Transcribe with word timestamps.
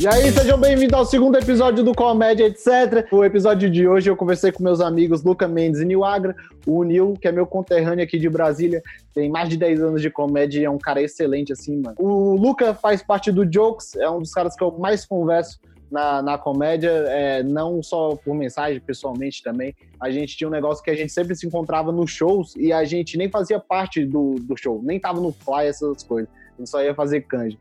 E 0.00 0.06
aí, 0.06 0.30
sejam 0.30 0.56
bem-vindos 0.56 0.96
ao 0.96 1.04
segundo 1.04 1.36
episódio 1.36 1.82
do 1.82 1.92
Comédia, 1.92 2.46
etc. 2.46 3.08
O 3.10 3.24
episódio 3.24 3.68
de 3.68 3.88
hoje 3.88 4.08
eu 4.08 4.14
conversei 4.14 4.52
com 4.52 4.62
meus 4.62 4.80
amigos 4.80 5.24
Luca 5.24 5.48
Mendes 5.48 5.80
e 5.80 5.84
Nil 5.84 6.04
Agra. 6.04 6.36
O 6.64 6.84
Nil, 6.84 7.14
que 7.20 7.26
é 7.26 7.32
meu 7.32 7.44
conterrâneo 7.44 8.04
aqui 8.04 8.16
de 8.16 8.28
Brasília, 8.28 8.80
tem 9.12 9.28
mais 9.28 9.48
de 9.48 9.56
10 9.56 9.82
anos 9.82 10.00
de 10.00 10.08
comédia 10.08 10.60
e 10.60 10.64
é 10.64 10.70
um 10.70 10.78
cara 10.78 11.02
excelente, 11.02 11.52
assim, 11.52 11.78
mano. 11.78 11.96
O 11.98 12.36
Luca 12.36 12.74
faz 12.74 13.02
parte 13.02 13.32
do 13.32 13.44
Jokes, 13.52 13.96
é 13.96 14.08
um 14.08 14.20
dos 14.20 14.32
caras 14.32 14.54
que 14.54 14.62
eu 14.62 14.70
mais 14.78 15.04
converso 15.04 15.58
na, 15.90 16.22
na 16.22 16.38
comédia, 16.38 16.90
é, 17.08 17.42
não 17.42 17.82
só 17.82 18.14
por 18.14 18.36
mensagem, 18.36 18.78
pessoalmente 18.78 19.42
também. 19.42 19.74
A 20.00 20.12
gente 20.12 20.36
tinha 20.36 20.46
um 20.46 20.52
negócio 20.52 20.80
que 20.84 20.90
a 20.90 20.96
gente 20.96 21.12
sempre 21.12 21.34
se 21.34 21.44
encontrava 21.44 21.90
nos 21.90 22.12
shows 22.12 22.54
e 22.54 22.72
a 22.72 22.84
gente 22.84 23.18
nem 23.18 23.28
fazia 23.28 23.58
parte 23.58 24.04
do, 24.04 24.36
do 24.36 24.56
show, 24.56 24.80
nem 24.80 25.00
tava 25.00 25.20
no 25.20 25.32
fly, 25.32 25.66
essas 25.66 26.04
coisas. 26.04 26.30
A 26.54 26.58
gente 26.60 26.70
só 26.70 26.80
ia 26.84 26.94
fazer 26.94 27.22
canja. 27.22 27.58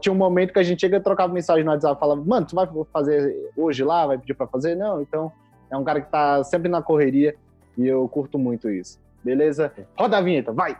Tinha 0.00 0.12
um 0.12 0.16
momento 0.16 0.52
que 0.52 0.58
a 0.58 0.62
gente 0.62 0.80
chega 0.80 0.96
e 0.96 1.00
trocava 1.00 1.32
mensagem 1.32 1.64
no 1.64 1.70
WhatsApp, 1.70 1.98
falava, 1.98 2.22
mano, 2.24 2.46
tu 2.46 2.54
vai 2.54 2.68
fazer 2.92 3.52
hoje 3.56 3.82
lá, 3.82 4.06
vai 4.06 4.18
pedir 4.18 4.34
pra 4.34 4.46
fazer? 4.46 4.74
Não, 4.74 5.00
então 5.02 5.32
é 5.70 5.76
um 5.76 5.84
cara 5.84 6.00
que 6.00 6.10
tá 6.10 6.44
sempre 6.44 6.68
na 6.68 6.82
correria 6.82 7.34
e 7.76 7.86
eu 7.86 8.08
curto 8.08 8.38
muito 8.38 8.70
isso. 8.70 9.00
Beleza? 9.22 9.72
Roda 9.98 10.18
a 10.18 10.20
vinheta, 10.20 10.52
vai! 10.52 10.76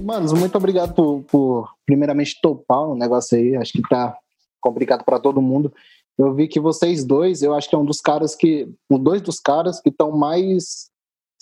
Manos, 0.00 0.32
muito 0.32 0.56
obrigado 0.56 0.94
por, 0.94 1.22
por 1.24 1.74
primeiramente 1.84 2.38
topar 2.40 2.80
o 2.80 2.92
um 2.92 2.96
negócio 2.96 3.36
aí. 3.36 3.56
Acho 3.56 3.72
que 3.72 3.82
tá 3.82 4.16
complicado 4.60 5.04
para 5.04 5.18
todo 5.18 5.42
mundo. 5.42 5.72
Eu 6.16 6.32
vi 6.32 6.48
que 6.48 6.60
vocês 6.60 7.04
dois, 7.04 7.42
eu 7.42 7.54
acho 7.54 7.68
que 7.68 7.74
é 7.74 7.78
um 7.78 7.84
dos 7.84 8.00
caras 8.00 8.34
que, 8.34 8.72
um 8.88 8.98
dois 8.98 9.20
dos 9.20 9.38
caras 9.38 9.80
que 9.80 9.90
estão 9.90 10.12
mais 10.12 10.90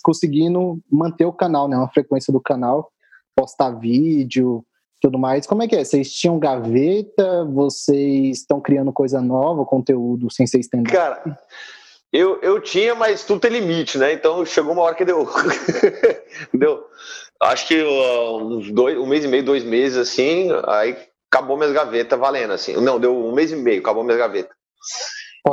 conseguindo 0.03 0.79
manter 0.91 1.25
o 1.25 1.33
canal, 1.33 1.67
né? 1.67 1.77
Uma 1.77 1.89
frequência 1.89 2.31
do 2.31 2.39
canal, 2.39 2.91
postar 3.35 3.71
vídeo, 3.71 4.65
tudo 5.01 5.19
mais. 5.19 5.45
Como 5.45 5.63
é 5.63 5.67
que 5.67 5.75
é? 5.75 5.83
Vocês 5.83 6.11
tinham 6.11 6.39
gaveta? 6.39 7.45
Vocês 7.45 8.39
estão 8.39 8.59
criando 8.59 8.91
coisa 8.91 9.21
nova, 9.21 9.65
conteúdo 9.65 10.31
sem 10.31 10.47
ser 10.47 10.59
stand 10.59 10.83
Cara, 10.83 11.37
eu, 12.11 12.39
eu 12.41 12.61
tinha, 12.61 12.95
mas 12.95 13.23
tudo 13.23 13.41
tem 13.41 13.51
limite, 13.51 13.97
né? 13.97 14.13
Então 14.13 14.45
chegou 14.45 14.73
uma 14.73 14.83
hora 14.83 14.95
que 14.95 15.05
deu. 15.05 15.27
deu. 16.53 16.83
Acho 17.41 17.67
que 17.67 17.81
uh, 17.81 18.37
uns 18.37 18.71
dois, 18.71 18.97
um 18.97 19.05
mês 19.05 19.25
e 19.25 19.27
meio, 19.27 19.43
dois 19.43 19.63
meses, 19.63 19.97
assim, 19.97 20.49
aí 20.67 20.97
acabou 21.29 21.57
minhas 21.57 21.73
gavetas 21.73 22.17
valendo, 22.17 22.53
assim. 22.53 22.73
Não, 22.77 22.99
deu 22.99 23.15
um 23.15 23.33
mês 23.33 23.51
e 23.51 23.55
meio, 23.55 23.81
acabou 23.81 24.03
minhas 24.03 24.19
gavetas. 24.19 24.55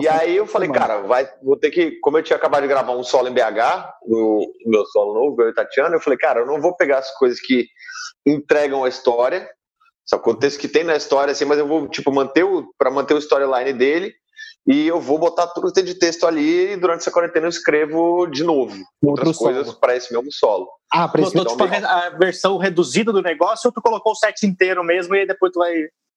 E 0.01 0.09
aí 0.09 0.37
eu 0.37 0.47
falei, 0.47 0.71
cara, 0.71 1.03
vai, 1.03 1.29
vou 1.43 1.57
ter 1.57 1.71
que. 1.71 1.99
Como 2.01 2.17
eu 2.17 2.23
tinha 2.23 2.37
acabado 2.37 2.63
de 2.63 2.69
gravar 2.69 2.93
um 2.93 3.03
solo 3.03 3.29
em 3.29 3.33
BH, 3.33 3.93
no 4.07 4.41
meu 4.67 4.87
solo 4.87 5.15
novo, 5.15 5.43
eu 5.43 5.51
e 5.51 5.55
Tatiana, 5.55 5.95
eu 5.97 6.01
falei, 6.01 6.19
cara, 6.19 6.41
eu 6.41 6.47
não 6.47 6.61
vou 6.61 6.75
pegar 6.75 6.99
as 6.99 7.15
coisas 7.17 7.41
que 7.41 7.67
entregam 8.27 8.85
a 8.85 8.89
história, 8.89 9.49
só 10.07 10.19
contexto 10.19 10.59
que 10.59 10.69
tem 10.69 10.85
na 10.85 10.97
história, 10.97 11.33
assim, 11.33 11.45
mas 11.45 11.59
eu 11.59 11.67
vou, 11.67 11.89
tipo, 11.89 12.11
manter 12.11 12.45
o. 12.45 12.73
para 12.79 12.91
manter 12.91 13.15
o 13.15 13.19
storyline 13.19 13.73
dele, 13.73 14.15
e 14.67 14.87
eu 14.87 15.01
vou 15.01 15.19
botar 15.19 15.49
tudo 15.49 15.69
que 15.69 15.75
tem 15.75 15.85
de 15.85 15.95
texto 15.95 16.27
ali 16.27 16.73
e 16.73 16.77
durante 16.77 17.01
essa 17.01 17.11
quarentena 17.11 17.47
eu 17.47 17.51
escrevo 17.51 18.27
de 18.29 18.45
novo 18.45 18.73
Outro 19.03 19.27
outras 19.27 19.37
solo. 19.37 19.53
coisas 19.53 19.75
para 19.75 19.97
esse 19.97 20.13
mesmo 20.13 20.31
solo. 20.31 20.69
Ah, 20.93 21.09
para 21.09 21.23
esse 21.23 21.35
mesmo 21.35 21.51
a 21.85 22.11
versão 22.11 22.57
reduzida 22.59 23.13
do 23.13 23.21
negócio 23.21 23.69
ou 23.69 23.73
tu 23.73 23.83
colocou 23.83 24.13
o 24.13 24.17
set 24.17 24.47
inteiro 24.47 24.85
mesmo 24.85 25.17
e 25.17 25.21
aí 25.21 25.27
depois 25.27 25.53
tu 25.53 25.59
vai 25.59 25.75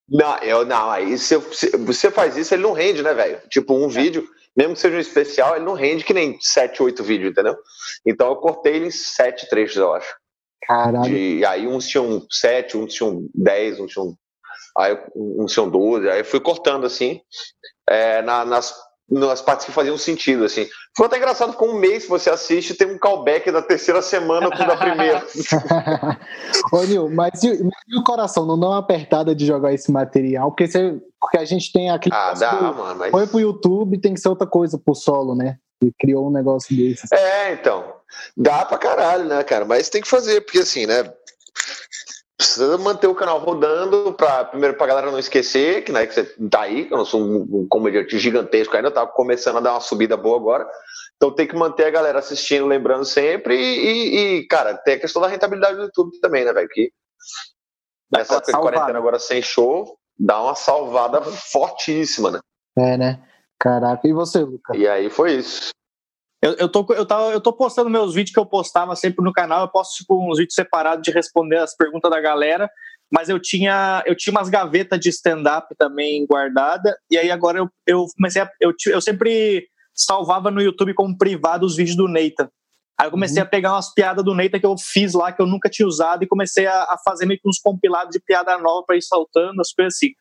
não, 0.08 0.38
eu 0.38 0.66
não. 0.66 0.90
Aí 0.92 1.18
se, 1.18 1.36
você 1.38 2.12
faz 2.12 2.38
isso, 2.38 2.54
ele 2.54 2.64
não 2.64 2.74
rende, 2.74 3.02
né, 3.02 3.14
velho? 3.14 3.42
Tipo, 3.50 3.74
um 3.74 3.90
é. 3.90 3.94
vídeo, 3.94 4.28
mesmo 4.56 4.74
que 4.74 4.80
seja 4.80 4.96
um 4.96 5.00
especial, 5.00 5.56
ele 5.56 5.66
não 5.66 5.74
rende 5.74 6.04
que 6.04 6.14
nem 6.14 6.38
7, 6.40 6.82
8 6.82 7.04
vídeos, 7.04 7.32
entendeu? 7.32 7.58
Então 8.06 8.30
eu 8.30 8.36
cortei 8.36 8.76
ele 8.76 8.88
em 8.88 8.92
7 8.92 9.50
trechos, 9.50 9.78
eu 9.78 9.94
acho. 9.94 10.16
Caralho. 10.64 11.04
De, 11.04 11.46
aí 11.46 11.68
uns 11.68 11.88
tinham 11.88 12.26
7, 12.30 12.78
uns 12.78 12.94
tinham 12.94 13.28
10, 13.34 13.80
uns 13.80 13.92
tinham. 13.92 14.18
Aí 14.78 14.98
uns 15.16 15.52
tinham 15.54 15.70
12. 15.70 16.10
Aí 16.10 16.20
eu 16.20 16.26
fui 16.26 16.40
cortando 16.40 16.86
assim, 16.86 17.22
é, 17.90 18.22
na, 18.22 18.46
nas 18.46 18.74
nas 19.10 19.42
partes 19.42 19.66
que 19.66 19.72
faziam 19.72 19.98
sentido, 19.98 20.46
assim. 20.46 20.68
Foi 20.98 21.06
até 21.06 21.18
engraçado 21.18 21.54
com 21.54 21.68
um 21.68 21.80
mês 21.80 22.08
você 22.08 22.30
assiste 22.30 22.74
tem 22.74 22.88
um 22.88 22.98
callback 22.98 23.52
da 23.52 23.62
terceira 23.62 24.02
semana 24.02 24.50
com 24.50 24.66
da 24.66 24.76
primeira. 24.76 25.26
Ô, 26.72 26.82
Nil, 26.84 27.10
mas 27.10 27.44
e, 27.44 27.50
e, 27.50 28.00
o 28.00 28.04
coração 28.04 28.46
não 28.46 28.60
dá 28.60 28.68
uma 28.68 28.80
apertada 28.80 29.36
de 29.36 29.46
jogar 29.46 29.74
esse 29.74 29.92
material? 29.92 30.50
Porque, 30.50 30.68
você, 30.68 31.00
porque 31.20 31.38
a 31.38 31.46
gente 31.46 31.72
tem 31.72 31.92
aquele... 31.92 32.16
Ah, 32.16 32.34
dá, 32.34 32.54
mano. 32.54 33.00
Mas... 33.00 33.12
Foi 33.12 33.28
pro 33.28 33.40
YouTube, 33.40 34.00
tem 34.00 34.14
que 34.14 34.20
ser 34.20 34.30
outra 34.30 34.48
coisa 34.48 34.78
pro 34.78 34.96
solo, 34.96 35.36
né? 35.36 35.58
E 35.84 35.92
criou 36.00 36.28
um 36.28 36.32
negócio 36.32 36.76
desse. 36.76 37.08
É, 37.14 37.54
então. 37.54 37.84
Dá 38.36 38.66
pra 38.66 38.78
caralho, 38.78 39.26
né, 39.26 39.44
cara? 39.44 39.66
Mas 39.66 39.90
tem 39.90 40.02
que 40.02 40.08
fazer, 40.08 40.42
porque 40.42 40.60
assim, 40.60 40.86
né? 40.86 41.04
Precisa 42.46 42.78
manter 42.78 43.08
o 43.08 43.16
canal 43.16 43.40
rodando 43.40 44.14
para 44.14 44.46
primeiro 44.46 44.78
para 44.78 44.88
galera 44.88 45.12
não 45.12 45.20
esquecer 45.20 45.84
que, 45.84 45.92
né, 45.92 46.06
que 46.06 46.14
você 46.14 46.24
tá 46.50 46.62
aí, 46.62 46.86
que 46.86 46.94
eu 46.94 46.98
não 46.98 47.06
sou 47.06 47.22
um, 47.22 47.62
um 47.62 47.68
comediante 47.68 48.18
gigantesco 48.20 48.76
ainda, 48.76 48.92
tá 48.92 49.06
começando 49.06 49.58
a 49.58 49.62
dar 49.62 49.74
uma 49.74 49.80
subida 49.80 50.16
boa 50.16 50.38
agora. 50.38 50.68
Então 51.16 51.34
tem 51.34 51.48
que 51.48 51.56
manter 51.56 51.86
a 51.86 51.92
galera 51.92 52.20
assistindo, 52.20 52.66
lembrando 52.66 53.06
sempre 53.06 53.56
e, 53.56 54.40
e 54.40 54.48
cara, 54.48 54.76
tem 54.76 54.96
a 54.96 55.00
questão 55.00 55.22
da 55.22 55.28
rentabilidade 55.28 55.76
do 55.76 55.84
YouTube 55.84 56.20
também, 56.20 56.46
né, 56.46 56.54
velho? 56.54 56.70
Que 56.70 56.92
nessa 58.12 58.36
época 58.36 58.52
de 58.52 58.60
quarentena 58.60 59.00
agora 59.00 59.20
sem 59.20 59.42
show, 59.42 59.98
dá 60.18 60.42
uma 60.42 60.56
salvada 60.56 61.22
fortíssima, 61.22 62.32
né? 62.32 62.40
É, 62.78 62.98
né? 62.98 63.22
Caraca, 63.60 64.08
e 64.08 64.14
você, 64.14 64.40
Lucas? 64.40 64.78
E 64.78 64.88
aí 64.88 65.10
foi 65.10 65.34
isso. 65.34 65.70
Eu, 66.46 66.54
eu, 66.60 66.70
tô, 66.70 66.86
eu, 66.94 67.08
tava, 67.08 67.32
eu 67.32 67.42
tô 67.42 67.52
postando 67.52 67.90
meus 67.90 68.14
vídeos 68.14 68.32
que 68.32 68.40
eu 68.40 68.46
postava 68.46 68.96
sempre 68.96 69.26
no 69.26 69.34
canal, 69.34 69.62
eu 69.62 69.68
posto 69.68 69.96
tipo, 69.96 70.32
uns 70.32 70.38
vídeos 70.38 70.54
separados 70.54 71.02
de 71.02 71.10
responder 71.10 71.58
as 71.58 71.76
perguntas 71.76 72.12
da 72.12 72.22
galera, 72.22 72.70
mas 73.12 73.30
eu 73.30 73.40
tinha, 73.40 74.04
eu 74.06 74.16
tinha 74.16 74.32
umas 74.32 74.48
gavetas 74.48 75.00
de 75.00 75.10
stand-up 75.10 75.74
também 75.76 76.24
guardada, 76.28 76.96
e 77.10 77.18
aí 77.18 77.32
agora 77.32 77.58
eu, 77.58 77.68
eu 77.88 78.06
comecei 78.16 78.44
a. 78.44 78.52
Eu, 78.62 78.72
eu 78.86 79.02
sempre 79.02 79.68
salvava 79.92 80.52
no 80.52 80.62
YouTube 80.62 80.94
como 80.94 81.18
privado 81.18 81.66
os 81.66 81.76
vídeos 81.76 81.98
do 81.98 82.08
Neita. 82.08 82.52
Aí 82.96 83.08
eu 83.08 83.12
comecei 83.12 83.42
uhum. 83.42 83.48
a 83.48 83.50
pegar 83.50 83.74
umas 83.74 83.92
piadas 83.92 84.24
do 84.24 84.36
Neita 84.36 84.60
que 84.60 84.68
eu 84.68 84.76
fiz 84.78 85.16
lá, 85.16 85.32
que 85.32 85.42
eu 85.42 85.48
nunca 85.48 85.68
tinha 85.68 85.88
usado, 85.88 86.24
e 86.24 86.28
comecei 86.28 86.68
a, 86.68 86.84
a 86.84 86.98
fazer 87.04 87.26
meio 87.26 87.40
que 87.42 87.50
uns 87.50 87.58
compilados 87.58 88.12
de 88.12 88.20
piada 88.20 88.56
nova 88.60 88.84
para 88.86 88.96
ir 88.96 89.02
saltando, 89.02 89.60
as 89.62 89.74
coisas 89.74 89.96
assim. 89.96 90.12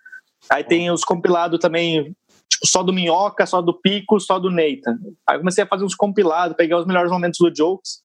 Aí 0.49 0.65
tem 0.65 0.91
os 0.91 1.05
compilados 1.05 1.59
também 1.59 2.15
só 2.65 2.83
do 2.83 2.93
Minhoca, 2.93 3.47
só 3.47 3.61
do 3.61 3.75
Pico, 3.75 4.19
só 4.21 4.39
do 4.39 4.51
Neita. 4.51 4.97
Aí 5.29 5.39
comecei 5.39 5.65
a 5.65 5.67
fazer 5.67 5.85
uns 5.85 5.95
compilados, 5.95 6.57
pegar 6.57 6.79
os 6.79 6.87
melhores 6.87 7.11
momentos 7.11 7.39
do 7.39 7.55
Jokes. 7.55 8.03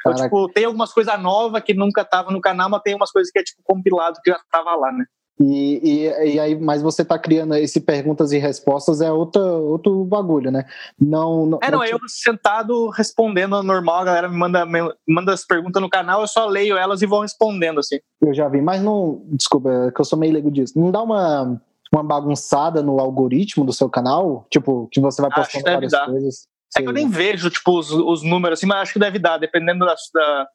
Então, 0.00 0.14
tipo, 0.14 0.48
tem 0.48 0.66
algumas 0.66 0.92
coisas 0.92 1.18
novas 1.20 1.62
que 1.62 1.72
nunca 1.72 2.04
tava 2.04 2.30
no 2.30 2.40
canal, 2.40 2.68
mas 2.68 2.82
tem 2.82 2.94
umas 2.94 3.10
coisas 3.10 3.30
que 3.32 3.38
é 3.38 3.42
tipo 3.42 3.62
compilado 3.64 4.18
que 4.22 4.30
já 4.30 4.38
tava 4.50 4.74
lá, 4.76 4.92
né? 4.92 5.06
E, 5.40 5.80
e, 5.82 6.34
e, 6.34 6.38
aí, 6.38 6.54
mas 6.54 6.80
você 6.80 7.04
tá 7.04 7.18
criando 7.18 7.56
esse 7.56 7.80
perguntas 7.80 8.30
e 8.30 8.38
respostas 8.38 9.00
é 9.00 9.10
outra, 9.10 9.42
outro 9.42 10.04
bagulho, 10.04 10.50
né? 10.50 10.64
Não, 11.00 11.44
não 11.44 11.58
é, 11.60 11.70
não, 11.72 11.78
não 11.78 11.84
eu 11.84 11.98
sentado 12.06 12.88
respondendo 12.90 13.60
normal, 13.60 14.02
a 14.02 14.04
galera 14.04 14.28
me 14.28 14.36
manda, 14.36 14.64
me 14.64 14.78
manda 15.08 15.32
as 15.32 15.44
perguntas 15.44 15.82
no 15.82 15.90
canal, 15.90 16.20
eu 16.20 16.28
só 16.28 16.46
leio 16.46 16.76
elas 16.76 17.02
e 17.02 17.06
vou 17.06 17.22
respondendo, 17.22 17.80
assim. 17.80 17.98
Eu 18.20 18.32
já 18.32 18.48
vi, 18.48 18.60
mas 18.60 18.80
não, 18.80 19.24
desculpa, 19.32 19.88
é 19.88 19.90
que 19.90 20.00
eu 20.00 20.04
sou 20.04 20.16
meio 20.16 20.34
leigo 20.34 20.52
disso. 20.52 20.78
Não 20.78 20.92
dá 20.92 21.02
uma 21.02 21.60
uma 21.96 22.04
bagunçada 22.04 22.82
no 22.82 22.98
algoritmo 23.00 23.64
do 23.64 23.72
seu 23.72 23.88
canal? 23.88 24.46
Tipo, 24.50 24.88
que 24.90 25.00
você 25.00 25.22
vai 25.22 25.30
postando 25.30 25.64
várias 25.64 25.92
dar. 25.92 26.06
coisas? 26.06 26.46
É 26.76 26.82
que 26.82 26.88
eu 26.88 26.92
nem 26.92 27.08
vejo, 27.08 27.50
tipo, 27.50 27.78
os, 27.78 27.90
os 27.90 28.22
números 28.22 28.58
assim, 28.58 28.66
mas 28.66 28.78
acho 28.82 28.92
que 28.92 28.98
deve 28.98 29.18
dar, 29.18 29.38
dependendo 29.38 29.86
da, 29.86 29.94
da 30.12 30.46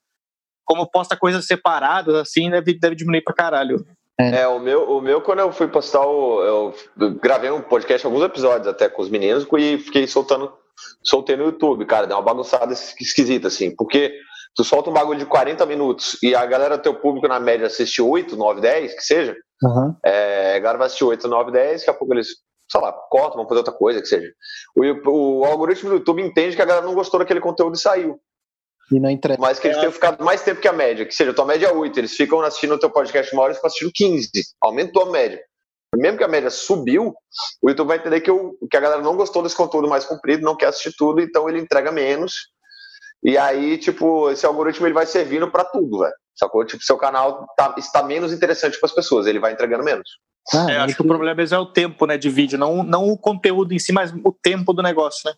como 0.65 0.85
posta 0.85 1.15
coisas 1.15 1.45
separadas, 1.45 2.13
assim, 2.13 2.49
deve, 2.49 2.77
deve 2.77 2.95
diminuir 2.95 3.23
pra 3.23 3.33
caralho. 3.33 3.85
É. 4.19 4.41
é, 4.41 4.47
o, 4.47 4.59
meu, 4.59 4.83
o 4.83 5.01
meu, 5.01 5.21
quando 5.21 5.39
eu 5.39 5.51
fui 5.51 5.67
postar 5.67 6.05
o. 6.05 6.41
Eu 6.43 6.75
gravei 7.21 7.49
um 7.49 7.61
podcast, 7.61 8.05
alguns 8.05 8.21
episódios 8.21 8.67
até 8.67 8.89
com 8.89 9.01
os 9.01 9.09
meninos, 9.09 9.47
e 9.57 9.77
fiquei 9.77 10.05
soltando, 10.05 10.51
soltei 11.01 11.37
no 11.37 11.45
YouTube, 11.45 11.85
cara, 11.85 12.05
deu 12.05 12.17
uma 12.17 12.23
bagunçada 12.23 12.73
esquisita, 12.73 13.47
assim, 13.47 13.73
porque 13.73 14.13
tu 14.59 14.63
solta 14.65 14.89
um 14.89 14.93
bagulho 14.93 15.19
de 15.19 15.25
40 15.25 15.65
minutos 15.65 16.17
e 16.21 16.35
a 16.35 16.45
galera, 16.45 16.77
teu 16.77 16.93
público, 16.93 17.29
na 17.29 17.39
média, 17.39 17.67
assiste 17.67 18.01
8, 18.01 18.35
9, 18.35 18.59
10, 18.59 18.93
que 18.93 19.01
seja, 19.01 19.37
Uhum. 19.63 19.95
É, 20.05 20.55
a 20.55 20.59
galera 20.59 20.77
vai 20.77 20.87
assistir 20.87 21.03
8, 21.03 21.27
9, 21.27 21.51
10, 21.51 21.81
daqui 21.81 21.89
a 21.89 21.93
pouco 21.93 22.13
eles, 22.13 22.27
sei 22.69 22.81
lá, 22.81 22.93
cortam, 22.93 23.37
vão 23.37 23.47
fazer 23.47 23.59
outra 23.59 23.73
coisa, 23.73 24.01
que 24.01 24.07
seja. 24.07 24.31
O, 24.75 25.41
o 25.41 25.45
algoritmo 25.45 25.89
do 25.89 25.95
YouTube 25.97 26.21
entende 26.21 26.55
que 26.55 26.61
a 26.61 26.65
galera 26.65 26.85
não 26.85 26.93
gostou 26.93 27.19
daquele 27.19 27.41
conteúdo 27.41 27.75
e 27.75 27.79
saiu. 27.79 28.19
E 28.91 28.99
não 28.99 29.09
entrega. 29.09 29.39
Mas 29.39 29.59
que 29.59 29.67
eles 29.67 29.77
tenham 29.77 29.91
ficado 29.91 30.23
mais 30.23 30.41
tempo 30.41 30.61
que 30.61 30.67
a 30.67 30.73
média, 30.73 31.05
que 31.05 31.13
seja, 31.13 31.33
tua 31.33 31.45
média 31.45 31.67
é 31.67 31.71
8, 31.71 31.97
eles 31.99 32.15
ficam 32.15 32.41
assistindo 32.41 32.73
o 32.73 32.79
teu 32.79 32.89
podcast 32.89 33.33
uma 33.33 33.43
hora 33.43 33.51
e 33.51 33.55
ficam 33.55 33.67
assistindo 33.67 33.91
15. 33.93 34.29
Aumentou 34.61 35.03
a 35.03 35.11
média. 35.11 35.39
Mesmo 35.95 36.19
que 36.19 36.23
a 36.23 36.27
média 36.27 36.49
subiu, 36.49 37.13
o 37.61 37.69
YouTube 37.69 37.87
vai 37.87 37.97
entender 37.97 38.21
que, 38.21 38.31
o, 38.31 38.55
que 38.69 38.77
a 38.77 38.79
galera 38.79 39.01
não 39.01 39.17
gostou 39.17 39.41
desse 39.41 39.55
conteúdo 39.55 39.89
mais 39.89 40.05
comprido, 40.05 40.43
não 40.43 40.55
quer 40.55 40.67
assistir 40.67 40.93
tudo, 40.95 41.19
então 41.19 41.49
ele 41.49 41.59
entrega 41.59 41.91
menos. 41.91 42.47
E 43.23 43.37
aí, 43.37 43.77
tipo, 43.77 44.29
esse 44.29 44.45
algoritmo 44.45 44.87
ele 44.87 44.93
vai 44.93 45.05
servindo 45.05 45.49
para 45.51 45.65
tudo, 45.65 45.99
velho. 45.99 46.13
Sacou? 46.35 46.63
Tipo, 46.65 46.83
seu 46.83 46.97
canal 46.97 47.45
tá, 47.57 47.75
está 47.77 48.01
menos 48.01 48.31
interessante 48.31 48.79
para 48.79 48.87
as 48.87 48.95
pessoas, 48.95 49.27
ele 49.27 49.39
vai 49.39 49.51
entregando 49.51 49.83
menos. 49.83 50.09
Ah, 50.53 50.71
é, 50.71 50.77
acho 50.77 50.95
que 50.95 51.01
o 51.01 51.07
problema 51.07 51.41
é 51.41 51.57
o 51.57 51.65
tempo 51.65 52.05
né, 52.05 52.17
de 52.17 52.29
vídeo, 52.29 52.57
não, 52.57 52.81
não 52.81 53.09
o 53.09 53.17
conteúdo 53.17 53.73
em 53.73 53.79
si, 53.79 53.91
mas 53.91 54.11
o 54.23 54.31
tempo 54.31 54.73
do 54.73 54.81
negócio, 54.81 55.29
né? 55.29 55.35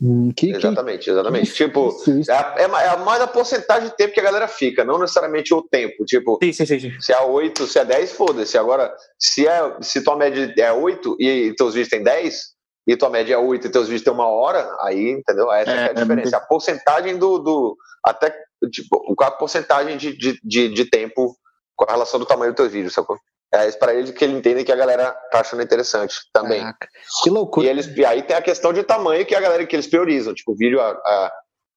Hum, 0.00 0.32
que, 0.34 0.50
exatamente, 0.50 1.08
exatamente. 1.08 1.50
Que... 1.50 1.64
Tipo, 1.64 1.96
é, 2.28 2.62
é, 2.62 2.64
é, 2.64 2.96
mais 2.98 3.22
a 3.22 3.26
porcentagem 3.26 3.88
de 3.88 3.96
tempo 3.96 4.12
que 4.12 4.20
a 4.20 4.24
galera 4.24 4.48
fica, 4.48 4.84
não 4.84 4.98
necessariamente 4.98 5.54
o 5.54 5.62
tempo. 5.62 6.04
Tipo, 6.04 6.38
sim, 6.42 6.52
sim, 6.52 6.66
sim. 6.66 7.00
se 7.00 7.12
é 7.12 7.20
8, 7.20 7.66
se 7.66 7.78
é 7.78 7.84
10, 7.84 8.12
foda-se. 8.12 8.58
Agora, 8.58 8.94
se, 9.18 9.46
é, 9.46 9.76
se 9.80 10.02
tua 10.02 10.16
média 10.16 10.52
é 10.58 10.72
8 10.72 11.16
e 11.20 11.54
teus 11.56 11.74
vídeos 11.74 11.90
têm 11.90 12.02
10, 12.02 12.53
e 12.86 12.96
tua 12.96 13.08
média 13.08 13.34
é 13.34 13.38
8 13.38 13.66
e 13.66 13.70
teus 13.70 13.88
vídeos 13.88 14.04
têm 14.04 14.12
uma 14.12 14.28
hora, 14.28 14.68
aí, 14.80 15.10
entendeu? 15.10 15.50
Essa 15.50 15.70
é, 15.70 15.74
é 15.74 15.78
a 15.78 15.84
é 15.86 15.94
diferença. 15.94 16.36
A 16.36 16.40
porcentagem 16.40 17.16
do, 17.16 17.38
do. 17.38 17.76
Até, 18.04 18.34
tipo, 18.70 19.14
a 19.20 19.30
porcentagem 19.30 19.96
de, 19.96 20.16
de, 20.16 20.38
de, 20.42 20.68
de 20.68 20.90
tempo 20.90 21.34
com 21.74 21.84
a 21.88 21.92
relação 21.92 22.20
do 22.20 22.26
tamanho 22.26 22.52
do 22.52 22.56
teu 22.56 22.68
vídeo, 22.68 22.90
sacou? 22.90 23.18
É 23.52 23.68
isso 23.68 23.78
para 23.78 23.94
eles 23.94 24.10
que 24.10 24.24
ele 24.24 24.36
entende 24.36 24.64
que 24.64 24.72
a 24.72 24.76
galera 24.76 25.12
tá 25.30 25.40
achando 25.40 25.62
interessante 25.62 26.16
também. 26.32 26.60
Caraca, 26.60 26.88
que 27.22 27.30
loucura. 27.30 27.66
E 27.66 27.70
eles, 27.70 27.86
aí 28.04 28.22
tem 28.22 28.36
a 28.36 28.42
questão 28.42 28.72
de 28.72 28.82
tamanho 28.82 29.24
que 29.24 29.34
a 29.34 29.40
galera 29.40 29.64
que 29.64 29.76
eles 29.76 29.86
priorizam. 29.86 30.34
Tipo, 30.34 30.56
vídeo 30.56 30.80
a, 30.80 30.90
a, 30.90 31.32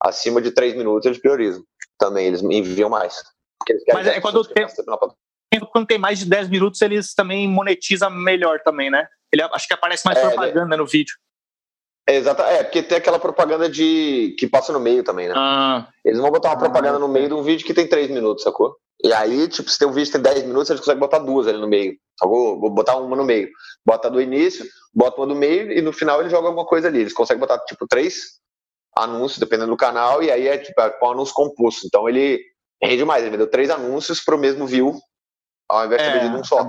acima 0.06 0.42
de 0.42 0.52
3 0.52 0.76
minutos 0.76 1.06
eles 1.06 1.22
priorizam. 1.22 1.64
Também, 2.00 2.28
eles 2.28 2.42
enviam 2.42 2.90
mais. 2.90 3.16
Mas 3.94 4.08
é 4.08 4.20
quando 4.20 4.42
quando 5.60 5.88
tem 5.88 5.98
mais 5.98 6.20
de 6.20 6.26
10 6.26 6.50
minutos, 6.50 6.82
eles 6.82 7.14
também 7.14 7.48
monetizam 7.48 8.10
melhor 8.10 8.60
também, 8.64 8.90
né? 8.90 9.08
Ele, 9.32 9.42
acho 9.42 9.68
que 9.68 9.74
aparece 9.74 10.06
mais 10.06 10.18
é, 10.18 10.22
propaganda 10.22 10.78
no 10.78 10.86
vídeo. 10.86 11.16
É, 12.08 12.16
exato, 12.16 12.42
é, 12.42 12.64
porque 12.64 12.82
tem 12.82 12.98
aquela 12.98 13.20
propaganda 13.20 13.70
de 13.70 14.36
que 14.40 14.48
passa 14.48 14.72
no 14.72 14.80
meio 14.80 15.04
também, 15.04 15.28
né? 15.28 15.34
Ah. 15.36 15.88
Eles 16.06 16.20
vão 16.20 16.32
botar 16.32 16.50
uma 16.50 16.58
propaganda 16.58 16.98
no 16.98 17.08
meio 17.08 17.28
de 17.28 17.34
um 17.34 17.44
vídeo 17.44 17.66
que 17.66 17.74
tem 17.74 17.88
3 17.88 18.10
minutos, 18.10 18.44
sacou? 18.44 18.76
E 19.04 19.14
aí, 19.14 19.48
tipo, 19.48 19.70
se 19.70 19.78
tem 19.78 19.88
um 19.88 19.92
vídeo 19.92 20.12
que 20.12 20.20
tem 20.20 20.34
10 20.34 20.46
minutos, 20.46 20.70
eles 20.70 20.80
conseguem 20.80 21.00
botar 21.00 21.20
duas 21.20 21.48
ali 21.48 21.60
no 21.60 21.68
meio. 21.68 21.96
Só 22.18 22.28
vou, 22.28 22.70
botar 22.72 22.98
uma 22.98 23.16
no 23.16 23.26
meio. 23.26 23.50
Bota 23.86 24.10
do 24.10 24.22
início, 24.22 24.66
bota 24.94 25.22
uma 25.22 25.28
do 25.28 25.36
meio 25.36 25.72
e 25.72 25.82
no 25.82 25.94
final 25.94 26.20
ele 26.20 26.30
joga 26.30 26.48
alguma 26.48 26.66
coisa 26.66 26.88
ali. 26.88 27.02
Eles 27.02 27.14
conseguem 27.14 27.40
botar, 27.40 27.60
tipo, 27.66 27.86
três 27.88 28.40
anúncios, 28.98 29.40
dependendo 29.40 29.72
do 29.72 29.78
canal, 29.78 30.24
e 30.24 30.32
aí 30.32 30.48
é 30.48 30.58
tipo 30.58 30.80
é 30.82 30.90
com 30.90 31.12
anúncio 31.12 31.34
composto. 31.34 31.86
Então 31.86 32.10
ele 32.10 32.42
rende 32.82 33.06
mais, 33.06 33.22
ele 33.22 33.32
vendeu 33.32 33.50
três 33.50 33.70
anúncios 33.70 34.24
pro 34.24 34.38
mesmo 34.38 34.66
view, 34.66 34.96
ao 35.70 35.86
invés 35.86 36.02
de 36.02 36.08
é, 36.08 36.20
vendido 36.20 36.38
um 36.38 36.44
só. 36.44 36.66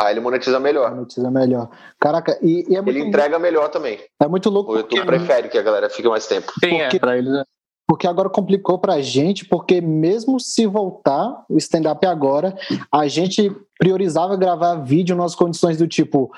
Aí 0.00 0.14
ele 0.14 0.20
monetiza 0.20 0.58
melhor. 0.58 0.94
Monetiza 0.94 1.30
melhor. 1.30 1.68
Caraca, 2.00 2.38
e, 2.42 2.66
e 2.68 2.76
é 2.76 2.80
muito 2.80 2.98
Ele 2.98 3.08
entrega 3.08 3.38
melhor 3.38 3.68
também. 3.68 3.98
É 4.20 4.26
muito 4.26 4.48
louco. 4.48 4.72
O 4.72 4.76
YouTube 4.76 5.02
porque... 5.02 5.18
prefere 5.18 5.48
que 5.48 5.58
a 5.58 5.62
galera 5.62 5.90
fique 5.90 6.08
mais 6.08 6.26
tempo. 6.26 6.52
Sim, 6.62 6.80
é, 6.80 6.84
porque... 6.84 6.96
é, 6.96 7.00
pra 7.00 7.18
eles 7.18 7.32
é. 7.32 7.44
Porque 7.86 8.06
agora 8.06 8.30
complicou 8.30 8.78
pra 8.78 9.02
gente, 9.02 9.44
porque 9.44 9.80
mesmo 9.80 10.40
se 10.40 10.66
voltar 10.66 11.44
o 11.46 11.58
stand-up 11.58 12.06
agora, 12.06 12.56
a 12.90 13.06
gente 13.06 13.54
priorizava 13.78 14.36
gravar 14.36 14.76
vídeo 14.76 15.14
nas 15.14 15.34
condições 15.34 15.76
do 15.76 15.86
tipo, 15.86 16.30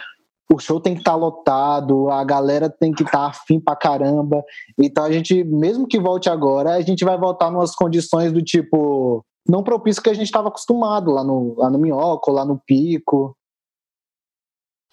o 0.52 0.58
show 0.58 0.80
tem 0.80 0.94
que 0.94 1.00
estar 1.00 1.12
tá 1.12 1.16
lotado, 1.16 2.10
a 2.10 2.24
galera 2.24 2.68
tem 2.68 2.92
que 2.92 3.04
estar 3.04 3.18
tá 3.18 3.26
afim 3.26 3.60
pra 3.60 3.76
caramba. 3.76 4.42
Então 4.78 5.04
a 5.04 5.12
gente, 5.12 5.44
mesmo 5.44 5.86
que 5.86 6.00
volte 6.00 6.28
agora, 6.28 6.72
a 6.72 6.80
gente 6.80 7.04
vai 7.04 7.16
voltar 7.16 7.50
nas 7.52 7.74
condições 7.74 8.32
do 8.32 8.42
tipo, 8.42 9.24
não 9.48 9.62
propício 9.62 10.02
que 10.02 10.10
a 10.10 10.14
gente 10.14 10.26
estava 10.26 10.48
acostumado 10.48 11.10
lá 11.10 11.22
no, 11.22 11.54
lá 11.58 11.70
no 11.70 11.78
Minhoco, 11.78 12.30
lá 12.30 12.44
no 12.44 12.58
Pico. 12.58 13.36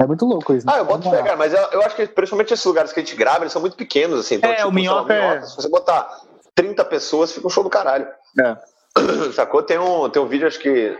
É 0.02 0.06
muito 0.06 0.26
louco 0.26 0.54
isso. 0.54 0.66
Né? 0.66 0.74
Ah, 0.76 0.80
eu 0.80 0.86
boto 0.86 1.10
pegar, 1.10 1.38
mas 1.38 1.54
eu, 1.54 1.62
eu, 1.72 1.82
acho 1.84 1.96
que 1.96 2.08
principalmente 2.08 2.54
esses 2.54 2.66
lugares 2.66 2.92
que 2.92 3.00
a 3.00 3.04
gente 3.04 3.16
grava, 3.16 3.44
eles 3.44 3.54
são 3.54 3.62
muito 3.62 3.78
pequenos, 3.78 4.20
assim. 4.20 4.36
Então, 4.36 4.50
é, 4.50 4.56
tipo, 4.56 4.70
o 4.70 4.74
Minhoca, 4.74 5.14
é... 5.14 5.42
Se 5.42 5.56
você 5.56 5.70
botar 5.70 6.10
30 6.56 6.84
pessoas, 6.86 7.32
fica 7.32 7.46
um 7.46 7.50
show 7.50 7.64
do 7.64 7.70
caralho. 7.70 8.08
É. 8.40 8.58
Sacou? 9.34 9.62
Tem 9.64 9.78
um, 9.78 10.10
tem 10.10 10.22
um 10.22 10.28
vídeo, 10.28 10.48
acho 10.48 10.60
que. 10.60 10.98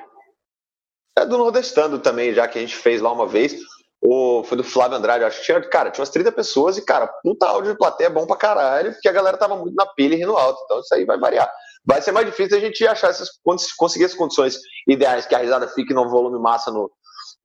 É 1.18 1.26
do 1.26 1.38
Nordestando 1.38 2.00
também, 2.00 2.34
já 2.34 2.48
que 2.48 2.58
a 2.58 2.62
gente 2.62 2.76
fez 2.76 3.02
lá 3.02 3.12
uma 3.12 3.28
vez. 3.28 3.60
O, 4.04 4.44
foi 4.44 4.58
do 4.58 4.64
Flávio 4.64 4.98
Andrade, 4.98 5.24
acho 5.24 5.40
que 5.40 5.46
tinha, 5.46 5.62
cara, 5.62 5.92
tinha 5.92 6.02
umas 6.02 6.10
30 6.10 6.32
pessoas 6.32 6.76
e, 6.78 6.84
cara, 6.84 7.06
puta 7.06 7.46
áudio 7.46 7.72
de 7.72 7.78
plateia 7.78 8.08
é 8.08 8.10
bom 8.10 8.26
pra 8.26 8.36
caralho, 8.36 8.92
porque 8.94 9.08
a 9.08 9.12
galera 9.12 9.38
tava 9.38 9.56
muito 9.56 9.76
na 9.76 9.86
pilha 9.86 10.16
e 10.16 10.18
rindo 10.18 10.36
alto. 10.36 10.60
Então 10.64 10.80
isso 10.80 10.94
aí 10.96 11.06
vai 11.06 11.20
variar. 11.20 11.52
Vai 11.86 12.02
ser 12.02 12.12
mais 12.12 12.26
difícil 12.26 12.58
a 12.58 12.62
gente 12.62 12.86
achar 12.86 13.10
essas, 13.10 13.30
conseguir 13.76 14.06
as 14.06 14.14
condições 14.14 14.60
ideais, 14.88 15.26
que 15.26 15.34
a 15.34 15.40
risada 15.40 15.68
fique 15.68 15.94
no 15.94 16.08
volume 16.10 16.40
massa 16.40 16.72
no, 16.72 16.92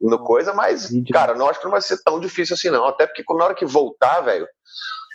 no 0.00 0.18
coisa, 0.18 0.52
mas, 0.52 0.90
cara, 1.10 1.34
não 1.34 1.48
acho 1.48 1.58
que 1.58 1.64
não 1.64 1.72
vai 1.72 1.80
ser 1.80 2.02
tão 2.02 2.20
difícil 2.20 2.54
assim, 2.54 2.70
não. 2.70 2.86
Até 2.86 3.06
porque 3.06 3.24
na 3.34 3.44
hora 3.44 3.54
que 3.54 3.64
voltar, 3.64 4.20
velho, 4.20 4.46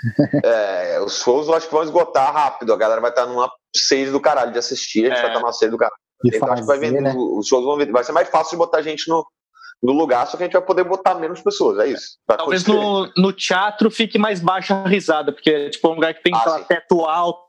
é, 0.43 0.99
os 1.01 1.19
shows 1.19 1.47
eu 1.47 1.53
acho 1.53 1.67
que 1.67 1.73
vão 1.73 1.83
esgotar 1.83 2.33
rápido. 2.33 2.73
A 2.73 2.77
galera 2.77 3.01
vai 3.01 3.11
estar 3.11 3.25
numa 3.25 3.51
sede 3.75 4.11
do 4.11 4.19
caralho 4.19 4.51
de 4.51 4.59
assistir, 4.59 5.05
a 5.05 5.09
gente 5.09 5.19
é. 5.19 5.21
vai 5.21 5.31
estar 5.31 5.39
numa 5.39 5.53
sede 5.53 5.71
do 5.71 5.77
caralho. 5.77 5.97
De 6.23 6.35
então 6.35 6.39
fazer, 6.39 6.53
acho 6.53 6.61
que 6.61 6.67
vai 6.67 6.79
vender, 6.79 7.01
né? 7.01 7.13
os 7.15 7.47
shows 7.47 7.63
vão 7.63 7.77
vender. 7.77 7.91
Vai 7.91 8.03
ser 8.03 8.11
mais 8.11 8.29
fácil 8.29 8.51
de 8.51 8.57
botar 8.57 8.81
gente 8.81 9.07
no, 9.07 9.25
no 9.81 9.93
lugar, 9.93 10.27
só 10.27 10.37
que 10.37 10.43
a 10.43 10.45
gente 10.45 10.53
vai 10.53 10.61
poder 10.61 10.83
botar 10.83 11.15
menos 11.15 11.41
pessoas, 11.41 11.79
é 11.79 11.87
isso. 11.87 12.17
Talvez 12.27 12.65
no, 12.65 13.11
no 13.17 13.33
teatro 13.33 13.89
fique 13.89 14.19
mais 14.19 14.39
baixa 14.39 14.75
a 14.75 14.87
risada, 14.87 15.31
porque 15.31 15.71
tipo, 15.71 15.87
é 15.87 15.91
um 15.91 15.95
lugar 15.95 16.13
que 16.13 16.21
tem 16.21 16.33
ah, 16.35 16.59
teto 16.59 17.03
alto, 17.05 17.41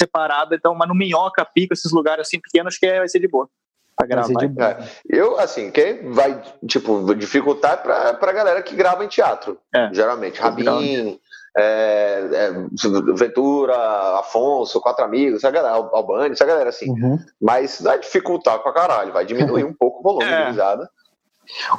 separado, 0.00 0.54
então, 0.54 0.74
mas 0.74 0.88
no 0.88 0.94
minhoca, 0.94 1.44
pico, 1.44 1.72
esses 1.72 1.92
lugares 1.92 2.26
assim 2.26 2.40
pequenos, 2.40 2.74
acho 2.74 2.80
que 2.80 2.98
vai 2.98 3.08
ser 3.08 3.20
de 3.20 3.28
boa. 3.28 3.48
Pra 3.96 4.06
gravar. 4.06 4.28
De 4.28 4.62
é. 4.62 4.88
Eu, 5.08 5.38
assim, 5.38 5.70
quem 5.70 6.10
vai, 6.12 6.42
tipo, 6.66 7.14
dificultar 7.14 7.82
pra, 7.82 8.14
pra 8.14 8.32
galera 8.32 8.62
que 8.62 8.74
grava 8.74 9.04
em 9.04 9.08
teatro, 9.08 9.58
é. 9.74 9.90
geralmente. 9.92 10.40
Rabin, 10.40 11.18
é, 11.56 12.28
é, 12.32 12.52
Ventura, 13.14 13.74
Afonso, 14.18 14.80
quatro 14.80 15.04
amigos, 15.04 15.38
essa 15.38 15.50
galera, 15.50 15.74
Albani, 15.74 16.32
essa 16.32 16.46
galera 16.46 16.70
assim. 16.70 16.90
Uhum. 16.90 17.18
Mas 17.40 17.80
vai 17.80 17.98
dificultar 17.98 18.58
pra 18.60 18.72
caralho, 18.72 19.12
vai 19.12 19.26
diminuir 19.26 19.64
um 19.66 19.74
pouco 19.74 20.00
o 20.00 20.02
volume 20.02 20.30
é. 20.30 20.44
de 20.44 20.50
risada. 20.50 20.88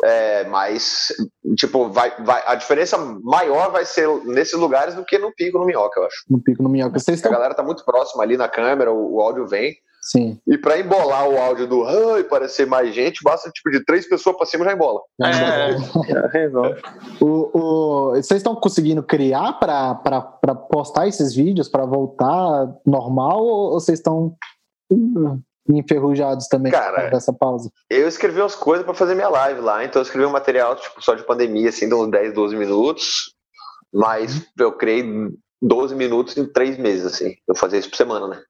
É, 0.03 0.43
mas, 0.45 1.13
tipo, 1.55 1.89
vai, 1.89 2.13
vai, 2.23 2.43
a 2.45 2.55
diferença 2.55 2.97
maior 3.23 3.71
vai 3.71 3.85
ser 3.85 4.07
nesses 4.25 4.53
lugares 4.53 4.95
do 4.95 5.05
que 5.05 5.17
no 5.17 5.33
pico 5.33 5.57
no 5.57 5.65
minhoca, 5.65 5.99
eu 5.99 6.05
acho. 6.05 6.23
No 6.29 6.41
pico 6.41 6.63
no 6.63 6.69
minhoca. 6.69 6.99
Vocês 6.99 7.17
estão... 7.17 7.31
A 7.31 7.35
galera 7.35 7.53
tá 7.53 7.63
muito 7.63 7.83
próxima 7.85 8.23
ali 8.23 8.37
na 8.37 8.47
câmera, 8.47 8.91
o, 8.91 9.15
o 9.15 9.21
áudio 9.21 9.47
vem. 9.47 9.73
Sim. 10.01 10.39
E 10.47 10.57
para 10.57 10.79
embolar 10.79 11.29
o 11.29 11.37
áudio 11.37 11.67
do 11.67 11.85
e 12.17 12.23
parecer 12.23 12.65
mais 12.65 12.93
gente, 12.93 13.23
basta 13.23 13.51
tipo 13.51 13.69
de 13.69 13.85
três 13.85 14.09
pessoas 14.09 14.35
para 14.35 14.47
cima 14.47 14.65
já 14.65 14.73
embola. 14.73 14.99
É, 15.21 16.39
é, 16.39 16.49
o, 17.21 17.51
o, 17.53 18.09
vocês 18.15 18.39
estão 18.39 18.55
conseguindo 18.55 19.03
criar 19.03 19.53
para 19.53 20.55
postar 20.71 21.07
esses 21.07 21.35
vídeos 21.35 21.69
para 21.69 21.85
voltar 21.85 22.73
normal 22.83 23.43
ou 23.43 23.73
vocês 23.73 23.99
estão 23.99 24.35
enferrujados 25.77 26.47
também 26.47 26.71
Cara, 26.71 27.09
dessa 27.09 27.33
pausa? 27.33 27.71
Eu 27.89 28.07
escrevi 28.07 28.39
umas 28.39 28.55
coisas 28.55 28.85
para 28.85 28.93
fazer 28.93 29.15
minha 29.15 29.29
live 29.29 29.61
lá, 29.61 29.83
então 29.83 30.01
eu 30.01 30.03
escrevi 30.03 30.25
um 30.25 30.31
material 30.31 30.75
tipo, 30.75 31.03
só 31.03 31.13
de 31.13 31.23
pandemia, 31.23 31.69
assim, 31.69 31.87
de 31.87 31.93
uns 31.93 32.09
10, 32.09 32.33
12 32.33 32.55
minutos, 32.55 33.33
mas 33.93 34.45
eu 34.57 34.71
criei 34.73 35.03
12 35.61 35.95
minutos 35.95 36.37
em 36.37 36.45
3 36.45 36.77
meses, 36.77 37.05
assim. 37.05 37.35
Eu 37.47 37.55
fazia 37.55 37.79
isso 37.79 37.89
por 37.89 37.97
semana, 37.97 38.27
né? 38.27 38.41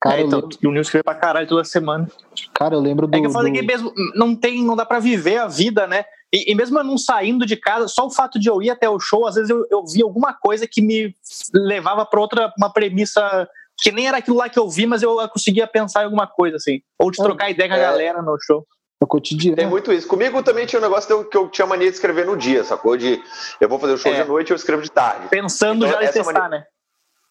Cara, 0.00 0.20
é, 0.20 0.24
então, 0.24 0.40
lembro... 0.40 0.58
o 0.64 0.72
Nil 0.72 0.82
escreve 0.82 1.04
pra 1.04 1.14
caralho 1.14 1.46
toda 1.46 1.64
semana. 1.64 2.08
Cara, 2.54 2.74
eu 2.74 2.80
lembro 2.80 3.06
do. 3.06 3.16
É 3.16 3.20
que 3.20 3.26
eu 3.26 3.30
falei 3.30 3.52
do... 3.52 3.58
que 3.58 3.64
mesmo 3.64 3.92
não 4.14 4.34
tem, 4.34 4.64
não 4.64 4.76
dá 4.76 4.84
pra 4.84 4.98
viver 4.98 5.38
a 5.38 5.46
vida, 5.46 5.86
né? 5.86 6.04
E, 6.32 6.50
e, 6.50 6.54
mesmo 6.54 6.78
eu 6.78 6.84
não 6.84 6.96
saindo 6.96 7.44
de 7.44 7.56
casa, 7.56 7.86
só 7.88 8.06
o 8.06 8.10
fato 8.10 8.38
de 8.40 8.48
eu 8.48 8.62
ir 8.62 8.70
até 8.70 8.88
o 8.88 8.98
show, 8.98 9.26
às 9.26 9.34
vezes 9.34 9.50
eu, 9.50 9.66
eu 9.70 9.84
vi 9.84 10.02
alguma 10.02 10.32
coisa 10.32 10.66
que 10.66 10.80
me 10.80 11.14
levava 11.52 12.06
pra 12.06 12.20
outra, 12.20 12.52
uma 12.58 12.72
premissa 12.72 13.46
que 13.82 13.90
nem 13.90 14.06
era 14.06 14.18
aquilo 14.18 14.36
lá 14.36 14.48
que 14.48 14.58
eu 14.58 14.68
vi, 14.68 14.86
mas 14.86 15.02
eu 15.02 15.16
conseguia 15.28 15.66
pensar 15.66 16.02
em 16.02 16.04
alguma 16.04 16.26
coisa, 16.26 16.56
assim. 16.56 16.80
Ou 16.98 17.10
de 17.10 17.16
trocar 17.16 17.50
ideia 17.50 17.68
com 17.68 17.74
a 17.74 17.78
é... 17.78 17.82
galera 17.82 18.22
no 18.22 18.36
show. 18.40 18.64
No 19.00 19.06
cotidiano. 19.08 19.56
Tem 19.56 19.66
muito 19.66 19.92
isso. 19.92 20.06
Comigo 20.06 20.40
também 20.44 20.64
tinha 20.64 20.78
um 20.78 20.82
negócio 20.82 21.24
que 21.24 21.36
eu 21.36 21.48
tinha 21.48 21.66
mania 21.66 21.88
de 21.88 21.94
escrever 21.94 22.24
no 22.24 22.36
dia, 22.36 22.62
sacou? 22.62 22.96
De 22.96 23.20
eu 23.60 23.68
vou 23.68 23.78
fazer 23.80 23.94
o 23.94 23.98
show 23.98 24.12
é. 24.12 24.22
de 24.22 24.28
noite 24.28 24.50
e 24.50 24.52
eu 24.52 24.56
escrevo 24.56 24.80
de 24.80 24.90
tarde. 24.90 25.26
Pensando 25.28 25.84
então, 25.84 26.00
já 26.00 26.08
em 26.08 26.12
testar, 26.12 26.32
mania... 26.32 26.48
né? 26.48 26.64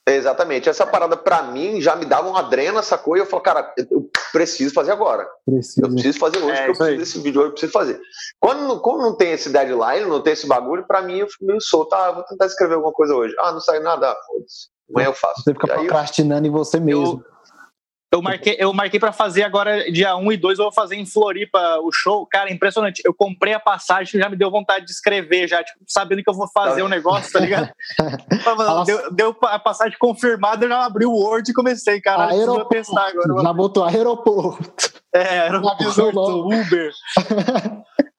Exatamente. 0.05 0.67
Essa 0.67 0.85
parada 0.85 1.15
para 1.15 1.43
mim 1.43 1.79
já 1.79 1.95
me 1.95 2.05
dava 2.05 2.27
uma 2.27 2.41
drena, 2.41 2.81
sacou? 2.81 3.15
E 3.15 3.19
eu 3.19 3.25
falo, 3.25 3.41
cara, 3.41 3.73
eu 3.89 4.09
preciso 4.33 4.73
fazer 4.73 4.91
agora. 4.91 5.27
Preciso. 5.45 5.85
Eu 5.85 5.89
preciso 5.89 6.19
fazer 6.19 6.39
hoje, 6.39 6.51
é, 6.51 6.65
porque 6.65 6.71
eu 6.71 6.75
preciso 6.75 6.97
desse 6.97 7.19
vídeo 7.19 7.39
hoje, 7.39 7.49
eu 7.49 7.51
preciso 7.53 7.71
fazer. 7.71 8.01
Quando, 8.39 8.81
quando 8.81 9.01
não 9.01 9.15
tem 9.15 9.31
esse 9.31 9.49
deadline, 9.49 10.09
não 10.09 10.21
tem 10.21 10.33
esse 10.33 10.47
bagulho, 10.47 10.85
para 10.85 11.01
mim 11.01 11.19
eu 11.19 11.29
fico 11.29 11.45
meio 11.45 11.61
solto. 11.61 11.93
Ah, 11.93 12.11
vou 12.11 12.23
tentar 12.23 12.47
escrever 12.47 12.73
alguma 12.73 12.91
coisa 12.91 13.15
hoje. 13.15 13.33
Ah, 13.39 13.51
não 13.51 13.61
sai 13.61 13.79
nada, 13.79 14.11
ah, 14.11 14.17
foda-se. 14.27 14.69
Amanhã 14.93 15.07
eu 15.07 15.13
faço. 15.13 15.41
Você 15.41 15.53
fica 15.53 15.67
procrastinando 15.67 16.47
em 16.47 16.51
você 16.51 16.79
mesmo. 16.79 17.23
Eu, 17.23 17.31
eu 18.13 18.21
marquei, 18.21 18.57
eu 18.59 18.73
marquei 18.73 18.99
para 18.99 19.13
fazer 19.13 19.43
agora 19.43 19.89
dia 19.89 20.17
1 20.17 20.33
e 20.33 20.37
2, 20.37 20.59
eu 20.59 20.65
vou 20.65 20.73
fazer 20.73 20.97
em 20.97 21.05
Floripa 21.05 21.79
o 21.81 21.93
show. 21.93 22.27
Cara, 22.27 22.51
impressionante. 22.51 23.01
Eu 23.05 23.13
comprei 23.13 23.53
a 23.53 23.59
passagem, 23.59 24.19
já 24.19 24.27
me 24.27 24.35
deu 24.35 24.51
vontade 24.51 24.85
de 24.85 24.91
escrever, 24.91 25.47
já, 25.47 25.63
tipo, 25.63 25.79
sabendo 25.87 26.21
que 26.21 26.29
eu 26.29 26.33
vou 26.33 26.47
fazer 26.49 26.81
o 26.81 26.83
tá 26.83 26.85
um 26.85 26.89
negócio, 26.89 27.31
tá 27.31 27.39
ligado? 27.39 27.69
deu, 28.85 29.11
deu, 29.13 29.37
a 29.43 29.57
passagem 29.57 29.97
confirmada, 29.97 30.65
eu 30.65 30.69
já 30.69 30.83
abri 30.83 31.05
o 31.05 31.13
Word 31.13 31.49
e 31.49 31.53
comecei, 31.53 32.01
cara. 32.01 32.25
Aeroporto. 32.25 32.69
Pensar 32.69 33.07
agora. 33.07 33.43
Já 33.43 33.53
botou 33.53 33.85
aeroporto. 33.85 35.01
É, 35.13 35.39
aeroporto, 35.39 36.47
Uber. 36.47 36.91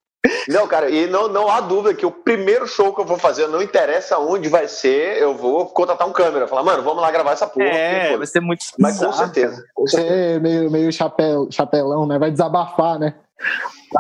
Não, 0.49 0.69
cara, 0.69 0.89
e 0.89 1.09
não, 1.09 1.27
não 1.27 1.49
há 1.51 1.61
dúvida 1.61 1.95
que 1.95 2.07
o 2.07 2.11
primeiro 2.11 2.67
show 2.67 2.95
que 2.95 3.01
eu 3.01 3.05
vou 3.05 3.19
fazer, 3.19 3.49
não 3.49 3.61
interessa 3.61 4.19
onde 4.19 4.49
vai 4.49 4.69
ser, 4.69 5.19
eu 5.19 5.35
vou 5.35 5.67
contratar 5.67 6.07
um 6.07 6.13
câmera. 6.13 6.47
Falar, 6.47 6.63
mano, 6.63 6.83
vamos 6.83 7.03
lá 7.03 7.11
gravar 7.11 7.33
essa 7.33 7.47
porra. 7.47 7.67
É, 7.67 8.17
vai 8.17 8.27
ser 8.27 8.41
muito 8.41 8.65
Mas 8.79 8.99
com 8.99 9.13
certeza. 9.13 9.65
Com 9.75 9.87
certeza. 9.87 10.15
É 10.15 10.39
meio, 10.39 10.71
meio 10.71 10.93
chapéu, 10.93 11.49
chapelão, 11.51 12.07
né? 12.07 12.19
Vai 12.19 12.31
desabafar, 12.31 13.01
né? 13.01 13.15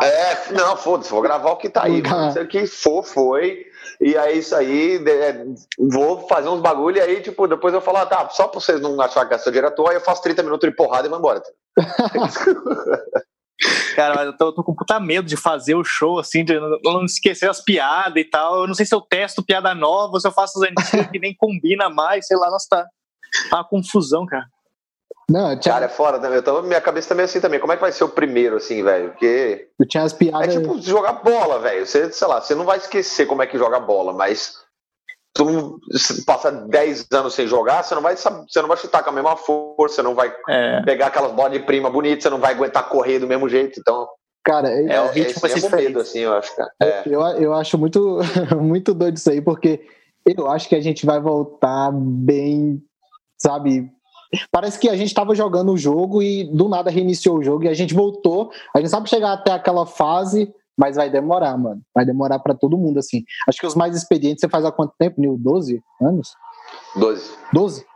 É, 0.00 0.52
não, 0.52 0.76
foda-se, 0.76 1.10
vou 1.10 1.20
gravar 1.20 1.50
o 1.50 1.56
que 1.56 1.68
tá 1.68 1.84
aí. 1.84 2.00
O 2.40 2.46
que 2.46 2.66
for, 2.66 3.02
foi. 3.02 3.66
E 4.00 4.16
aí, 4.16 4.38
isso 4.38 4.54
aí, 4.54 5.02
é, 5.04 5.44
vou 5.78 6.26
fazer 6.28 6.48
uns 6.48 6.60
bagulho 6.60 6.98
e 6.98 7.00
aí, 7.00 7.20
tipo, 7.20 7.48
depois 7.48 7.74
eu 7.74 7.80
falo, 7.80 7.98
ah, 7.98 8.06
tá, 8.06 8.28
só 8.30 8.46
pra 8.46 8.60
vocês 8.60 8.80
não 8.80 9.00
acharem 9.00 9.28
que 9.28 9.34
é 9.34 9.38
seu 9.38 9.52
diretor, 9.52 9.90
aí 9.90 9.96
eu 9.96 10.00
faço 10.00 10.22
30 10.22 10.42
minutos 10.44 10.68
de 10.68 10.74
porrada 10.74 11.06
e 11.06 11.10
vou 11.10 11.18
embora. 11.18 11.42
Cara, 13.94 14.14
mas 14.14 14.26
eu 14.26 14.36
tô, 14.36 14.52
tô, 14.52 14.64
com 14.64 14.74
puta 14.74 14.98
medo 14.98 15.26
de 15.26 15.36
fazer 15.36 15.74
o 15.74 15.84
show, 15.84 16.18
assim, 16.18 16.44
de 16.44 16.58
não, 16.58 16.78
não 16.82 17.04
esquecer 17.04 17.48
as 17.48 17.62
piadas 17.62 18.16
e 18.16 18.24
tal. 18.24 18.62
Eu 18.62 18.66
não 18.66 18.74
sei 18.74 18.86
se 18.86 18.94
eu 18.94 19.00
testo 19.00 19.42
piada 19.42 19.74
nova, 19.74 20.18
se 20.18 20.26
eu 20.26 20.32
faço 20.32 20.62
as 20.62 20.70
antigas 20.70 21.10
que 21.10 21.18
nem 21.18 21.34
combina 21.36 21.88
mais, 21.88 22.26
sei 22.26 22.36
lá, 22.36 22.50
nossa, 22.50 22.66
tá, 22.68 22.86
tá 23.50 23.56
uma 23.56 23.64
confusão, 23.64 24.26
cara. 24.26 24.46
Não, 25.30 25.58
tinha... 25.58 25.74
Cara, 25.74 25.86
é 25.86 25.88
fora 25.88 26.18
também. 26.18 26.36
Eu 26.36 26.42
tava, 26.42 26.62
minha 26.62 26.80
cabeça 26.80 27.08
também 27.08 27.22
é 27.22 27.24
assim 27.24 27.40
também. 27.40 27.60
Como 27.60 27.72
é 27.72 27.76
que 27.76 27.82
vai 27.82 27.92
ser 27.92 28.04
o 28.04 28.08
primeiro, 28.08 28.56
assim, 28.56 28.82
velho? 28.82 29.10
Porque. 29.10 29.68
Eu 29.78 29.86
tinha 29.86 30.02
as 30.02 30.12
piadas. 30.12 30.54
É 30.54 30.60
tipo 30.60 30.80
jogar 30.80 31.14
bola, 31.14 31.58
velho. 31.58 31.86
Você, 31.86 32.12
sei 32.12 32.28
lá, 32.28 32.40
você 32.40 32.54
não 32.54 32.64
vai 32.64 32.78
esquecer 32.78 33.26
como 33.26 33.42
é 33.42 33.46
que 33.46 33.58
joga 33.58 33.80
bola, 33.80 34.12
mas. 34.12 34.56
Tu 35.34 35.80
passa 36.26 36.50
10 36.50 37.06
anos 37.12 37.34
sem 37.34 37.46
jogar, 37.46 37.82
você 37.82 37.94
não 37.94 38.02
vai 38.02 38.16
você 38.16 38.60
não 38.60 38.68
vai 38.68 38.76
chutar 38.76 39.02
com 39.02 39.10
a 39.10 39.12
mesma 39.12 39.36
força, 39.36 39.96
você 39.96 40.02
não 40.02 40.14
vai 40.14 40.34
é. 40.48 40.82
pegar 40.82 41.06
aquelas 41.06 41.32
bolas 41.32 41.52
de 41.52 41.60
prima 41.60 41.90
bonitas, 41.90 42.22
você 42.22 42.30
não 42.30 42.38
vai 42.38 42.52
aguentar 42.52 42.88
correr 42.88 43.18
do 43.18 43.26
mesmo 43.26 43.48
jeito. 43.48 43.80
Então. 43.80 44.06
Cara, 44.44 44.68
é, 44.68 44.94
é 44.94 45.00
o 45.00 45.10
ritmo 45.10 45.40
vai 45.40 45.50
ser 45.50 45.74
medo, 45.74 46.00
assim, 46.00 46.18
eu 46.20 46.34
acho, 46.34 46.54
cara. 46.54 46.70
É. 46.82 47.02
Eu, 47.06 47.20
eu 47.20 47.54
acho 47.54 47.78
muito, 47.78 48.18
muito 48.60 48.92
doido 48.92 49.16
isso 49.16 49.30
aí, 49.30 49.40
porque 49.40 49.80
eu 50.26 50.50
acho 50.50 50.68
que 50.68 50.74
a 50.74 50.80
gente 50.80 51.06
vai 51.06 51.20
voltar 51.20 51.90
bem, 51.92 52.82
sabe, 53.40 53.90
Parece 54.50 54.78
que 54.78 54.88
a 54.88 54.96
gente 54.96 55.08
estava 55.08 55.34
jogando 55.34 55.72
o 55.72 55.78
jogo 55.78 56.22
e 56.22 56.44
do 56.44 56.68
nada 56.68 56.90
reiniciou 56.90 57.38
o 57.38 57.42
jogo 57.42 57.64
e 57.64 57.68
a 57.68 57.74
gente 57.74 57.92
voltou. 57.92 58.50
A 58.74 58.78
gente 58.78 58.90
sabe 58.90 59.08
chegar 59.08 59.32
até 59.32 59.52
aquela 59.52 59.84
fase, 59.84 60.52
mas 60.76 60.96
vai 60.96 61.10
demorar, 61.10 61.56
mano. 61.56 61.82
Vai 61.94 62.04
demorar 62.04 62.38
para 62.38 62.54
todo 62.54 62.78
mundo, 62.78 62.98
assim. 62.98 63.24
Acho 63.48 63.58
que 63.58 63.66
os 63.66 63.74
mais 63.74 63.96
expedientes 63.96 64.40
você 64.40 64.48
faz 64.48 64.64
há 64.64 64.72
quanto 64.72 64.94
tempo, 64.98 65.20
Nil? 65.20 65.36
12 65.38 65.82
anos? 66.00 66.34
12. 66.96 67.30
12? 67.52 67.86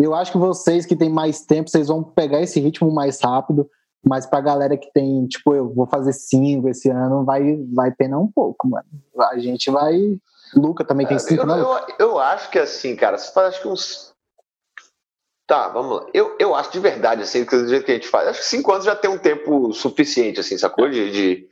Eu 0.00 0.14
acho 0.14 0.32
que 0.32 0.38
vocês 0.38 0.86
que 0.86 0.96
têm 0.96 1.08
mais 1.08 1.44
tempo, 1.44 1.70
vocês 1.70 1.88
vão 1.88 2.02
pegar 2.02 2.40
esse 2.40 2.60
ritmo 2.60 2.92
mais 2.92 3.20
rápido. 3.20 3.68
Mas 4.06 4.26
pra 4.26 4.40
galera 4.40 4.76
que 4.76 4.92
tem, 4.92 5.26
tipo, 5.26 5.54
eu 5.54 5.72
vou 5.72 5.86
fazer 5.86 6.12
cinco 6.12 6.68
esse 6.68 6.90
ano, 6.90 7.24
vai, 7.24 7.56
vai 7.72 7.90
penar 7.90 8.20
um 8.20 8.30
pouco, 8.30 8.68
mano. 8.68 8.84
A 9.30 9.38
gente 9.38 9.70
vai. 9.70 10.18
Luca 10.54 10.84
também 10.84 11.06
tem 11.06 11.18
cinco, 11.18 11.42
eu, 11.42 11.46
não? 11.46 11.58
Eu, 11.58 11.86
eu 11.98 12.18
acho 12.18 12.50
que 12.50 12.58
assim, 12.58 12.94
cara, 12.94 13.16
você 13.16 13.32
faz 13.32 13.48
acho 13.48 13.62
que 13.62 13.68
uns 13.68 14.14
Tá, 15.46 15.68
vamos 15.68 15.96
lá. 15.96 16.06
Eu, 16.14 16.36
eu 16.38 16.54
acho 16.54 16.72
de 16.72 16.80
verdade, 16.80 17.22
assim, 17.22 17.44
do 17.44 17.68
jeito 17.68 17.84
que 17.84 17.90
a 17.90 17.94
gente 17.94 18.08
faz, 18.08 18.28
acho 18.28 18.40
que 18.40 18.46
cinco 18.46 18.72
anos 18.72 18.86
já 18.86 18.96
tem 18.96 19.10
um 19.10 19.18
tempo 19.18 19.72
suficiente, 19.74 20.40
assim, 20.40 20.56
sacou? 20.56 20.88
De, 20.88 21.10
de, 21.10 21.48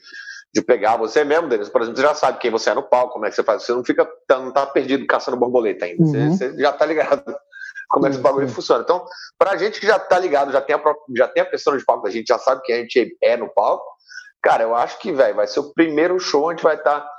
de 0.54 0.60
pegar 0.60 0.96
você 0.96 1.24
mesmo, 1.24 1.48
Denis. 1.48 1.68
Por 1.68 1.80
exemplo, 1.80 1.98
você 1.98 2.06
já 2.06 2.14
sabe 2.14 2.38
quem 2.38 2.50
você 2.50 2.70
é 2.70 2.74
no 2.74 2.82
palco, 2.82 3.14
como 3.14 3.24
é 3.24 3.30
que 3.30 3.36
você 3.36 3.42
faz. 3.42 3.62
Você 3.62 3.72
não 3.72 3.84
fica, 3.84 4.08
não 4.28 4.52
tá 4.52 4.66
perdido 4.66 5.06
caçando 5.06 5.36
borboleta 5.36 5.86
ainda. 5.86 6.02
Uhum. 6.02 6.36
Você, 6.36 6.50
você, 6.50 6.60
já 6.60 6.72
tá 6.72 6.84
ligado 6.84 7.22
como 7.88 8.06
é 8.06 8.10
que 8.10 8.16
esse 8.16 8.22
bagulho 8.22 8.46
uhum. 8.46 8.52
funciona. 8.52 8.82
Então, 8.82 9.04
pra 9.38 9.56
gente 9.56 9.80
que 9.80 9.86
já 9.86 9.98
tá 9.98 10.18
ligado, 10.18 10.52
já 10.52 10.60
tem 10.60 10.76
a, 10.76 10.80
já 11.16 11.28
tem 11.28 11.42
a 11.42 11.46
persona 11.46 11.78
de 11.78 11.84
palco, 11.84 12.06
a 12.06 12.10
gente 12.10 12.26
já 12.26 12.38
sabe 12.38 12.60
que 12.62 12.72
a 12.72 12.76
gente 12.76 13.16
é 13.22 13.36
no 13.36 13.48
palco, 13.48 13.84
cara, 14.42 14.62
eu 14.62 14.74
acho 14.74 14.98
que, 14.98 15.10
velho, 15.10 15.36
vai 15.36 15.46
ser 15.46 15.60
o 15.60 15.72
primeiro 15.72 16.18
show 16.20 16.50
onde 16.50 16.62
vai 16.62 16.76
estar. 16.76 17.00
Tá 17.00 17.12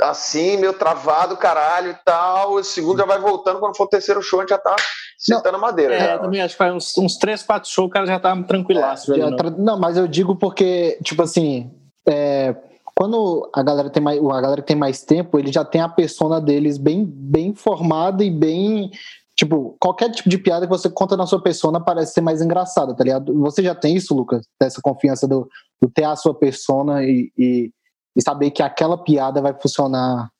assim, 0.00 0.56
meio 0.56 0.72
travado, 0.72 1.36
caralho 1.36 1.92
e 1.92 1.96
tal. 2.04 2.54
O 2.54 2.64
segundo 2.64 2.98
já 2.98 3.04
vai 3.04 3.18
voltando, 3.18 3.60
quando 3.60 3.76
for 3.76 3.84
o 3.84 3.88
terceiro 3.88 4.20
show, 4.20 4.40
a 4.40 4.42
gente 4.42 4.50
já 4.50 4.58
tá 4.58 4.74
sentando 5.16 5.58
madeira. 5.58 5.94
É, 5.94 6.18
também 6.18 6.42
acho 6.42 6.54
que 6.54 6.58
faz 6.58 6.74
uns, 6.74 6.98
uns 6.98 7.16
três, 7.16 7.42
quatro 7.42 7.70
shows, 7.70 7.88
o 7.88 7.90
cara 7.90 8.06
já 8.06 8.18
tá 8.18 8.34
tranquilaço. 8.42 9.14
É, 9.14 9.18
não. 9.18 9.30
não, 9.58 9.78
mas 9.78 9.96
eu 9.96 10.08
digo 10.08 10.34
porque, 10.34 10.98
tipo 11.04 11.22
assim, 11.22 11.70
é, 12.08 12.56
quando 12.94 13.50
a 13.52 13.62
galera 13.62 13.90
tem 13.90 14.02
mais, 14.02 14.18
a 14.18 14.40
galera 14.40 14.60
que 14.60 14.68
tem 14.68 14.76
mais 14.76 15.02
tempo, 15.02 15.38
ele 15.38 15.52
já 15.52 15.64
tem 15.64 15.80
a 15.80 15.88
persona 15.88 16.40
deles 16.40 16.78
bem, 16.78 17.04
bem 17.04 17.54
formada 17.54 18.24
e 18.24 18.30
bem. 18.30 18.90
Tipo, 19.34 19.76
qualquer 19.80 20.10
tipo 20.10 20.28
de 20.28 20.38
piada 20.38 20.66
que 20.66 20.72
você 20.72 20.90
conta 20.90 21.16
na 21.16 21.26
sua 21.26 21.42
persona 21.42 21.80
parece 21.80 22.12
ser 22.12 22.20
mais 22.20 22.42
engraçada, 22.42 22.94
tá 22.94 23.02
ligado? 23.02 23.36
Você 23.40 23.62
já 23.62 23.74
tem 23.74 23.96
isso, 23.96 24.14
Lucas? 24.14 24.46
Dessa 24.60 24.80
confiança 24.82 25.26
do, 25.26 25.48
do 25.80 25.88
ter 25.88 26.04
a 26.04 26.14
sua 26.14 26.34
persona 26.34 27.02
e, 27.02 27.32
e 27.36 27.70
e 28.14 28.22
saber 28.22 28.50
que 28.50 28.62
aquela 28.62 29.02
piada 29.02 29.40
vai 29.40 29.54
funcionar. 29.54 30.30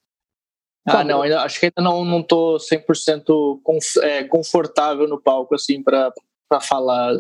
Ah, 0.87 1.05
não, 1.05 1.23
ainda, 1.23 1.43
acho 1.43 1.61
que 1.61 1.67
ainda 1.67 1.81
não, 1.81 2.05
não 2.05 2.23
tô 2.23 2.57
100% 2.57 3.61
conf, 3.63 3.97
é, 3.99 4.25
confortável 4.25 5.09
no 5.09 5.21
palco, 5.21 5.55
assim, 5.55 5.83
pra, 5.83 6.13
pra 6.49 6.61
falar. 6.61 7.15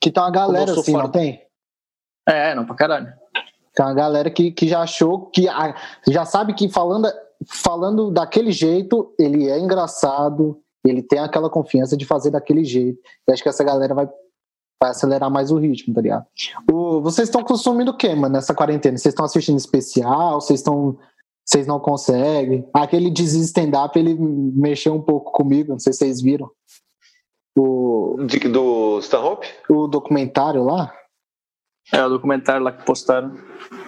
Que 0.00 0.10
tem 0.10 0.22
uma 0.22 0.30
galera 0.30 0.72
assim, 0.72 0.92
não 0.92 1.10
tem? 1.10 1.44
É, 2.26 2.54
não, 2.54 2.64
pra 2.64 2.76
caralho. 2.76 3.12
Tem 3.74 3.84
uma 3.84 3.94
galera 3.94 4.30
que, 4.30 4.50
que 4.50 4.68
já 4.68 4.80
achou 4.80 5.26
que. 5.26 5.46
Já 6.08 6.24
sabe 6.24 6.54
que 6.54 6.68
falando, 6.68 7.08
falando 7.46 8.10
daquele 8.10 8.52
jeito, 8.52 9.14
ele 9.18 9.48
é 9.48 9.58
engraçado, 9.58 10.58
ele 10.84 11.02
tem 11.02 11.18
aquela 11.18 11.50
confiança 11.50 11.96
de 11.96 12.04
fazer 12.04 12.30
daquele 12.30 12.64
jeito. 12.64 12.98
E 13.28 13.32
acho 13.32 13.42
que 13.42 13.48
essa 13.48 13.64
galera 13.64 13.94
vai 13.94 14.08
vai 14.82 14.90
acelerar 14.92 15.30
mais 15.30 15.50
o 15.50 15.58
ritmo, 15.58 15.92
tá 15.92 16.00
ligado? 16.00 16.24
O, 16.70 17.02
vocês 17.02 17.28
estão 17.28 17.44
consumindo 17.44 17.90
o 17.90 17.96
que, 17.96 18.08
mano, 18.14 18.32
nessa 18.32 18.54
quarentena? 18.54 18.96
Vocês 18.96 19.12
estão 19.12 19.26
assistindo 19.26 19.58
especial? 19.58 20.40
Vocês 20.40 20.60
estão. 20.60 20.96
Vocês 21.44 21.66
não 21.66 21.80
conseguem? 21.80 22.66
Aquele 22.72 23.10
de 23.10 23.24
stand-up, 23.24 23.98
ele 23.98 24.14
mexeu 24.14 24.94
um 24.94 25.02
pouco 25.02 25.32
comigo, 25.32 25.72
não 25.72 25.80
sei 25.80 25.92
se 25.92 25.98
vocês 25.98 26.22
viram. 26.22 26.48
O, 27.58 28.16
do 28.52 29.00
Stanhope? 29.00 29.48
O 29.68 29.88
documentário 29.88 30.62
lá? 30.62 30.92
É, 31.92 32.04
o 32.04 32.08
documentário 32.08 32.62
lá 32.62 32.72
que 32.72 32.84
postaram. 32.84 33.36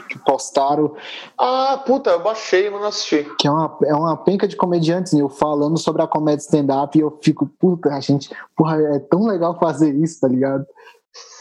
Que 0.08 0.18
postaram. 0.18 0.96
Ah, 1.38 1.82
puta, 1.86 2.10
eu 2.10 2.22
baixei, 2.22 2.68
mas 2.68 2.80
não 2.80 2.88
assisti. 2.88 3.26
Que 3.38 3.46
é 3.46 3.50
uma, 3.50 3.78
é 3.84 3.94
uma 3.94 4.16
penca 4.16 4.46
de 4.46 4.56
comediantes, 4.56 5.12
eu 5.12 5.28
falando 5.28 5.78
sobre 5.78 6.02
a 6.02 6.06
comédia 6.06 6.42
stand-up 6.42 6.96
e 6.96 7.00
eu 7.00 7.18
fico, 7.22 7.46
puta, 7.58 7.90
a 7.90 8.00
gente, 8.00 8.30
porra, 8.56 8.80
é 8.80 8.98
tão 8.98 9.26
legal 9.26 9.58
fazer 9.58 9.94
isso, 9.94 10.20
tá 10.20 10.28
ligado? 10.28 10.66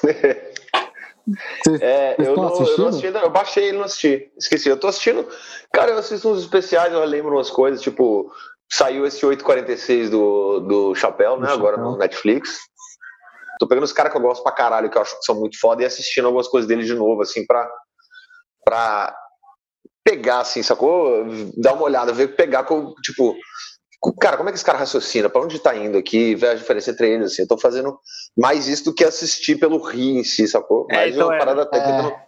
Cês, 1.63 1.81
é, 1.81 2.15
eu, 2.17 2.35
não, 2.35 2.49
eu 2.49 2.77
não 2.77 2.87
assisti, 2.87 3.07
eu 3.07 3.29
baixei 3.29 3.69
e 3.69 3.71
não 3.71 3.83
assisti. 3.83 4.31
Esqueci. 4.37 4.69
Eu 4.69 4.79
tô 4.79 4.87
assistindo. 4.87 5.25
Cara, 5.71 5.91
eu 5.91 5.99
assisto 5.99 6.29
uns 6.29 6.39
especiais, 6.39 6.91
eu 6.91 7.03
lembro 7.05 7.35
umas 7.35 7.49
coisas, 7.49 7.81
tipo, 7.81 8.31
saiu 8.71 9.05
esse 9.05 9.25
846 9.25 10.09
do, 10.09 10.59
do 10.61 10.95
Chapéu, 10.95 11.39
né? 11.39 11.49
Agora 11.51 11.77
no 11.77 11.97
Netflix. 11.97 12.70
Tô 13.61 13.67
pegando 13.67 13.83
os 13.83 13.93
caras 13.93 14.11
que 14.11 14.17
eu 14.17 14.21
gosto 14.23 14.41
pra 14.41 14.51
caralho, 14.51 14.89
que 14.89 14.97
eu 14.97 15.03
acho 15.03 15.15
que 15.19 15.23
são 15.23 15.39
muito 15.39 15.59
foda, 15.59 15.83
e 15.83 15.85
assistindo 15.85 16.25
algumas 16.25 16.47
coisas 16.47 16.67
dele 16.67 16.83
de 16.83 16.95
novo, 16.95 17.21
assim, 17.21 17.45
pra, 17.45 17.69
pra 18.65 19.15
pegar, 20.03 20.39
assim, 20.39 20.63
sacou? 20.63 21.27
Dar 21.55 21.73
uma 21.73 21.83
olhada, 21.83 22.11
ver, 22.11 22.35
pegar, 22.35 22.65
tipo, 23.03 23.37
cara, 24.19 24.35
como 24.35 24.49
é 24.49 24.51
que 24.51 24.55
esse 24.55 24.65
cara 24.65 24.79
raciocina? 24.79 25.29
Pra 25.29 25.43
onde 25.43 25.59
tá 25.59 25.75
indo 25.75 25.95
aqui? 25.95 26.33
Ver 26.33 26.47
a 26.47 26.55
diferença 26.55 26.89
entre 26.89 27.07
eles, 27.07 27.33
assim. 27.33 27.43
Eu 27.43 27.47
tô 27.47 27.55
fazendo 27.55 27.99
mais 28.35 28.67
isso 28.67 28.85
do 28.85 28.95
que 28.95 29.03
assistir 29.03 29.59
pelo 29.59 29.77
rir 29.77 30.17
em 30.17 30.23
si, 30.23 30.47
sacou? 30.47 30.87
É, 30.89 30.95
mais 30.95 31.13
então 31.13 31.27
uma 31.27 31.35
é, 31.35 31.37
parada 31.37 31.61
até 31.61 31.77
é... 31.77 32.27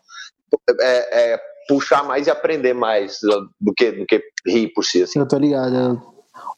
é, 0.81 1.33
é, 1.33 1.39
puxar 1.67 2.03
mais 2.03 2.27
e 2.27 2.29
aprender 2.29 2.75
mais 2.75 3.17
do 3.59 3.73
que, 3.75 3.91
do 3.91 4.05
que 4.05 4.21
rir 4.45 4.71
por 4.71 4.85
si, 4.85 5.01
assim. 5.01 5.17
Eu 5.17 5.27
tô 5.27 5.39
ligado, 5.39 6.12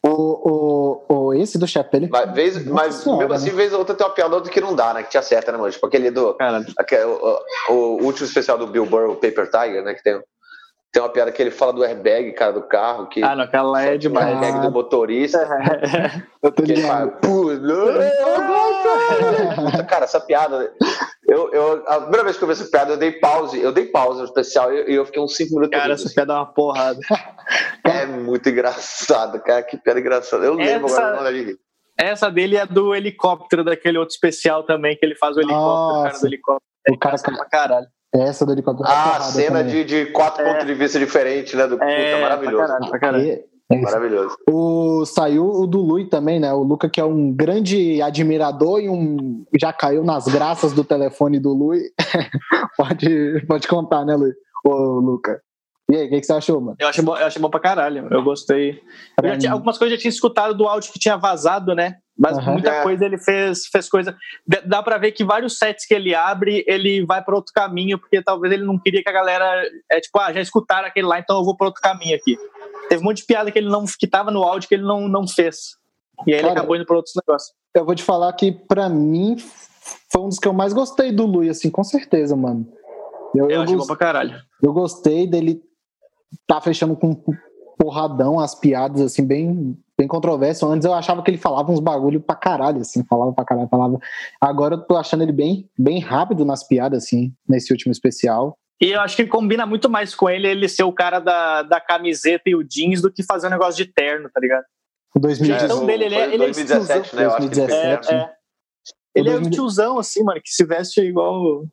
o, 0.08 1.04
o, 1.10 1.16
o, 1.16 1.34
esse 1.34 1.58
do 1.58 1.68
Chapelle. 1.68 2.08
Mas, 2.12 2.32
vez, 2.34 2.66
mas 2.66 2.96
senhora, 2.96 3.22
mesmo 3.22 3.34
assim, 3.34 3.50
né? 3.50 3.56
vez 3.56 3.74
ou 3.74 3.80
outra 3.80 3.96
tem 3.96 4.06
uma 4.06 4.14
piada 4.14 4.36
outra 4.36 4.52
que 4.52 4.62
não 4.62 4.76
dá, 4.76 4.94
né? 4.94 5.02
Que 5.02 5.10
te 5.10 5.18
acerta, 5.18 5.52
né, 5.52 5.58
mano? 5.58 5.72
Tipo 5.72 5.88
aquele 5.88 6.12
do. 6.12 6.38
Aquele, 6.78 7.06
o, 7.06 7.40
o, 7.70 7.74
último 8.04 8.28
especial 8.28 8.58
do 8.58 8.68
Bill 8.68 8.86
Burr, 8.86 9.10
o 9.10 9.16
Paper 9.16 9.50
Tiger, 9.50 9.84
né? 9.84 9.96
Que 9.96 10.04
tem, 10.04 10.22
tem 10.94 11.02
uma 11.02 11.10
piada 11.10 11.32
que 11.32 11.42
ele 11.42 11.50
fala 11.50 11.74
do 11.74 11.84
airbag, 11.84 12.34
cara, 12.34 12.54
do 12.54 12.62
carro. 12.62 13.08
Que, 13.08 13.24
ah, 13.24 13.36
não, 13.36 13.46
aquela 13.46 13.68
lá 13.68 13.82
é 13.82 13.98
demais. 13.98 14.28
O 14.28 14.30
airbag 14.30 14.62
do 14.62 14.72
motorista. 14.72 15.40
eu 16.44 16.52
tô 16.52 16.62
ligado. 16.62 17.14
cara, 19.90 20.06
essa 20.06 20.20
piada. 20.20 20.72
Eu, 21.28 21.52
eu, 21.52 21.84
a 21.88 22.02
primeira 22.02 22.24
vez 22.24 22.38
que 22.38 22.44
eu 22.44 22.48
vi 22.48 22.54
essa 22.54 22.66
piada, 22.66 22.94
eu 22.94 22.98
dei 22.98 23.12
pause. 23.14 23.60
Eu 23.60 23.72
dei 23.72 23.86
pause 23.86 24.20
no 24.20 24.26
especial 24.26 24.72
e 24.72 24.78
eu, 24.78 24.88
eu, 24.88 25.06
fiquei 25.06 25.22
uns 25.22 25.36
5 25.36 25.56
minutos. 25.56 25.80
Cara, 25.80 25.94
essa 25.94 26.10
piada 26.14 26.34
é 26.34 26.36
uma 26.36 26.46
porrada. 26.46 27.00
é 27.84 28.06
muito 28.06 28.48
engraçado, 28.48 29.40
cara. 29.42 29.64
Que 29.64 29.78
piada 29.78 30.00
engraçada. 30.00 30.46
Eu 30.46 30.54
lembro 30.54 30.88
essa... 30.88 31.04
agora 31.04 31.34
de 31.34 31.58
Essa 31.98 32.30
dele 32.30 32.58
é 32.58 32.66
do 32.66 32.94
helicóptero, 32.94 33.64
daquele 33.64 33.98
outro 33.98 34.14
especial 34.14 34.64
também, 34.64 34.96
que 34.96 35.06
ele 35.06 35.16
faz 35.16 35.36
o 35.36 35.40
helicóptero, 35.40 35.66
Nossa. 35.66 36.10
cara 36.10 36.20
do 36.20 36.28
helicóptero. 36.28 36.66
O 36.90 36.98
cara 37.00 37.18
pra 37.18 37.46
caralho. 37.50 37.88
Essa 38.14 38.46
do 38.46 38.52
helicóptero. 38.52 38.88
Ah, 38.88 39.18
a 39.18 39.22
cena 39.22 39.64
de, 39.64 39.84
de 39.84 40.06
quatro 40.08 40.44
é. 40.44 40.52
pontos 40.52 40.68
de 40.68 40.74
vista 40.76 41.00
diferentes, 41.00 41.54
né? 41.56 41.66
Do 41.66 41.82
é, 41.82 42.06
puta, 42.06 42.22
maravilhoso. 42.22 42.58
Pra 42.58 42.68
caralho, 42.68 42.90
pra 42.90 43.00
caralho. 43.00 43.44
É 43.72 43.78
Maravilhoso. 43.78 44.38
O, 44.48 45.06
saiu 45.06 45.50
o 45.50 45.66
do 45.66 45.82
Lui 45.82 46.08
também, 46.08 46.40
né? 46.40 46.54
O 46.54 46.62
Luca, 46.62 46.88
que 46.88 47.02
é 47.02 47.06
um 47.06 47.32
grande 47.32 48.00
admirador 48.02 48.80
e 48.80 48.90
um 48.90 49.44
já 49.60 49.74
caiu 49.74 50.04
nas 50.04 50.28
graças 50.28 50.72
do 50.72 50.84
telefone 50.84 51.40
do 51.40 51.52
Lui. 51.52 51.82
pode, 52.78 53.44
pode 53.48 53.68
contar, 53.68 54.06
né, 54.06 54.16
Lui? 54.16 54.34
Ô, 54.64 55.00
Luca. 55.00 55.42
E 55.90 55.96
aí, 55.96 56.08
o 56.08 56.10
que, 56.10 56.20
que, 56.20 56.26
você 56.26 56.34
achou, 56.34 56.62
mano? 56.62 56.78
Eu 56.80 56.88
achei 56.88 57.04
bom, 57.04 57.16
eu 57.16 57.26
achei 57.26 57.42
bom 57.42 57.50
pra 57.50 57.60
caralho. 57.60 58.08
Eu 58.12 58.24
gostei. 58.24 58.82
Eu 59.22 59.38
tinha, 59.38 59.52
algumas 59.52 59.78
coisas 59.78 59.94
eu 59.94 59.98
já 59.98 60.02
tinha 60.02 60.10
escutado 60.10 60.56
do 60.56 60.68
áudio 60.68 60.92
que 60.92 61.00
tinha 61.00 61.16
vazado, 61.16 61.76
né? 61.76 61.98
Mas 62.18 62.38
uhum. 62.38 62.54
muita 62.54 62.82
coisa 62.82 63.06
ele 63.06 63.18
fez, 63.18 63.68
fez 63.68 63.90
coisa. 63.90 64.16
Dá 64.66 64.82
para 64.82 64.98
ver 64.98 65.12
que 65.12 65.24
vários 65.24 65.58
sets 65.58 65.86
que 65.86 65.94
ele 65.94 66.16
abre, 66.16 66.64
ele 66.66 67.06
vai 67.06 67.22
para 67.22 67.36
outro 67.36 67.54
caminho, 67.54 68.00
porque 68.00 68.22
talvez 68.22 68.54
ele 68.54 68.64
não 68.64 68.80
queria 68.80 69.04
que 69.04 69.10
a 69.10 69.14
galera. 69.14 69.64
É 69.92 70.00
tipo, 70.00 70.18
ah, 70.20 70.32
já 70.32 70.40
escutaram 70.40 70.88
aquele 70.88 71.08
lá, 71.08 71.20
então 71.20 71.38
eu 71.38 71.44
vou 71.44 71.58
para 71.58 71.68
outro 71.68 71.82
caminho 71.82 72.16
aqui. 72.16 72.38
Teve 72.88 73.02
um 73.02 73.06
monte 73.06 73.18
de 73.18 73.26
piada 73.26 73.52
que 73.52 73.60
ele 73.60 73.70
não 73.70 73.84
que 73.86 74.08
tava 74.08 74.32
no 74.32 74.44
áudio 74.44 74.70
que 74.70 74.76
ele 74.76 74.84
não, 74.84 75.10
não 75.10 75.28
fez. 75.28 75.78
E 76.26 76.34
aí 76.34 76.40
Cara, 76.40 76.54
ele 76.54 76.60
acabou 76.60 76.76
indo 76.78 76.86
para 76.86 76.96
outros 76.96 77.14
negócios. 77.16 77.54
Eu 77.74 77.86
vou 77.86 77.94
te 77.94 78.04
falar 78.04 78.32
que, 78.34 78.52
para 78.52 78.88
mim, 78.88 79.36
foi 80.10 80.22
um 80.22 80.30
dos 80.30 80.40
que 80.40 80.48
eu 80.48 80.54
mais 80.54 80.72
gostei 80.72 81.12
do 81.12 81.26
Lui, 81.26 81.50
assim, 81.50 81.70
com 81.70 81.84
certeza, 81.84 82.36
mano. 82.36 82.66
Eu, 83.36 83.50
eu, 83.50 83.64
eu 83.64 83.74
gost... 83.74 83.88
pra 83.88 83.98
caralho. 83.98 84.42
Eu 84.64 84.72
gostei 84.72 85.28
dele 85.28 85.62
tá 86.48 86.62
fechando 86.62 86.96
com 86.96 87.22
porradão 87.78 88.40
as 88.40 88.56
piadas, 88.56 89.02
assim, 89.02 89.26
bem, 89.26 89.78
bem 89.98 90.08
controversas. 90.08 90.70
Antes 90.70 90.86
eu 90.86 90.94
achava 90.94 91.22
que 91.22 91.32
ele 91.32 91.38
falava 91.38 91.72
uns 91.72 91.80
bagulho 91.80 92.22
pra 92.22 92.36
caralho, 92.36 92.82
assim, 92.82 93.04
falava 93.06 93.34
pra 93.34 93.46
caralho, 93.46 93.70
falava. 93.70 94.00
Agora 94.42 94.76
eu 94.76 94.82
tô 94.82 94.96
achando 94.96 95.24
ele 95.24 95.32
bem, 95.32 95.70
bem 95.78 96.00
rápido 96.00 96.46
nas 96.46 96.66
piadas, 96.68 97.04
assim, 97.04 97.34
nesse 97.48 97.72
último 97.72 97.92
especial. 97.92 98.58
E 98.82 98.92
eu 98.92 99.02
acho 99.02 99.16
que 99.16 99.26
combina 99.26 99.66
muito 99.66 99.90
mais 99.90 100.14
com 100.14 100.30
ele 100.30 100.48
ele 100.48 100.68
ser 100.68 100.84
o 100.84 100.92
cara 100.92 101.20
da, 101.20 101.64
da 101.64 101.80
camiseta 101.80 102.44
e 102.50 102.56
o 102.56 102.64
jeans 102.64 103.02
do 103.02 103.12
que 103.12 103.24
fazer 103.24 103.48
um 103.48 103.52
negócio 103.52 103.76
de 103.76 103.92
terno, 103.92 104.30
tá 104.34 104.40
ligado? 104.40 104.66
2017. 105.16 105.66
Então 105.66 105.86
dele, 105.86 106.04
ele, 106.06 106.16
é, 106.16 106.26
ele 106.28 106.38
2017, 106.40 107.16
é 107.16 107.20
né? 107.20 107.30
2017. 107.30 108.12
É, 108.12 108.16
é. 108.16 108.36
Ele 109.16 109.30
é 109.30 109.38
um 109.38 109.50
tiozão, 109.50 109.98
assim, 109.98 110.22
mano, 110.24 110.42
que 110.44 110.50
se 110.50 110.66
veste 110.66 111.00
igual 111.00 111.66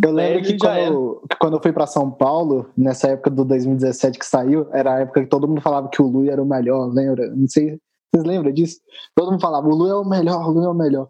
eu 0.00 0.12
lembro 0.12 0.42
que 0.42 0.56
quando, 0.56 1.22
que 1.28 1.36
quando, 1.36 1.56
eu 1.56 1.62
fui 1.62 1.72
para 1.72 1.86
São 1.86 2.10
Paulo, 2.10 2.70
nessa 2.76 3.08
época 3.08 3.30
do 3.30 3.44
2017 3.44 4.18
que 4.18 4.24
saiu, 4.24 4.66
era 4.72 4.94
a 4.94 5.00
época 5.00 5.22
que 5.22 5.28
todo 5.28 5.46
mundo 5.46 5.60
falava 5.60 5.88
que 5.88 6.00
o 6.00 6.06
Lu 6.06 6.30
era 6.30 6.42
o 6.42 6.46
melhor, 6.46 6.92
lembra? 6.92 7.28
Não 7.34 7.46
sei, 7.48 7.78
vocês 8.12 8.26
lembram 8.26 8.52
disso? 8.52 8.80
Todo 9.14 9.32
mundo 9.32 9.40
falava, 9.40 9.66
o 9.66 9.74
Lu 9.74 9.88
é 9.88 9.94
o 9.94 10.04
melhor, 10.04 10.48
o 10.48 10.50
Lu 10.50 10.64
é 10.64 10.68
o 10.68 10.74
melhor. 10.74 11.08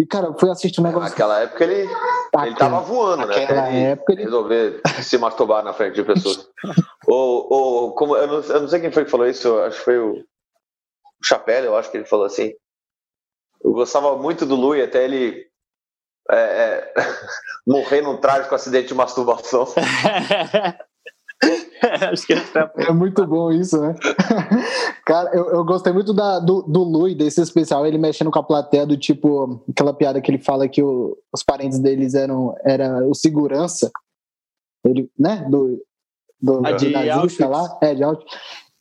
E, 0.00 0.06
cara, 0.06 0.28
eu 0.28 0.38
fui 0.38 0.50
assistir 0.50 0.80
um 0.80 0.84
negócio. 0.84 1.10
Naquela 1.10 1.40
época 1.40 1.64
ele, 1.64 1.86
Aquela, 2.28 2.46
ele 2.46 2.56
tava 2.56 2.80
voando, 2.80 3.26
né? 3.26 3.40
Naquela 3.40 3.68
ele 3.68 3.84
época 3.84 4.12
ele. 4.12 4.24
Resolver 4.24 4.80
se 5.02 5.18
masturbar 5.18 5.62
na 5.62 5.74
frente 5.74 5.96
de 5.96 6.02
pessoas. 6.02 6.48
ou, 7.06 7.52
ou 7.52 7.94
como, 7.94 8.16
eu 8.16 8.26
não, 8.26 8.40
eu, 8.40 8.60
não, 8.62 8.68
sei 8.68 8.80
quem 8.80 8.90
foi 8.90 9.04
que 9.04 9.10
falou 9.10 9.26
isso, 9.26 9.58
acho 9.60 9.78
que 9.78 9.84
foi 9.84 9.98
o, 9.98 10.14
o 10.14 11.24
Chapéu, 11.24 11.62
eu 11.62 11.76
acho 11.76 11.90
que 11.90 11.98
ele 11.98 12.06
falou 12.06 12.24
assim. 12.24 12.54
Eu 13.62 13.72
gostava 13.72 14.16
muito 14.16 14.46
do 14.46 14.56
Lu 14.56 14.74
e 14.74 14.82
até 14.82 15.04
ele 15.04 15.46
é, 16.32 16.36
é, 16.36 16.94
morrer 17.66 18.00
num 18.00 18.16
trágico 18.16 18.54
acidente 18.54 18.88
de 18.88 18.94
masturbação. 18.94 19.66
Acho 22.12 22.26
que 22.26 22.32
é, 22.32 22.38
é 22.76 22.92
muito 22.92 23.26
bom 23.26 23.50
isso, 23.50 23.80
né? 23.80 23.94
Cara, 25.04 25.30
eu, 25.34 25.50
eu 25.50 25.64
gostei 25.64 25.92
muito 25.92 26.14
da, 26.14 26.38
do, 26.38 26.62
do 26.62 26.84
Lui, 26.84 27.14
desse 27.14 27.40
especial, 27.40 27.84
ele 27.84 27.98
mexendo 27.98 28.30
com 28.30 28.38
a 28.38 28.44
plateia 28.44 28.86
do 28.86 28.96
tipo, 28.96 29.64
aquela 29.68 29.92
piada 29.92 30.20
que 30.20 30.30
ele 30.30 30.38
fala 30.38 30.68
que 30.68 30.82
o, 30.82 31.18
os 31.32 31.42
parentes 31.42 31.80
deles 31.80 32.14
eram 32.14 32.54
era 32.64 33.04
o 33.06 33.14
segurança, 33.14 33.90
ele, 34.84 35.10
né? 35.18 35.44
Do, 35.50 35.82
do, 36.40 36.64
ah, 36.64 36.72
de 36.72 36.90
nazista 36.90 37.48
lá, 37.48 37.78
é, 37.82 37.94
de 37.94 38.04
Auschwitz. 38.04 38.36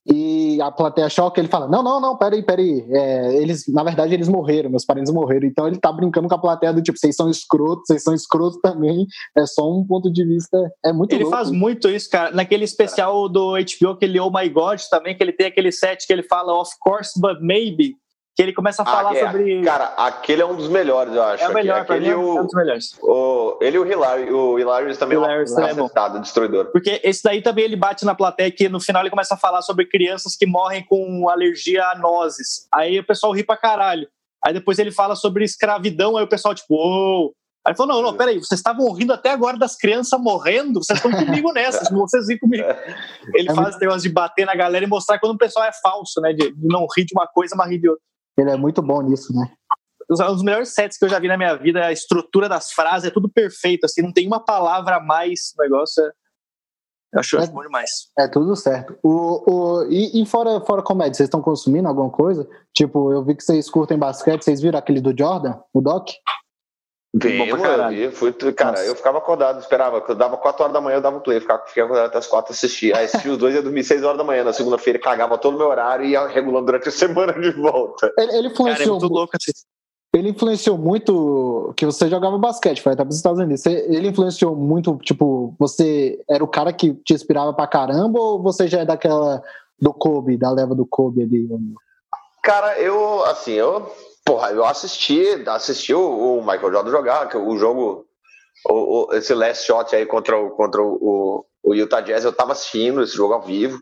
E 0.06 0.60
a 0.62 0.72
plateia 0.72 1.10
choca, 1.10 1.40
ele 1.40 1.48
fala: 1.48 1.68
Não, 1.68 1.84
não, 1.84 2.02
não, 2.02 2.18
peraí, 2.18 2.42
peraí. 2.44 2.84
É, 2.90 3.36
eles, 3.36 3.66
na 3.68 3.84
verdade, 3.84 4.14
eles 4.14 4.28
morreram, 4.28 4.70
meus 4.70 4.84
parentes 4.84 5.14
morreram. 5.14 5.46
Então 5.48 5.68
ele 5.68 5.78
tá 5.78 5.92
brincando 5.92 6.28
com 6.28 6.34
a 6.34 6.40
plateia 6.42 6.74
do 6.74 6.82
tipo: 6.82 6.98
Vocês 6.98 7.16
são 7.16 7.30
escrotos, 7.30 7.84
vocês 7.86 8.02
são 8.04 8.14
escrotos 8.14 8.60
também. 8.62 9.06
É 9.38 9.46
só 9.46 9.70
um 9.72 9.86
ponto 9.86 10.12
de 10.12 10.26
vista. 10.26 10.58
É 10.84 10.92
muito 10.92 11.14
Ele 11.14 11.24
louco. 11.24 11.38
faz 11.38 11.52
muito 11.52 11.88
isso, 11.88 12.10
cara. 12.10 12.32
Naquele 12.32 12.64
especial 12.64 13.30
do 13.30 13.52
HBO, 13.52 13.90
aquele 13.92 14.20
Oh 14.20 14.32
My 14.32 14.50
God 14.50 14.80
também, 14.90 15.16
que 15.16 15.24
ele 15.24 15.34
tem 15.34 15.48
aquele 15.48 15.72
set 15.72 16.08
que 16.08 16.14
ele 16.14 16.24
fala 16.24 16.60
Of 16.60 16.72
course, 16.80 17.12
but 17.20 17.38
maybe 17.42 17.96
que 18.36 18.42
ele 18.42 18.54
começa 18.54 18.82
a 18.82 18.86
ah, 18.88 18.92
falar 18.92 19.16
é, 19.16 19.26
sobre. 19.26 19.62
Cara, 19.62 19.86
aquele 19.98 20.42
é 20.42 20.46
um 20.46 20.56
dos 20.56 20.70
melhores, 20.70 21.14
eu 21.14 21.24
acho. 21.24 21.44
É 21.44 21.50
o 21.50 21.54
melhor, 21.54 21.82
aquele 21.82 22.10
mim, 22.10 22.14
o, 22.14 22.38
é 22.38 22.42
um 22.42 22.46
dos 22.46 22.54
melhores. 22.54 22.98
O, 23.02 23.58
ele 23.62 23.78
e 23.78 23.80
o 23.80 23.86
Hilary, 23.86 24.32
o 24.32 24.58
Hilarious 24.58 24.98
também 24.98 25.18
Hilarious 25.18 25.58
é 25.58 25.62
um 25.62 25.66
acertado, 25.66 26.20
destruidor. 26.20 26.72
Porque 26.72 27.02
esse 27.04 27.22
daí 27.24 27.42
também 27.42 27.66
ele 27.66 27.76
bate 27.76 28.06
na 28.06 28.16
plateia 28.16 28.52
que 28.52 28.70
no 28.70 28.80
final 28.80 29.02
ele 29.02 29.10
começa 29.10 29.34
a 29.34 29.38
falar 29.38 29.62
sobre 29.62 29.86
crianças 29.86 30.36
que 30.36 30.46
morrem 30.46 30.86
com 30.86 31.28
alergia 31.30 31.84
a 31.86 31.96
nozes. 31.96 32.68
Aí 32.74 33.00
o 33.00 33.06
pessoal 33.06 33.34
ri 33.34 33.44
pra 33.44 33.58
caralho. 33.58 34.08
Aí 34.44 34.54
depois 34.54 34.80
ele 34.80 34.92
fala 34.92 35.16
sobre 35.16 35.44
escravidão, 35.44 36.18
aí 36.18 36.24
o 36.24 36.30
pessoal, 36.30 36.56
tipo, 36.56 36.74
uou. 36.74 37.34
Aí 37.66 37.72
ele 37.72 37.78
falou: 37.78 37.94
não, 37.94 38.02
não, 38.02 38.18
peraí, 38.18 38.40
vocês 38.40 38.60
estavam 38.60 38.92
rindo 38.92 39.14
até 39.14 39.30
agora 39.30 39.58
das 39.58 39.76
crianças 39.76 40.20
morrendo, 40.20 40.84
vocês 40.84 40.98
estão 40.98 41.12
comigo 41.12 41.52
nessas, 41.54 41.90
vocês 41.92 42.28
riem 42.28 42.40
comigo. 42.40 42.64
Ele 43.36 43.54
faz 43.54 43.70
esse 43.70 43.80
negócio 43.80 44.02
de 44.02 44.10
bater 44.10 44.46
na 44.46 44.56
galera 44.56 44.84
e 44.84 44.88
mostrar 44.88 45.20
quando 45.20 45.34
o 45.36 45.38
pessoal 45.38 45.66
é 45.66 45.72
falso, 45.72 46.20
né? 46.22 46.34
De 46.34 46.56
não 46.58 46.88
rir 46.96 47.06
de 47.06 47.14
uma 47.14 47.28
coisa, 47.28 47.56
mas 47.56 47.70
rir 47.70 47.78
de 47.78 47.90
outra. 47.90 48.04
Ele 48.38 48.52
é 48.52 48.58
muito 48.58 48.82
bom 48.82 49.02
nisso, 49.02 49.34
né? 49.34 49.52
Um 50.10 50.34
dos 50.34 50.44
melhores 50.44 50.74
sets 50.74 50.98
que 50.98 51.06
eu 51.06 51.10
já 51.10 51.20
vi 51.20 51.28
na 51.28 51.38
minha 51.38 51.56
vida, 51.56 51.86
a 51.86 51.92
estrutura 51.92 52.50
das 52.50 52.72
frases 52.72 53.10
é 53.10 53.14
tudo 53.14 53.30
perfeito, 53.30 53.86
assim, 53.86 54.02
não 54.02 54.12
tem 54.12 54.28
uma 54.28 54.44
palavra 54.44 54.98
a 54.98 55.00
mais 55.00 55.54
no 55.58 55.64
negócio. 55.64 56.04
É... 56.04 56.12
Eu 57.14 57.20
acho, 57.20 57.38
é, 57.38 57.48
bom 57.48 57.62
demais. 57.62 57.90
É 58.18 58.28
tudo 58.28 58.56
certo. 58.56 58.98
O, 59.04 59.52
o, 59.52 59.84
e, 59.90 60.22
e 60.22 60.26
fora, 60.26 60.62
fora 60.62 60.82
comédia, 60.82 61.16
vocês 61.16 61.28
estão 61.28 61.42
consumindo 61.42 61.88
alguma 61.88 62.10
coisa? 62.10 62.48
Tipo, 62.74 63.12
eu 63.12 63.24
vi 63.24 63.36
que 63.36 63.44
vocês 63.44 63.70
curtem 63.70 63.98
basquete, 63.98 64.44
vocês 64.44 64.62
viram 64.62 64.80
aquele 64.80 65.02
do 65.02 65.18
Jordan, 65.18 65.60
o 65.74 65.82
Doc? 65.82 66.10
Bem, 67.14 67.46
eu 67.46 67.58
vi, 67.90 68.10
fui, 68.12 68.32
cara, 68.54 68.72
Nossa. 68.72 68.86
eu 68.86 68.96
ficava 68.96 69.18
acordado, 69.18 69.60
esperava, 69.60 70.02
eu 70.08 70.16
dava 70.16 70.38
4 70.38 70.64
horas 70.64 70.74
da 70.74 70.80
manhã, 70.80 70.96
eu 70.96 71.02
dava 71.02 71.20
play, 71.20 71.42
ficava, 71.42 71.62
ficava 71.68 71.88
acordado 71.88 72.08
até 72.08 72.18
as 72.20 72.28
4 72.28 72.54
assistir. 72.54 72.96
Aí 72.96 73.04
assisti 73.04 73.28
os 73.28 73.38
dois 73.38 73.54
e 73.54 73.58
ia 73.58 73.62
dormir 73.62 73.84
6 73.84 74.02
horas 74.04 74.18
da 74.18 74.24
manhã 74.24 74.46
na 74.46 74.54
segunda-feira, 74.54 74.98
cagava 74.98 75.38
todo 75.38 75.56
o 75.56 75.58
meu 75.58 75.68
horário 75.68 76.06
e 76.06 76.12
ia 76.12 76.26
regulando 76.26 76.68
durante 76.68 76.88
a 76.88 76.92
semana 76.92 77.34
de 77.34 77.52
volta. 77.52 78.14
Ele, 78.18 78.38
ele 78.38 78.48
influenciou. 78.48 78.98
Cara, 78.98 79.12
é 79.12 79.14
louco 79.14 79.36
assim. 79.36 79.52
Ele 80.14 80.30
influenciou 80.30 80.78
muito 80.78 81.74
que 81.76 81.86
você 81.86 82.10
jogava 82.10 82.38
basquete, 82.38 82.82
foi 82.82 82.94
até 82.94 83.04
para 83.04 83.12
os 83.12 83.18
Estados 83.18 83.40
Unidos. 83.40 83.66
Ele 83.66 84.10
influenciou 84.10 84.56
muito, 84.56 84.98
tipo, 84.98 85.54
você 85.60 86.22
era 86.30 86.44
o 86.44 86.48
cara 86.48 86.72
que 86.72 86.94
te 86.94 87.14
inspirava 87.14 87.54
pra 87.54 87.68
caramba 87.68 88.20
ou 88.20 88.42
você 88.42 88.68
já 88.68 88.82
é 88.82 88.86
daquela 88.86 89.42
do 89.80 89.94
Kobe, 89.94 90.38
da 90.38 90.52
leva 90.52 90.76
do 90.76 90.86
Kobe 90.86 91.24
ali? 91.24 91.48
Cara, 92.44 92.80
eu, 92.80 93.24
assim, 93.26 93.54
eu 93.54 93.90
Porra, 94.26 94.52
eu 94.52 94.66
assisti, 94.66 95.24
assisti 95.48 95.94
o, 95.94 96.38
o 96.38 96.42
Michael 96.42 96.72
Jordan 96.72 96.92
jogar, 96.92 97.36
o 97.36 97.58
jogo, 97.58 98.06
o, 98.70 98.74
o, 98.74 99.14
esse 99.14 99.34
last 99.34 99.66
shot 99.66 99.96
aí 99.96 100.06
contra 100.06 100.38
o, 100.38 100.52
contra 100.52 100.82
o, 100.82 101.46
o 101.64 101.74
Utah 101.74 102.02
Jazz, 102.02 102.24
eu 102.24 102.34
tava 102.34 102.52
assistindo 102.52 103.02
esse 103.02 103.16
jogo 103.16 103.34
ao 103.34 103.42
vivo. 103.42 103.82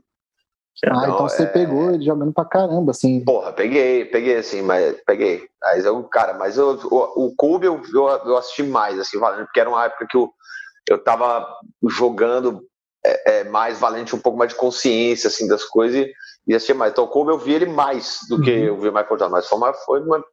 Ah, 0.86 0.90
então, 0.90 1.04
então 1.04 1.30
você 1.30 1.44
é... 1.44 1.46
pegou 1.46 1.92
ele 1.92 2.06
jogando 2.06 2.32
pra 2.32 2.46
caramba, 2.46 2.92
assim. 2.92 3.24
Porra, 3.26 3.52
peguei, 3.52 4.06
peguei, 4.06 4.38
assim, 4.38 4.62
mas 4.62 4.96
peguei. 5.06 5.46
Mas 5.62 5.84
eu, 5.84 6.02
cara, 6.04 6.34
mas 6.36 6.58
eu, 6.58 6.80
o, 6.86 7.26
o 7.26 7.36
Cube 7.36 7.66
eu, 7.66 7.82
eu, 7.94 8.08
eu, 8.08 8.38
assisti 8.38 8.64
mais, 8.64 8.98
assim, 8.98 9.20
valendo, 9.20 9.46
porque 9.46 9.60
era 9.60 9.70
uma 9.70 9.84
época 9.84 10.08
que 10.10 10.16
eu, 10.16 10.32
eu 10.88 11.04
tava 11.04 11.46
jogando 11.90 12.66
é, 13.06 13.40
é, 13.40 13.44
mais 13.44 13.78
valente, 13.78 14.16
um 14.16 14.20
pouco 14.20 14.38
mais 14.38 14.52
de 14.52 14.58
consciência, 14.58 15.28
assim, 15.28 15.48
das 15.48 15.66
coisas 15.66 15.98
e, 15.98 16.14
e 16.50 16.56
assistia 16.56 16.74
mais. 16.74 16.92
Então, 16.92 17.06
como 17.06 17.30
eu 17.30 17.38
vi 17.38 17.54
ele 17.54 17.68
mais 17.68 18.18
do 18.28 18.42
que 18.42 18.52
uhum. 18.52 18.66
eu 18.66 18.78
vi 18.80 18.90
o 18.90 18.92
Michael 18.92 19.20
Jordan, 19.20 19.30
mas 19.30 19.48
foi 19.48 19.58
uma, 19.60 19.74
foi 19.74 20.02
uma 20.02 20.24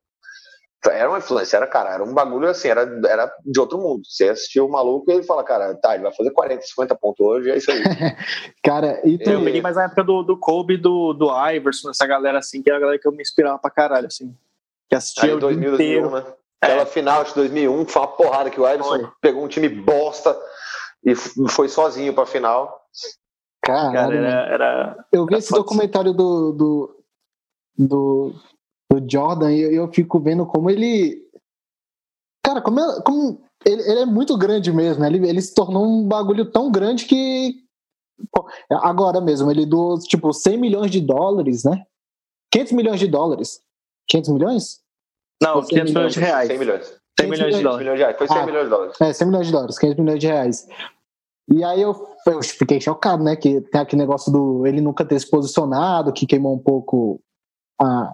era 0.89 1.09
uma 1.09 1.19
influência, 1.19 1.57
era, 1.57 1.67
cara, 1.67 1.95
era 1.95 2.05
um 2.05 2.15
bagulho 2.15 2.49
assim, 2.49 2.69
era, 2.69 2.83
era 3.09 3.33
de 3.45 3.59
outro 3.59 3.77
mundo. 3.77 4.03
Você 4.05 4.29
assistiu 4.29 4.67
o 4.67 4.71
maluco 4.71 5.11
e 5.11 5.15
ele 5.15 5.25
fala, 5.25 5.43
cara, 5.43 5.75
tá, 5.75 5.95
ele 5.95 6.05
vai 6.05 6.15
fazer 6.15 6.31
40, 6.31 6.63
50 6.63 6.95
pontos 6.95 7.27
hoje, 7.27 7.51
é 7.51 7.57
isso 7.57 7.71
aí. 7.71 7.83
cara, 8.63 9.01
e 9.05 9.19
tu... 9.19 9.31
Eu 9.31 9.43
peguei 9.43 9.61
mais 9.61 9.77
a 9.77 9.85
época 9.85 10.05
do, 10.05 10.23
do 10.23 10.39
Kobe, 10.39 10.77
do, 10.77 11.13
do 11.13 11.29
Iverson, 11.51 11.91
essa 11.91 12.07
galera 12.07 12.39
assim, 12.39 12.63
que 12.63 12.71
era 12.71 12.79
a 12.79 12.81
galera 12.81 12.99
que 13.01 13.09
eu 13.09 13.13
me 13.13 13.21
inspirava 13.21 13.59
pra 13.59 13.71
caralho, 13.71 14.07
assim. 14.07 14.33
Que 14.89 14.95
assistia 14.95 15.31
aí, 15.31 15.35
o 15.35 15.41
2000, 15.41 15.75
inteiro. 15.75 16.09
2001, 16.09 16.25
né? 16.25 16.35
É. 16.63 16.67
Aquela 16.67 16.87
final 16.87 17.25
de 17.25 17.35
2001, 17.35 17.87
foi 17.87 18.03
uma 18.03 18.09
porrada 18.09 18.51
que 18.51 18.61
o 18.61 18.69
Iverson 18.69 19.01
foi. 19.01 19.09
pegou 19.21 19.45
um 19.45 19.49
time 19.49 19.69
bosta 19.69 20.39
e 21.05 21.15
foi 21.15 21.69
sozinho 21.69 22.15
pra 22.15 22.27
final. 22.27 22.81
Caralho, 23.67 23.93
cara, 23.93 24.15
era, 24.15 24.55
era, 24.55 25.07
Eu 25.13 25.27
vi 25.27 25.35
era 25.35 25.39
esse 25.39 25.53
documentário 25.53 26.13
do, 26.13 26.53
do, 26.53 26.97
do 27.77 28.35
do 28.91 29.05
Jordan 29.11 29.53
e 29.53 29.61
eu 29.61 29.93
fico 29.93 30.19
vendo 30.21 30.47
como 30.47 30.71
ele. 30.71 31.23
Cara, 32.45 32.61
como, 32.63 32.81
é, 32.81 33.03
como 33.03 33.43
ele, 33.65 33.83
ele, 33.83 34.01
é 34.01 34.07
muito 34.07 34.37
grande 34.39 34.73
mesmo, 34.73 35.03
né? 35.03 35.09
Ele, 35.09 35.29
ele 35.29 35.41
se 35.41 35.55
tornou 35.55 35.85
um 35.85 36.07
bagulho 36.07 36.51
tão 36.51 36.71
grande 36.71 37.05
que. 37.05 37.65
Pô, 38.33 38.49
agora 38.71 39.21
mesmo, 39.21 39.51
ele 39.51 39.67
doou, 39.67 39.99
tipo, 39.99 40.33
100 40.33 40.57
milhões 40.57 40.91
de 40.91 41.01
dólares, 41.01 41.65
né? 41.65 41.85
500 42.51 42.73
milhões 42.73 43.01
de 43.01 43.09
dólares. 43.09 43.61
500 44.09 44.31
milhões? 44.31 44.81
Não, 45.43 45.63
500 45.63 45.93
milhões 45.93 46.15
de 46.15 46.21
reais. 46.21 46.49
100 46.49 46.59
milhões. 46.59 47.01
100 47.21 47.31
milhões 47.31 47.57
de 47.57 47.63
dólares. 47.63 48.17
Foi 48.17 48.29
100 48.29 48.37
ah, 48.37 48.47
milhões 48.47 48.65
de 48.65 48.71
dólares. 48.71 49.01
É, 49.01 49.13
100 49.13 49.27
milhões 49.27 49.47
de 49.47 49.53
dólares, 49.53 49.79
500 49.79 49.99
milhões 49.99 50.21
de 50.21 50.27
reais. 50.27 50.69
E 51.49 51.63
aí 51.63 51.81
eu, 51.81 51.95
eu 52.27 52.43
fiquei 52.43 52.81
chocado, 52.81 53.23
né? 53.23 53.37
Que 53.37 53.61
tem 53.61 53.81
aquele 53.81 54.03
negócio 54.03 54.33
do 54.33 54.67
ele 54.67 54.81
nunca 54.81 55.05
ter 55.05 55.19
se 55.19 55.31
posicionado, 55.31 56.13
que 56.13 56.27
queimou 56.27 56.55
um 56.55 56.59
pouco 56.59 57.21
a, 57.81 58.13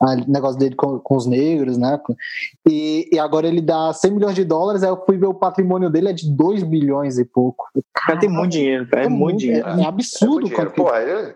o 0.00 0.30
negócio 0.30 0.58
dele 0.58 0.74
com, 0.74 0.98
com, 0.98 1.16
os 1.16 1.26
negros, 1.26 1.76
né? 1.76 2.00
E, 2.68 3.08
e, 3.12 3.18
agora 3.18 3.46
ele 3.46 3.60
dá 3.60 3.92
100 3.92 4.10
milhões 4.12 4.34
de 4.34 4.44
dólares, 4.44 4.82
aí 4.82 4.90
eu 4.90 5.02
fui 5.04 5.16
ver 5.16 5.26
o 5.26 5.34
patrimônio 5.34 5.90
dele 5.90 6.10
é 6.10 6.12
de 6.12 6.30
2 6.30 6.62
bilhões 6.62 7.18
e 7.18 7.24
pouco. 7.24 7.68
Cara, 7.92 8.18
tem 8.18 8.28
muito 8.28 8.52
dinheiro, 8.52 8.86
cara, 8.88 9.02
é, 9.02 9.06
é 9.06 9.08
muito 9.08 9.38
dinheiro. 9.38 9.68
É, 9.68 9.82
é 9.82 9.86
absurdo, 9.86 10.46
é 10.46 10.50
cara. 10.50 10.72
ele, 11.02 11.34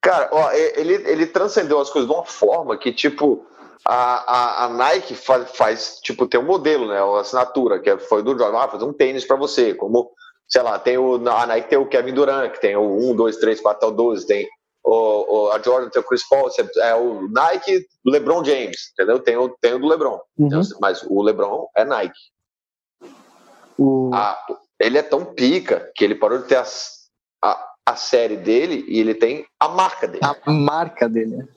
cara, 0.00 0.28
ó, 0.32 0.52
ele, 0.52 0.94
ele 0.94 1.26
transcendeu 1.26 1.80
as 1.80 1.90
coisas 1.90 2.08
de 2.08 2.14
uma 2.14 2.24
forma 2.24 2.76
que, 2.76 2.92
tipo, 2.92 3.44
a, 3.86 4.32
a, 4.32 4.64
a 4.64 4.68
Nike 4.68 5.14
faz, 5.14 5.50
faz, 5.56 6.00
tipo, 6.02 6.26
tem 6.26 6.40
um 6.40 6.46
modelo, 6.46 6.88
né? 6.88 7.02
Uma 7.02 7.20
assinatura, 7.20 7.80
que 7.80 7.96
foi 7.98 8.22
do 8.22 8.36
Jordan, 8.36 8.58
ah, 8.58 8.68
fazer 8.68 8.84
um 8.84 8.92
tênis 8.92 9.24
para 9.24 9.36
você, 9.36 9.74
como, 9.74 10.10
sei 10.48 10.62
lá, 10.62 10.78
tem 10.78 10.96
o, 10.96 11.16
a 11.28 11.46
Nike 11.46 11.68
tem 11.68 11.78
o 11.78 11.86
Kevin 11.86 12.14
Durant, 12.14 12.52
que 12.52 12.60
tem 12.60 12.74
o 12.76 13.10
1, 13.10 13.14
2, 13.14 13.36
3, 13.36 13.60
4 13.60 13.76
até 13.76 13.86
o 13.86 13.96
12, 13.96 14.26
tem 14.26 14.48
o, 14.82 15.46
o, 15.48 15.52
a 15.52 15.60
Jordan 15.60 15.90
tem 15.90 16.00
o 16.00 16.04
Chris 16.04 16.26
Paul, 16.26 16.50
é 16.78 16.94
o 16.94 17.28
Nike 17.28 17.86
LeBron 18.06 18.42
James, 18.42 18.90
entendeu? 18.92 19.18
Tem 19.20 19.36
o, 19.36 19.50
tem 19.60 19.74
o 19.74 19.78
do 19.78 19.86
LeBron, 19.86 20.18
uhum. 20.38 20.62
mas 20.80 21.02
o 21.02 21.22
LeBron 21.22 21.68
é 21.76 21.84
Nike. 21.84 22.18
O... 23.76 24.10
A, 24.14 24.38
ele 24.80 24.96
é 24.96 25.02
tão 25.02 25.24
pica 25.24 25.90
que 25.94 26.04
ele 26.04 26.14
parou 26.14 26.38
de 26.38 26.48
ter 26.48 26.56
as, 26.56 27.10
a, 27.42 27.66
a 27.84 27.96
série 27.96 28.36
dele 28.36 28.84
e 28.88 28.98
ele 28.98 29.14
tem 29.14 29.44
a 29.60 29.68
marca 29.68 30.08
dele. 30.08 30.24
A 30.24 30.50
marca 30.50 31.08
dele. 31.08 31.36
Né? 31.36 31.48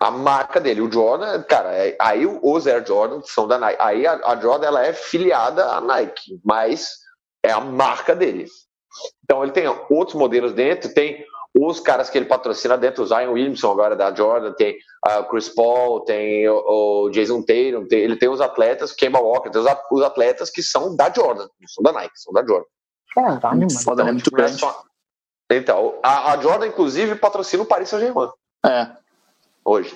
A 0.00 0.10
marca 0.10 0.60
dele. 0.60 0.80
O 0.80 0.90
Jordan, 0.90 1.40
cara, 1.44 1.72
é, 1.74 1.96
aí 2.00 2.26
os 2.26 2.66
Air 2.66 2.84
Jordan 2.84 3.22
são 3.24 3.46
da 3.46 3.58
Nike. 3.58 3.80
Aí 3.80 4.06
a, 4.06 4.14
a 4.24 4.40
Jordan 4.40 4.66
ela 4.66 4.84
é 4.84 4.92
filiada 4.92 5.64
à 5.66 5.80
Nike, 5.80 6.40
mas 6.44 7.01
é 7.42 7.50
a 7.50 7.60
marca 7.60 8.14
dele. 8.14 8.46
Então 9.24 9.42
ele 9.42 9.52
tem 9.52 9.66
outros 9.90 10.14
modelos 10.14 10.52
dentro, 10.52 10.92
tem 10.92 11.24
os 11.54 11.80
caras 11.80 12.08
que 12.08 12.16
ele 12.16 12.26
patrocina 12.26 12.78
dentro, 12.78 13.02
o 13.02 13.06
Zion 13.06 13.32
Williamson 13.32 13.72
agora 13.72 13.94
da 13.94 14.14
Jordan, 14.14 14.52
tem 14.52 14.74
o 15.06 15.20
uh, 15.20 15.24
Chris 15.28 15.50
Paul, 15.50 16.00
tem 16.00 16.48
o, 16.48 17.04
o 17.04 17.10
Jason 17.10 17.42
Tatum, 17.42 17.86
tem, 17.86 18.00
ele 18.00 18.16
tem 18.16 18.28
os 18.28 18.40
atletas, 18.40 18.92
Kemba 18.92 19.20
Walker, 19.20 19.50
tem 19.50 19.60
os, 19.60 19.68
os, 19.90 20.02
atletas 20.02 20.50
que 20.50 20.62
são 20.62 20.96
da 20.96 21.12
Jordan, 21.12 21.46
não 21.60 21.68
são 21.68 21.82
da 21.82 21.92
Nike, 21.92 22.12
são 22.14 22.32
da 22.32 22.44
Jordan. 22.44 22.66
Caralho, 23.14 23.60
mano. 23.60 23.70
Foda, 23.84 24.02
é 24.02 24.06
muito 24.06 24.24
tipo, 24.24 24.36
é 24.36 24.44
grande. 24.44 24.58
Só... 24.58 24.82
Então, 25.50 25.98
a, 26.02 26.32
a, 26.32 26.40
Jordan, 26.40 26.68
inclusive, 26.68 27.14
patrocina 27.16 27.62
o 27.62 27.66
Paris 27.66 27.90
Saint-Germain. 27.90 28.30
É. 28.64 28.88
Hoje. 29.62 29.94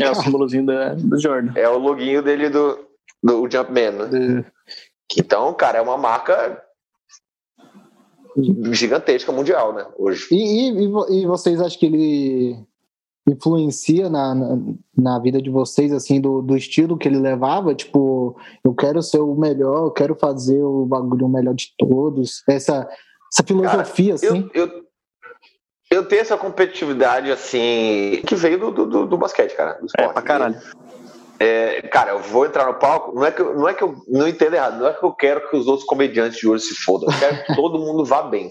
É 0.00 0.08
o 0.08 0.14
símbolozinho 0.14 0.64
da, 0.64 0.94
do 0.94 1.20
Jordan. 1.20 1.52
É 1.56 1.68
o 1.68 1.78
loginho 1.78 2.22
dele 2.22 2.48
do, 2.48 2.78
do 3.20 3.50
Jumpman, 3.50 3.90
né? 3.90 4.44
Então, 5.16 5.52
cara, 5.54 5.78
é 5.78 5.82
uma 5.82 5.96
marca 5.96 6.62
gigantesca 8.72 9.32
mundial, 9.32 9.72
né? 9.72 9.86
Hoje. 9.98 10.28
E, 10.30 10.70
e, 10.70 11.22
e 11.22 11.26
vocês 11.26 11.60
acham 11.60 11.78
que 11.78 11.86
ele 11.86 12.66
influencia 13.28 14.08
na, 14.08 14.34
na, 14.34 14.58
na, 14.96 15.18
vida 15.18 15.40
de 15.40 15.50
vocês, 15.50 15.92
assim, 15.92 16.20
do, 16.20 16.40
do 16.42 16.56
estilo 16.56 16.96
que 16.96 17.08
ele 17.08 17.18
levava? 17.18 17.74
Tipo, 17.74 18.36
eu 18.64 18.74
quero 18.74 19.02
ser 19.02 19.18
o 19.18 19.34
melhor, 19.34 19.86
eu 19.86 19.90
quero 19.90 20.14
fazer 20.14 20.62
o 20.62 20.86
bagulho 20.86 21.28
melhor 21.28 21.54
de 21.54 21.72
todos. 21.78 22.42
Essa, 22.48 22.88
essa 23.32 23.44
filosofia, 23.46 24.16
Cara, 24.16 24.32
assim. 24.32 24.50
Eu, 24.54 24.66
eu, 24.66 24.84
eu, 25.90 26.08
tenho 26.08 26.22
essa 26.22 26.36
competitividade, 26.36 27.30
assim, 27.30 28.22
que 28.26 28.34
veio 28.34 28.58
do, 28.58 28.86
do, 28.86 29.06
do 29.06 29.18
basquete, 29.18 29.54
cara. 29.56 29.74
Do 29.74 29.86
esporte, 29.86 30.10
é, 30.10 30.12
pra 30.12 30.22
caralho. 30.22 30.60
É, 31.42 31.80
cara, 31.82 32.10
eu 32.10 32.18
vou 32.18 32.44
entrar 32.44 32.66
no 32.66 32.74
palco, 32.74 33.14
não 33.14 33.24
é, 33.24 33.32
que 33.32 33.40
eu, 33.40 33.56
não 33.56 33.66
é 33.66 33.72
que 33.72 33.82
eu 33.82 33.96
não 34.06 34.28
entendo 34.28 34.54
errado, 34.54 34.78
não 34.78 34.86
é 34.86 34.92
que 34.92 35.02
eu 35.02 35.12
quero 35.12 35.48
que 35.48 35.56
os 35.56 35.66
outros 35.66 35.86
comediantes 35.86 36.38
de 36.38 36.46
hoje 36.46 36.64
se 36.64 36.74
fodam, 36.74 37.08
eu 37.10 37.18
quero 37.18 37.44
que 37.44 37.56
todo 37.56 37.78
mundo 37.78 38.04
vá 38.04 38.22
bem. 38.22 38.50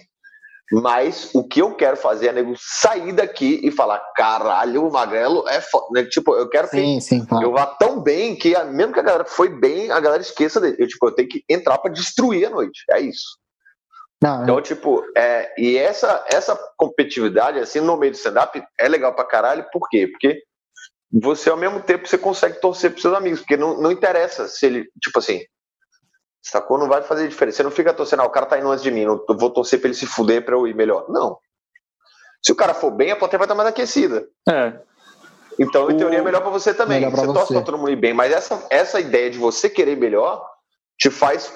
Mas 0.72 1.32
o 1.34 1.48
que 1.48 1.62
eu 1.62 1.74
quero 1.76 1.98
fazer 1.98 2.28
é 2.28 2.34
nego 2.34 2.54
sair 2.58 3.12
daqui 3.12 3.60
e 3.64 3.72
falar: 3.72 4.00
caralho, 4.16 4.88
o 4.88 4.92
Magrelo 4.92 5.48
é 5.50 5.60
foda. 5.60 5.88
Né? 5.92 6.04
Tipo, 6.06 6.36
eu 6.36 6.48
quero 6.48 6.68
sim, 6.68 6.96
que 6.96 7.02
sim, 7.02 7.26
claro. 7.26 7.44
eu 7.44 7.52
vá 7.52 7.66
tão 7.66 8.00
bem 8.02 8.36
que, 8.36 8.56
mesmo 8.66 8.94
que 8.94 9.00
a 9.00 9.04
galera 9.04 9.26
foi 9.26 9.50
bem, 9.50 9.90
a 9.90 10.00
galera 10.00 10.22
esqueça 10.22 10.60
dele. 10.62 10.76
Eu, 10.78 10.88
tipo, 10.88 11.08
eu 11.08 11.12
tenho 11.12 11.28
que 11.28 11.44
entrar 11.50 11.80
para 11.80 11.92
destruir 11.92 12.46
a 12.46 12.52
noite. 12.52 12.84
É 12.92 13.00
isso. 13.00 13.40
Não, 14.22 14.44
então, 14.44 14.62
tipo, 14.62 15.02
é, 15.16 15.52
e 15.58 15.78
essa, 15.78 16.24
essa 16.32 16.60
competitividade, 16.78 17.58
assim, 17.58 17.80
no 17.80 17.98
meio 17.98 18.12
do 18.12 18.16
stand-up, 18.16 18.62
é 18.78 18.88
legal 18.88 19.16
pra 19.16 19.24
caralho, 19.24 19.66
por 19.72 19.88
quê? 19.90 20.08
Porque 20.08 20.44
você, 21.12 21.50
ao 21.50 21.58
mesmo 21.58 21.82
tempo, 21.82 22.08
você 22.08 22.18
consegue 22.18 22.60
torcer 22.62 22.92
pros 22.92 23.02
seus 23.02 23.16
amigos, 23.16 23.40
porque 23.40 23.58
não, 23.58 23.82
não 23.82 23.92
interessa 23.92 24.48
se 24.48 24.66
ele, 24.66 24.90
tipo 25.02 25.20
assim, 25.20 25.42
Sacou? 26.42 26.78
Não 26.78 26.88
vai 26.88 27.02
fazer 27.02 27.28
diferença. 27.28 27.58
Você 27.58 27.64
não 27.64 27.72
fica 27.72 27.94
torcendo, 27.94 28.22
ah, 28.22 28.26
o 28.26 28.30
cara 28.30 28.46
tá 28.46 28.58
indo 28.58 28.70
antes 28.70 28.84
de 28.84 28.92
mim, 28.92 29.02
eu 29.02 29.26
vou 29.28 29.50
torcer 29.50 29.80
pra 29.80 29.88
ele 29.88 29.98
se 29.98 30.06
fuder 30.06 30.44
pra 30.44 30.56
eu 30.56 30.68
ir 30.68 30.76
melhor. 30.76 31.06
Não. 31.10 31.38
Se 32.42 32.52
o 32.52 32.56
cara 32.56 32.74
for 32.74 32.92
bem, 32.92 33.12
a 33.12 33.16
plateia 33.16 33.38
vai 33.38 33.46
estar 33.46 33.56
mais 33.56 33.68
aquecida. 33.68 34.26
É. 34.48 34.80
Então, 35.60 35.92
em 35.92 35.98
teoria, 35.98 36.20
é 36.20 36.22
melhor 36.22 36.42
pra 36.42 36.50
você 36.50 36.74
também. 36.74 37.02
Pra 37.02 37.10
você, 37.10 37.26
você 37.26 37.34
torce 37.34 37.54
pra 37.54 37.62
todo 37.62 37.78
mundo 37.78 37.92
ir 37.92 37.98
bem, 37.98 38.14
mas 38.14 38.32
essa, 38.32 38.66
essa 38.70 39.00
ideia 39.00 39.30
de 39.30 39.38
você 39.38 39.70
querer 39.70 39.98
melhor 39.98 40.48
te 40.98 41.10
faz 41.10 41.52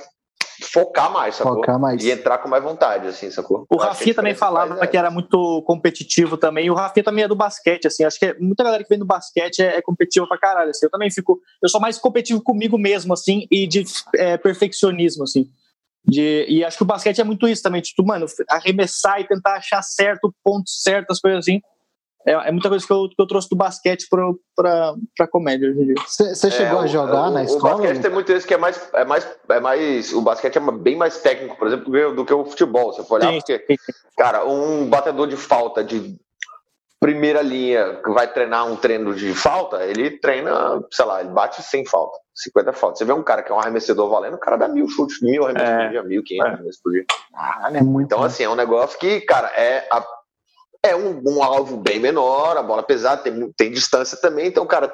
focar 0.62 1.12
mais, 1.12 1.36
sacou? 1.36 1.56
Focar 1.56 1.80
mais. 1.80 2.04
E 2.04 2.12
entrar 2.12 2.38
com 2.38 2.50
mais 2.50 2.64
vontade, 2.64 3.08
assim, 3.08 3.30
sacou? 3.32 3.66
O 3.70 3.78
Rafinha 3.78 4.14
também 4.14 4.36
falava 4.36 4.86
que 4.88 4.98
era 4.98 5.10
muito 5.10 5.62
competitivo 5.64 6.38
também, 6.38 6.68
e 6.68 6.72
o 6.72 6.74
Rafinha 6.74 7.04
também 7.04 7.24
é 7.24 7.28
do 7.28 7.36
basquete, 7.36 7.88
assim, 7.88 8.04
acho 8.04 8.20
que 8.20 8.26
é, 8.26 8.38
muita 8.40 8.64
galera 8.64 8.84
que 8.84 8.90
vem 8.90 9.00
do 9.00 9.06
basquete 9.06 9.60
é, 9.60 9.78
é 9.78 9.82
competitiva 9.82 10.28
pra 10.28 10.38
caralho, 10.38 10.70
assim, 10.70 10.86
eu 10.86 10.92
também 10.92 11.12
fico, 11.12 11.40
eu 11.62 11.70
sou 11.70 11.82
mais 11.82 11.98
competitivo 11.98 12.42
comigo 12.42 12.78
mesmo, 12.78 13.14
assim, 13.14 13.48
e 13.52 13.68
de 13.68 13.84
é, 14.16 14.38
perfeccionismo, 14.38 15.24
assim. 15.24 15.50
De, 16.06 16.46
e 16.50 16.66
acho 16.66 16.76
que 16.76 16.84
o 16.84 16.86
basquete 16.86 17.22
é 17.22 17.24
muito 17.24 17.48
isso 17.48 17.64
também, 17.64 17.82
tipo, 17.82 18.06
mano, 18.06 18.26
arremessar 18.50 19.22
e 19.22 19.28
tentar 19.28 19.56
achar 19.56 19.82
certo, 19.82 20.26
o 20.26 20.34
ponto 20.44 20.70
certo, 20.70 21.12
as 21.12 21.20
coisas 21.20 21.40
assim 21.40 21.62
é, 22.26 22.32
é 22.32 22.52
muita 22.52 22.70
coisa 22.70 22.86
que 22.86 22.94
eu, 22.94 23.10
que 23.10 23.22
eu 23.22 23.28
trouxe 23.28 23.50
do 23.50 23.56
basquete 23.56 24.08
pra 24.10 25.28
comédia 25.30 25.70
hoje 25.70 25.82
em 25.82 25.86
dia. 25.88 25.96
Você 26.08 26.52
chegou 26.52 26.82
é, 26.82 26.84
a 26.84 26.88
jogar 26.88 27.28
o, 27.28 27.32
na 27.32 27.44
escola? 27.44 27.76
O 27.76 27.78
basquete 27.80 28.02
tem 28.02 28.12
muito 28.12 28.32
isso 28.32 28.48
que 28.48 28.54
é 28.54 28.58
mais, 28.58 28.90
é 28.94 29.06
mais, 29.06 29.28
é 29.50 29.60
mais. 29.60 30.14
O 30.14 30.22
basquete 30.22 30.58
é 30.58 30.72
bem 30.72 30.96
mais 30.96 31.18
técnico, 31.20 31.58
por 31.58 31.68
exemplo, 31.68 32.16
do 32.16 32.26
que 32.26 32.34
o 32.34 32.46
futebol. 32.46 32.94
Você 32.94 33.04
for 33.04 33.20
olhar, 33.20 33.32
sim, 33.32 33.40
porque, 33.40 33.66
sim. 33.68 33.94
cara, 34.18 34.46
um 34.46 34.88
batedor 34.88 35.28
de 35.28 35.36
falta 35.36 35.84
de 35.84 36.18
primeira 37.04 37.42
linha 37.42 38.00
que 38.02 38.10
vai 38.12 38.32
treinar 38.32 38.66
um 38.66 38.78
treino 38.78 39.14
de 39.14 39.34
falta, 39.34 39.84
ele 39.84 40.10
treina, 40.10 40.82
sei 40.90 41.04
lá, 41.04 41.20
ele 41.20 41.32
bate 41.32 41.62
sem 41.62 41.86
falta, 41.86 42.18
50 42.34 42.72
faltas. 42.72 43.00
Você 43.00 43.04
vê 43.04 43.12
um 43.12 43.22
cara 43.22 43.44
que 43.44 43.52
é 43.52 43.56
um 43.56 43.60
arremessador 43.60 44.10
valendo, 44.10 44.36
o 44.36 44.40
cara 44.40 44.56
dá 44.56 44.70
mil 44.70 44.88
chutes, 44.88 45.22
mil 45.22 45.44
arremessos 45.44 45.70
é, 45.70 45.84
por 45.84 45.90
dia, 45.90 46.04
mil, 46.04 46.24
quinhentos 46.24 46.52
é. 46.52 46.54
arremessos 46.54 46.82
por 46.82 46.94
dia. 46.94 47.06
Ah, 47.36 47.70
é 47.74 47.82
muito 47.82 48.06
então, 48.06 48.24
assim, 48.24 48.44
é 48.44 48.50
um 48.50 48.56
negócio 48.56 48.98
que, 48.98 49.20
cara, 49.20 49.50
é 49.50 49.86
a 49.92 50.02
é 50.86 50.96
um, 50.96 51.22
um 51.26 51.44
alvo 51.44 51.78
bem 51.78 52.00
menor, 52.00 52.58
a 52.58 52.64
bola 52.64 52.84
pesada, 52.84 53.24
tem, 53.24 53.52
tem 53.56 53.72
distância 53.72 54.18
também, 54.18 54.48
então, 54.48 54.66
cara, 54.66 54.94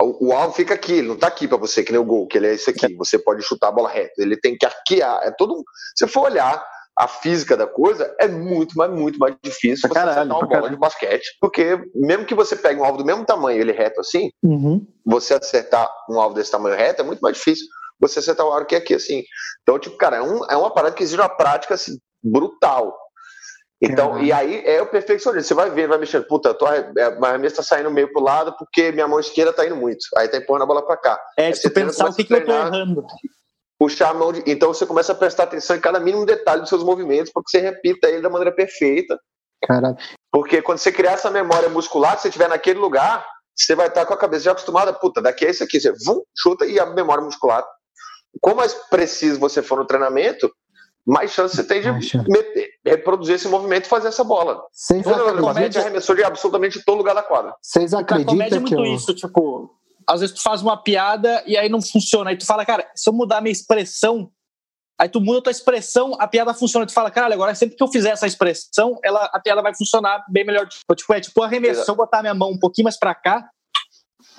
o, 0.00 0.28
o 0.28 0.32
alvo 0.32 0.54
fica 0.54 0.74
aqui, 0.74 0.94
ele 0.94 1.08
não 1.08 1.16
tá 1.16 1.26
aqui 1.26 1.48
para 1.48 1.58
você, 1.58 1.82
que 1.82 1.92
nem 1.92 2.00
o 2.00 2.04
gol, 2.04 2.26
que 2.26 2.38
ele 2.38 2.46
é 2.46 2.54
isso 2.54 2.70
aqui, 2.70 2.94
você 2.94 3.18
pode 3.18 3.42
chutar 3.42 3.68
a 3.68 3.72
bola 3.72 3.90
reta, 3.90 4.14
ele 4.18 4.36
tem 4.36 4.56
que 4.56 4.64
arquear, 4.64 5.20
é 5.24 5.30
todo 5.32 5.62
Se 5.96 6.06
for 6.06 6.30
olhar 6.30 6.64
a 6.96 7.08
física 7.08 7.56
da 7.56 7.66
coisa, 7.66 8.14
é 8.20 8.28
muito, 8.28 8.74
mas 8.76 8.88
muito 8.88 9.18
mais 9.18 9.34
difícil 9.42 9.88
você 9.88 9.94
caralho, 9.94 10.10
acertar 10.10 10.36
uma 10.36 10.46
bola 10.46 10.48
caralho. 10.48 10.74
de 10.74 10.78
basquete, 10.78 11.36
porque 11.40 11.90
mesmo 11.94 12.24
que 12.24 12.34
você 12.34 12.54
pegue 12.54 12.80
um 12.80 12.84
alvo 12.84 12.98
do 12.98 13.04
mesmo 13.04 13.24
tamanho, 13.24 13.60
ele 13.60 13.72
reto 13.72 14.00
assim, 14.00 14.30
uhum. 14.42 14.86
você 15.04 15.34
acertar 15.34 15.88
um 16.08 16.20
alvo 16.20 16.36
desse 16.36 16.52
tamanho 16.52 16.76
reto 16.76 17.02
é 17.02 17.04
muito 17.04 17.20
mais 17.20 17.36
difícil 17.36 17.66
você 18.00 18.18
acertar 18.20 18.46
o 18.46 18.52
aro 18.52 18.66
que 18.66 18.74
é 18.74 18.78
aqui, 18.78 18.94
assim. 18.94 19.22
Então, 19.62 19.78
tipo, 19.78 19.96
cara, 19.96 20.18
é, 20.18 20.22
um, 20.22 20.44
é 20.50 20.56
uma 20.56 20.72
parada 20.72 20.94
que 20.94 21.02
exige 21.02 21.20
uma 21.20 21.28
prática 21.28 21.74
assim, 21.74 21.98
brutal. 22.22 22.96
Então, 23.84 24.18
e 24.20 24.32
aí 24.32 24.62
é 24.64 24.80
o 24.80 24.86
perfeccionismo. 24.86 25.46
Você 25.46 25.54
vai 25.54 25.70
ver, 25.70 25.88
vai 25.88 25.98
mexendo, 25.98 26.26
puta, 26.26 26.54
tua, 26.54 26.70
a 26.70 27.28
arremesso 27.28 27.56
tá 27.56 27.62
saindo 27.62 27.90
meio 27.90 28.12
pro 28.12 28.22
lado 28.22 28.54
porque 28.58 28.92
minha 28.92 29.06
mão 29.06 29.20
esquerda 29.20 29.52
tá 29.52 29.66
indo 29.66 29.76
muito. 29.76 30.00
Aí 30.16 30.28
tá 30.28 30.38
empurrando 30.38 30.62
a 30.62 30.66
bola 30.66 30.84
pra 30.84 30.96
cá. 30.96 31.20
É, 31.36 31.52
você 31.52 31.68
pensar 31.70 32.08
o 32.08 32.14
que, 32.14 32.24
que 32.24 32.34
eu 32.34 32.44
tô 32.44 32.52
errando. 32.52 33.06
Puxar 33.78 34.10
a 34.10 34.14
mão 34.14 34.32
de... 34.32 34.42
Então 34.46 34.72
você 34.72 34.86
começa 34.86 35.12
a 35.12 35.14
prestar 35.14 35.44
atenção 35.44 35.76
em 35.76 35.80
cada 35.80 36.00
mínimo 36.00 36.24
detalhe 36.24 36.60
dos 36.60 36.70
seus 36.70 36.82
movimentos 36.82 37.32
para 37.32 37.42
que 37.42 37.50
você 37.50 37.58
repita 37.58 38.08
ele 38.08 38.22
da 38.22 38.30
maneira 38.30 38.54
perfeita. 38.54 39.18
Caralho. 39.66 39.96
Porque 40.32 40.62
quando 40.62 40.78
você 40.78 40.92
criar 40.92 41.12
essa 41.12 41.30
memória 41.30 41.68
muscular, 41.68 42.16
se 42.16 42.22
você 42.22 42.28
estiver 42.28 42.48
naquele 42.48 42.78
lugar, 42.78 43.26
você 43.56 43.74
vai 43.74 43.88
estar 43.88 44.06
com 44.06 44.14
a 44.14 44.18
cabeça 44.18 44.44
já 44.44 44.52
acostumada, 44.52 44.92
puta, 44.92 45.22
daqui 45.22 45.46
é 45.46 45.50
isso 45.50 45.64
aqui. 45.64 45.80
Você 45.80 45.92
vum, 46.04 46.22
chuta 46.36 46.66
e 46.66 46.78
a 46.78 46.86
memória 46.86 47.24
muscular. 47.24 47.64
Quanto 48.40 48.56
mais 48.56 48.74
preciso 48.74 49.38
você 49.38 49.62
for 49.62 49.78
no 49.78 49.86
treinamento, 49.86 50.50
mais 51.06 51.32
chance 51.32 51.54
você 51.54 51.64
tem 51.64 51.82
de 51.82 51.90
meter, 52.28 52.70
reproduzir 52.84 53.34
esse 53.34 53.48
movimento 53.48 53.84
e 53.84 53.88
fazer 53.88 54.08
essa 54.08 54.24
bola. 54.24 54.62
Vocês 54.72 55.04
comédia... 55.04 55.80
arremessou 55.80 56.14
de 56.14 56.24
absolutamente 56.24 56.82
todo 56.84 56.98
lugar 56.98 57.14
da 57.14 57.22
quadra. 57.22 57.54
Vocês 57.60 57.92
acreditam 57.92 58.34
comédia 58.34 58.56
é 58.56 58.60
muito 58.60 58.74
eu... 58.74 58.84
isso, 58.94 59.14
tipo, 59.14 59.70
às 60.06 60.20
vezes 60.20 60.34
tu 60.34 60.42
faz 60.42 60.62
uma 60.62 60.76
piada 60.76 61.42
e 61.46 61.56
aí 61.56 61.68
não 61.68 61.82
funciona, 61.82 62.30
aí 62.30 62.36
tu 62.36 62.46
fala, 62.46 62.64
cara, 62.64 62.90
se 62.94 63.08
eu 63.08 63.12
mudar 63.12 63.40
minha 63.40 63.52
expressão, 63.52 64.30
aí 64.98 65.08
tu 65.08 65.20
muda 65.20 65.40
a 65.40 65.42
tua 65.42 65.50
expressão, 65.50 66.16
a 66.18 66.26
piada 66.26 66.54
funciona, 66.54 66.86
tu 66.86 66.92
fala, 66.92 67.10
cara, 67.10 67.34
agora 67.34 67.54
sempre 67.54 67.76
que 67.76 67.82
eu 67.82 67.88
fizer 67.88 68.10
essa 68.10 68.26
expressão, 68.26 68.98
ela, 69.02 69.24
a 69.32 69.40
piada 69.40 69.62
vai 69.62 69.74
funcionar 69.74 70.24
bem 70.28 70.44
melhor. 70.44 70.66
Tipo, 70.68 71.14
é 71.14 71.20
tipo 71.20 71.42
arremessou, 71.42 71.92
eu 71.94 71.96
botar 71.96 72.22
minha 72.22 72.34
mão 72.34 72.50
um 72.50 72.58
pouquinho 72.58 72.84
mais 72.84 72.98
para 72.98 73.14
cá, 73.14 73.48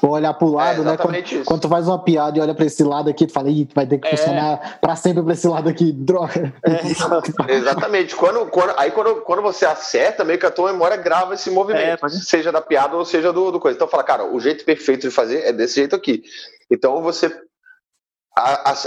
olhar 0.02 0.34
pro 0.34 0.52
lado, 0.52 0.82
é 0.82 0.86
né? 0.86 0.98
Quando, 0.98 1.45
quando, 1.45 1.62
tu 1.62 1.69
faz 1.69 1.88
uma 1.88 2.04
piada 2.04 2.38
e 2.38 2.41
olha 2.41 2.54
pra 2.54 2.65
esse 2.65 2.84
lado 2.84 3.10
aqui, 3.10 3.26
tu 3.26 3.34
fala, 3.34 3.50
Ih, 3.50 3.67
vai 3.74 3.88
ter 3.88 3.98
que 3.98 4.08
é. 4.08 4.12
funcionar 4.12 4.80
pra 4.80 4.95
sempre 4.95 5.24
pra 5.24 5.34
esse 5.34 5.48
lado 5.48 5.69
aqui, 5.69 5.91
droga. 5.91 6.54
É, 6.63 7.54
exatamente. 7.54 8.15
Quando, 8.15 8.45
quando, 8.48 8.74
aí 8.78 8.91
quando, 8.91 9.21
quando 9.21 9.41
você 9.41 9.65
acerta, 9.65 10.24
meio 10.24 10.39
que 10.39 10.45
a 10.45 10.52
tua 10.52 10.71
memória 10.71 10.98
grava 10.98 11.34
esse 11.34 11.50
movimento, 11.50 12.06
é, 12.06 12.10
seja 12.10 12.52
da 12.52 12.62
piada 12.62 12.95
ou 12.95 13.06
seja 13.06 13.32
do, 13.32 13.52
do 13.52 13.60
coisa. 13.60 13.76
Então 13.76 13.88
fala, 13.88 14.04
cara, 14.04 14.26
o 14.26 14.39
jeito 14.39 14.65
perfeito 14.65 15.08
de 15.08 15.12
fazer 15.12 15.45
é 15.45 15.54
desse 15.54 15.76
jeito 15.76 15.95
aqui. 15.95 16.24
Então 16.69 17.02
você 17.02 17.32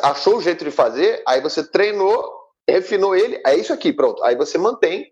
achou 0.02 0.36
o 0.36 0.42
jeito 0.42 0.64
de 0.64 0.70
fazer, 0.70 1.22
aí 1.26 1.40
você 1.40 1.64
treinou, 1.64 2.22
refinou 2.68 3.16
ele, 3.16 3.40
é 3.46 3.56
isso 3.56 3.72
aqui, 3.72 3.92
pronto. 3.92 4.22
Aí 4.22 4.36
você 4.36 4.58
mantém, 4.58 5.10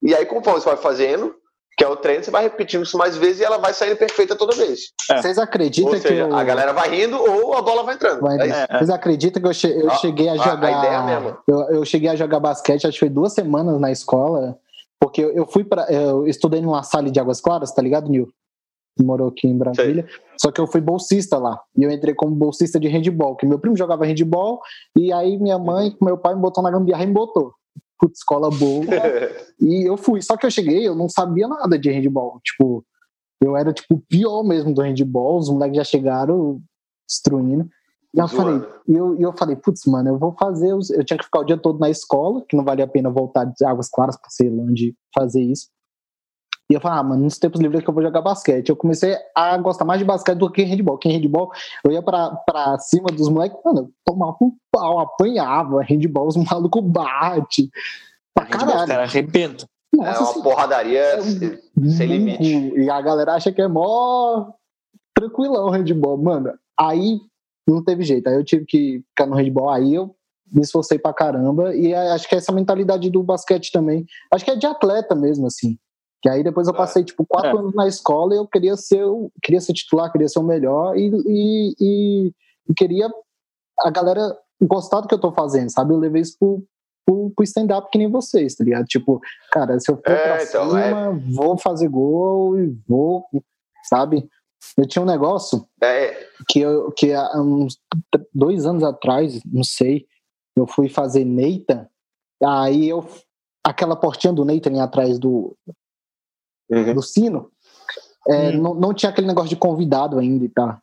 e 0.00 0.14
aí 0.14 0.24
conforme 0.24 0.60
você 0.60 0.68
vai 0.68 0.76
fazendo, 0.76 1.34
que 1.76 1.84
é 1.84 1.88
o 1.88 1.96
treino, 1.96 2.22
você 2.22 2.30
vai 2.30 2.42
repetindo 2.42 2.82
isso 2.82 2.98
mais 2.98 3.16
vezes 3.16 3.40
e 3.40 3.44
ela 3.44 3.58
vai 3.58 3.72
sair 3.72 3.96
perfeita 3.96 4.36
toda 4.36 4.54
vez. 4.54 4.92
É. 5.10 5.20
Vocês 5.20 5.38
acreditam 5.38 5.92
seja, 5.92 6.08
que 6.08 6.14
eu... 6.14 6.34
a 6.34 6.44
galera 6.44 6.72
vai 6.72 6.88
rindo 6.90 7.16
ou 7.16 7.54
a 7.54 7.62
bola 7.62 7.82
vai 7.82 7.94
entrando. 7.94 8.20
Vai... 8.20 8.38
É 8.38 8.66
Vocês 8.78 8.90
acreditam 8.90 9.40
que 9.40 9.48
eu, 9.48 9.54
che... 9.54 9.68
eu 9.68 9.90
cheguei 9.92 10.28
a 10.28 10.36
jogar. 10.36 10.62
A, 10.62 10.78
ideia 10.78 10.96
é 10.96 11.06
mesmo. 11.06 11.38
Eu, 11.48 11.60
eu, 11.76 11.84
cheguei 11.84 12.10
a 12.10 12.16
jogar 12.16 12.40
basquete, 12.40 12.86
acho 12.86 12.94
que 12.94 13.00
foi 13.00 13.08
duas 13.08 13.32
semanas 13.32 13.80
na 13.80 13.90
escola, 13.90 14.58
porque 15.00 15.22
eu 15.22 15.46
fui 15.46 15.64
para, 15.64 15.90
eu 15.90 16.26
estudei 16.26 16.60
numa 16.60 16.82
sala 16.82 17.10
de 17.10 17.18
águas 17.18 17.40
claras, 17.40 17.72
tá 17.72 17.80
ligado, 17.80 18.10
Nil? 18.10 18.28
Morou 19.00 19.28
aqui 19.28 19.48
em 19.48 19.56
Brasília. 19.56 20.04
Sei. 20.06 20.20
Só 20.38 20.52
que 20.52 20.60
eu 20.60 20.66
fui 20.66 20.80
bolsista 20.82 21.38
lá. 21.38 21.58
E 21.76 21.82
eu 21.82 21.90
entrei 21.90 22.14
como 22.14 22.34
bolsista 22.34 22.78
de 22.78 22.88
handball, 22.88 23.36
que 23.36 23.46
meu 23.46 23.58
primo 23.58 23.76
jogava 23.76 24.04
handball, 24.04 24.60
e 24.94 25.10
aí 25.10 25.38
minha 25.38 25.58
mãe, 25.58 25.96
meu 26.02 26.18
pai 26.18 26.34
me 26.34 26.42
botou 26.42 26.62
na 26.62 26.70
gambiarra 26.70 27.04
e 27.04 27.06
me 27.06 27.14
botou 27.14 27.54
putz, 28.02 28.18
escola 28.18 28.50
boa. 28.50 28.84
e 29.60 29.88
eu 29.88 29.96
fui. 29.96 30.20
Só 30.20 30.36
que 30.36 30.44
eu 30.44 30.50
cheguei, 30.50 30.86
eu 30.86 30.94
não 30.96 31.08
sabia 31.08 31.46
nada 31.46 31.78
de 31.78 31.88
handball. 31.88 32.40
Tipo, 32.42 32.84
eu 33.40 33.56
era 33.56 33.72
tipo 33.72 33.94
o 33.94 34.00
pior 34.00 34.42
mesmo 34.42 34.74
do 34.74 34.82
handball, 34.82 35.38
os 35.38 35.48
moleques 35.48 35.76
já 35.76 35.84
chegaram 35.84 36.60
destruindo. 37.08 37.68
E 38.14 38.18
eu 38.18 38.28
falei, 38.28 38.60
e 38.86 38.94
eu, 38.94 39.18
eu 39.18 39.32
falei, 39.32 39.56
putz, 39.56 39.86
mano, 39.86 40.10
eu 40.10 40.18
vou 40.18 40.32
fazer. 40.32 40.74
Os... 40.74 40.90
Eu 40.90 41.04
tinha 41.04 41.16
que 41.16 41.24
ficar 41.24 41.40
o 41.40 41.44
dia 41.44 41.56
todo 41.56 41.78
na 41.78 41.88
escola, 41.88 42.44
que 42.46 42.56
não 42.56 42.64
valia 42.64 42.84
a 42.84 42.88
pena 42.88 43.08
voltar 43.08 43.44
de 43.44 43.64
Águas 43.64 43.88
Claras 43.88 44.16
pra 44.16 44.28
Ceilândia 44.28 44.92
fazer 45.14 45.40
isso. 45.40 45.68
E 46.72 46.74
eu 46.74 46.80
falei, 46.80 46.98
ah, 46.98 47.02
mano, 47.02 47.24
nos 47.24 47.38
tempos 47.38 47.60
livres 47.60 47.84
que 47.84 47.90
eu 47.90 47.92
vou 47.92 48.02
jogar 48.02 48.22
basquete. 48.22 48.70
Eu 48.70 48.76
comecei 48.76 49.14
a 49.34 49.58
gostar 49.58 49.84
mais 49.84 49.98
de 49.98 50.06
basquete 50.06 50.38
do 50.38 50.50
que 50.50 50.62
handball. 50.62 50.96
Que 50.96 51.10
handball, 51.10 51.50
eu 51.84 51.92
ia 51.92 52.02
pra, 52.02 52.30
pra 52.30 52.78
cima 52.78 53.08
dos 53.08 53.28
moleques, 53.28 53.58
mano, 53.62 53.80
eu 53.80 53.90
tomava 54.06 54.38
um 54.40 54.56
pau, 54.70 54.98
apanhava. 54.98 55.82
Handball, 55.82 56.28
os 56.28 56.36
malucos 56.38 56.82
bate. 56.82 57.68
Pra 58.34 58.46
caralho. 58.46 58.88
Cara, 58.88 59.02
arrebenta. 59.02 59.66
Nossa, 59.94 60.08
é 60.08 60.18
uma 60.18 60.30
assim, 60.30 60.42
porradaria 60.42 60.98
é 60.98 61.20
sem 61.90 62.06
limite. 62.06 62.74
E 62.74 62.88
a 62.88 63.02
galera 63.02 63.34
acha 63.34 63.52
que 63.52 63.60
é 63.60 63.68
mó 63.68 64.50
tranquilão 65.14 65.66
o 65.66 65.70
handball. 65.70 66.16
Mano, 66.16 66.54
aí 66.80 67.20
não 67.68 67.84
teve 67.84 68.02
jeito. 68.02 68.28
Aí 68.28 68.34
eu 68.34 68.44
tive 68.44 68.64
que 68.64 69.04
ficar 69.10 69.26
no 69.26 69.36
handball. 69.36 69.68
Aí 69.68 69.94
eu 69.94 70.16
me 70.50 70.62
esforcei 70.62 70.98
pra 70.98 71.12
caramba. 71.12 71.76
E 71.76 71.94
acho 71.94 72.26
que 72.26 72.34
é 72.34 72.38
essa 72.38 72.50
mentalidade 72.50 73.10
do 73.10 73.22
basquete 73.22 73.70
também. 73.70 74.06
Acho 74.32 74.42
que 74.42 74.50
é 74.50 74.56
de 74.56 74.66
atleta 74.66 75.14
mesmo, 75.14 75.46
assim. 75.46 75.76
Que 76.22 76.28
aí 76.28 76.44
depois 76.44 76.68
eu 76.68 76.74
é. 76.74 76.76
passei, 76.76 77.02
tipo, 77.02 77.26
quatro 77.26 77.50
é. 77.50 77.58
anos 77.58 77.74
na 77.74 77.88
escola 77.88 78.32
e 78.32 78.38
eu 78.38 78.46
queria 78.46 78.76
ser, 78.76 79.04
queria 79.42 79.60
ser 79.60 79.72
titular, 79.72 80.10
queria 80.10 80.28
ser 80.28 80.38
o 80.38 80.44
melhor 80.44 80.96
e, 80.96 81.10
e, 81.26 81.74
e, 81.80 82.34
e 82.70 82.74
queria 82.74 83.10
a 83.80 83.90
galera 83.90 84.38
gostar 84.62 85.00
do 85.00 85.08
que 85.08 85.14
eu 85.14 85.20
tô 85.20 85.32
fazendo, 85.32 85.70
sabe? 85.70 85.92
Eu 85.92 85.98
levei 85.98 86.22
isso 86.22 86.36
pro, 86.38 86.64
pro, 87.04 87.32
pro 87.34 87.44
stand-up 87.44 87.90
que 87.90 87.98
nem 87.98 88.08
vocês, 88.08 88.54
tá 88.54 88.62
ligado? 88.62 88.86
Tipo, 88.86 89.20
cara, 89.50 89.80
se 89.80 89.90
eu 89.90 89.96
for 89.96 90.12
é, 90.12 90.22
pra 90.22 90.44
então, 90.44 90.78
é. 90.78 90.88
cima, 90.88 91.22
vou 91.34 91.58
fazer 91.58 91.88
gol 91.88 92.56
e 92.56 92.68
vou, 92.86 93.26
sabe? 93.88 94.28
Eu 94.78 94.86
tinha 94.86 95.02
um 95.02 95.06
negócio 95.06 95.66
é. 95.82 96.28
que, 96.48 96.60
eu, 96.60 96.92
que 96.92 97.12
há 97.12 97.32
uns 97.40 97.78
dois 98.32 98.64
anos 98.64 98.84
atrás, 98.84 99.40
não 99.44 99.64
sei, 99.64 100.06
eu 100.56 100.68
fui 100.68 100.88
fazer 100.88 101.24
Neita, 101.24 101.90
aí 102.40 102.88
eu 102.88 103.04
aquela 103.64 103.96
portinha 103.96 104.32
do 104.32 104.44
Nathan 104.44 104.82
atrás 104.82 105.18
do, 105.18 105.56
uhum. 106.74 106.94
do 106.94 107.02
sino, 107.02 107.50
é, 108.28 108.50
uhum. 108.50 108.62
não, 108.62 108.74
não 108.74 108.94
tinha 108.94 109.10
aquele 109.10 109.26
negócio 109.26 109.50
de 109.50 109.56
convidado 109.56 110.18
ainda 110.18 110.44
e 110.44 110.48
tá. 110.48 110.80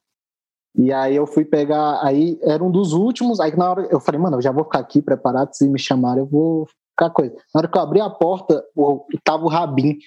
E 0.76 0.94
aí 0.94 1.16
eu 1.16 1.26
fui 1.26 1.44
pegar, 1.44 2.00
aí 2.04 2.40
era 2.44 2.64
um 2.64 2.72
dos 2.72 2.94
últimos, 2.94 3.40
aí 3.40 3.56
na 3.56 3.70
hora 3.70 3.88
eu 3.90 4.00
falei, 4.00 4.22
mano, 4.22 4.38
eu 4.38 4.42
já 4.42 4.52
vou 4.52 4.64
ficar 4.64 4.80
aqui 4.80 5.02
preparado, 5.02 5.54
se 5.54 5.68
me 5.68 5.80
chamarem 5.80 6.24
eu 6.24 6.28
vou 6.28 6.68
ficar 6.92 7.10
coisa. 7.10 7.36
Na 7.54 7.60
hora 7.60 7.68
que 7.68 7.78
eu 7.78 7.82
abri 7.82 8.02
a 8.02 8.10
porta, 8.10 8.64
tava 9.24 9.46
o 9.46 9.50
Rabin. 9.50 9.98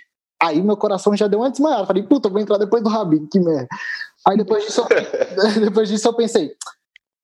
Aí 0.40 0.60
meu 0.62 0.76
coração 0.76 1.16
já 1.16 1.26
deu 1.26 1.40
uma 1.40 1.50
desmaiada. 1.50 1.86
Falei, 1.86 2.02
puta, 2.02 2.28
eu 2.28 2.32
vou 2.32 2.40
entrar 2.40 2.58
depois 2.58 2.82
do 2.82 2.88
Rabin, 2.88 3.26
que 3.26 3.38
merda. 3.38 3.68
Aí 4.26 4.36
depois 4.36 4.64
disso, 4.64 4.80
eu, 4.80 5.60
depois 5.62 5.88
disso 5.88 6.08
eu 6.08 6.14
pensei, 6.14 6.54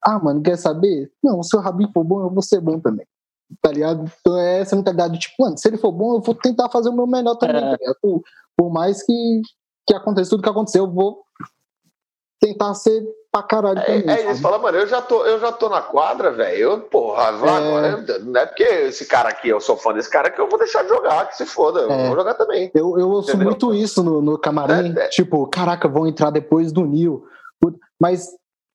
ah, 0.04 0.18
mano, 0.18 0.42
quer 0.42 0.56
saber? 0.56 1.10
Não, 1.22 1.42
se 1.42 1.56
o 1.56 1.60
Rabin 1.60 1.90
for 1.92 2.04
bom, 2.04 2.22
eu 2.22 2.30
vou 2.30 2.42
ser 2.42 2.60
bom 2.60 2.78
também 2.80 3.06
tá 3.62 3.72
ligado? 3.72 4.10
Então 4.20 4.38
é 4.38 4.60
essa 4.60 4.76
mentalidade 4.76 5.14
de, 5.14 5.20
tipo, 5.20 5.34
mano, 5.42 5.56
se 5.56 5.66
ele 5.68 5.78
for 5.78 5.92
bom, 5.92 6.16
eu 6.16 6.20
vou 6.20 6.34
tentar 6.34 6.68
fazer 6.68 6.88
o 6.88 6.94
meu 6.94 7.06
melhor 7.06 7.36
também, 7.36 7.64
é. 7.64 7.76
tá 7.76 7.94
por, 8.00 8.22
por, 8.56 8.70
mais 8.70 9.02
que, 9.02 9.42
que 9.86 9.94
aconteça 9.94 10.30
tudo 10.30 10.42
que 10.42 10.48
aconteceu, 10.48 10.84
eu 10.84 10.90
vou 10.90 11.22
tentar 12.40 12.74
ser 12.74 13.04
pra 13.32 13.42
caralho 13.42 13.84
também. 13.84 14.08
É, 14.08 14.22
é 14.22 14.30
isso, 14.30 14.40
fala, 14.40 14.58
mano, 14.58 14.78
eu 14.78 14.86
já 14.86 15.02
tô, 15.02 15.24
eu 15.24 15.40
já 15.40 15.50
tô 15.50 15.68
na 15.68 15.80
quadra, 15.80 16.30
velho. 16.30 16.56
Eu, 16.56 16.80
porra, 16.82 17.24
é... 17.24 17.26
agora 17.26 18.20
não 18.20 18.40
é 18.40 18.46
porque 18.46 18.62
esse 18.62 19.06
cara 19.06 19.28
aqui, 19.28 19.48
eu 19.48 19.60
sou 19.60 19.76
fã 19.76 19.92
desse 19.92 20.10
cara 20.10 20.30
que 20.30 20.40
eu 20.40 20.48
vou 20.48 20.58
deixar 20.58 20.82
de 20.82 20.88
jogar, 20.88 21.28
que 21.28 21.36
se 21.36 21.46
foda, 21.46 21.80
eu 21.80 21.90
é. 21.90 22.06
vou 22.08 22.16
jogar 22.16 22.34
também. 22.34 22.70
Eu, 22.74 22.98
eu 22.98 23.08
ouço 23.08 23.30
Entendeu? 23.30 23.48
muito 23.48 23.74
isso 23.74 24.02
no, 24.02 24.22
no 24.22 24.38
camarim, 24.38 24.94
é, 24.96 25.04
é. 25.04 25.08
tipo, 25.08 25.46
caraca, 25.48 25.88
vão 25.88 26.06
entrar 26.06 26.30
depois 26.30 26.72
do 26.72 26.84
Nil. 26.84 27.24
Mas, 28.00 28.28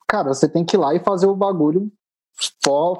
cara, 0.07 0.33
você 0.33 0.49
tem 0.49 0.65
que 0.65 0.75
ir 0.75 0.79
lá 0.79 0.93
e 0.93 0.99
fazer 0.99 1.27
o 1.27 1.35
bagulho 1.35 1.89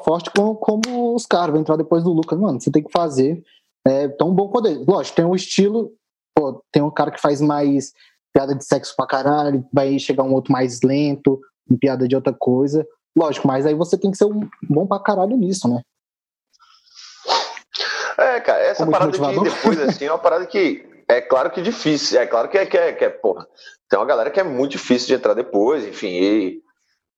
forte 0.04 0.32
como, 0.36 0.56
como 0.56 1.16
os 1.16 1.26
caras, 1.26 1.52
vai 1.52 1.62
entrar 1.62 1.76
depois 1.76 2.04
do 2.04 2.12
Lucas. 2.12 2.40
Mano, 2.40 2.60
você 2.62 2.72
tem 2.72 2.84
que 2.84 2.92
fazer 2.92 3.44
é, 3.86 4.08
tão 4.08 4.34
bom 4.34 4.50
quanto 4.50 4.68
ele. 4.68 4.84
Lógico, 4.88 5.16
tem 5.16 5.26
um 5.26 5.36
estilo, 5.36 5.92
pô, 6.36 6.64
tem 6.72 6.82
um 6.82 6.92
cara 6.92 7.12
que 7.12 7.22
faz 7.22 7.42
mais 7.42 7.94
piada 8.34 8.56
de 8.56 8.66
sexo 8.66 8.96
pra 8.96 9.06
caralho, 9.06 9.66
vai 9.72 10.00
chegar 10.00 10.24
um 10.24 10.34
outro 10.34 10.52
mais 10.52 10.82
lento, 10.82 11.40
um 11.70 11.78
piada 11.78 12.08
de 12.08 12.16
outra 12.16 12.34
coisa. 12.34 12.86
Lógico, 13.16 13.48
mas 13.48 13.66
aí 13.66 13.76
você 13.76 13.98
tem 13.98 14.10
que 14.10 14.18
ser 14.18 14.26
um 14.26 14.50
bom 14.68 14.88
pra 14.88 15.00
caralho 15.00 15.38
nisso, 15.38 15.68
né? 15.68 15.82
É, 18.18 18.40
cara, 18.40 18.60
essa 18.64 18.84
Como 18.84 18.92
parada 18.92 19.12
de 19.12 19.20
depois, 19.20 19.80
assim, 19.80 20.06
é 20.06 20.12
uma 20.12 20.20
parada 20.20 20.46
que 20.46 20.86
é 21.08 21.22
claro 21.22 21.52
que 21.52 21.62
difícil, 21.62 22.20
é 22.20 22.26
claro 22.26 22.48
que 22.50 22.58
é, 22.58 22.66
que 22.66 22.78
é, 22.78 22.94
que 22.94 23.06
é 23.06 23.10
porra, 23.10 23.48
tem 23.90 24.00
uma 24.00 24.06
galera 24.06 24.32
que 24.32 24.40
é 24.40 24.44
muito 24.44 24.72
difícil 24.72 25.08
de 25.08 25.14
entrar 25.16 25.34
depois, 25.34 25.86
enfim, 25.86 26.08
e 26.08 26.63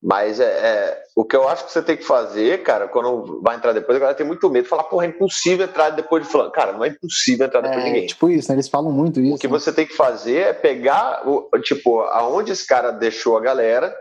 mas 0.02 0.40
é, 0.40 0.44
é, 0.44 1.02
o 1.16 1.24
que 1.24 1.34
eu 1.34 1.48
acho 1.48 1.64
que 1.64 1.72
você 1.72 1.82
tem 1.82 1.96
que 1.96 2.04
fazer, 2.04 2.62
cara, 2.62 2.86
quando 2.86 3.40
vai 3.42 3.56
entrar 3.56 3.72
depois, 3.72 3.96
a 3.96 4.00
galera 4.00 4.16
tem 4.16 4.26
muito 4.26 4.48
medo 4.50 4.64
de 4.64 4.68
falar, 4.68 4.84
porra, 4.84 5.06
é 5.06 5.08
impossível 5.08 5.66
entrar 5.66 5.90
depois 5.90 6.24
de 6.24 6.30
fulano. 6.30 6.52
Cara, 6.52 6.72
não 6.72 6.84
é 6.84 6.88
impossível 6.88 7.46
entrar 7.46 7.60
depois 7.62 7.82
de 7.82 7.88
é, 7.88 7.92
ninguém. 7.92 8.06
Tipo 8.06 8.28
isso, 8.28 8.48
né? 8.48 8.56
Eles 8.56 8.68
falam 8.68 8.92
muito 8.92 9.20
isso. 9.20 9.36
O 9.36 9.38
que 9.38 9.48
né? 9.48 9.52
você 9.52 9.72
tem 9.72 9.86
que 9.86 9.94
fazer 9.94 10.38
é 10.38 10.52
pegar, 10.52 11.26
o, 11.26 11.48
tipo, 11.60 12.00
aonde 12.02 12.52
esse 12.52 12.66
cara 12.66 12.90
deixou 12.90 13.36
a 13.36 13.40
galera, 13.40 13.96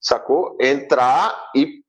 sacou? 0.00 0.56
Entrar 0.60 1.50
e 1.56 1.80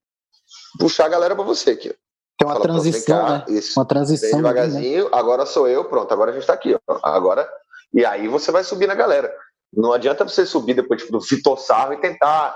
puxar 0.80 1.06
a 1.06 1.10
galera 1.10 1.36
pra 1.36 1.44
você 1.44 1.72
aqui. 1.72 1.94
Tem 2.38 2.48
uma 2.48 2.54
Fala, 2.54 2.66
transição, 2.66 3.26
cá, 3.26 3.32
né? 3.32 3.46
Isso. 3.50 3.80
Uma 3.80 3.86
transição. 3.86 4.38
devagarzinho, 4.38 5.04
né? 5.04 5.10
agora 5.14 5.46
sou 5.46 5.68
eu, 5.68 5.86
pronto, 5.86 6.12
agora 6.12 6.32
a 6.32 6.34
gente 6.34 6.48
tá 6.48 6.54
aqui, 6.54 6.76
ó. 6.88 7.00
Agora, 7.04 7.48
e 7.94 8.04
aí 8.04 8.28
você 8.28 8.52
vai 8.52 8.64
subir 8.64 8.88
na 8.88 8.96
galera. 8.96 9.32
Não 9.72 9.94
adianta 9.94 10.24
você 10.24 10.46
subir 10.46 10.74
depois 10.74 11.02
tipo, 11.02 11.12
do 11.12 11.20
Vitor 11.20 11.60
Sarro 11.60 11.94
e 11.94 12.02
tentar 12.02 12.56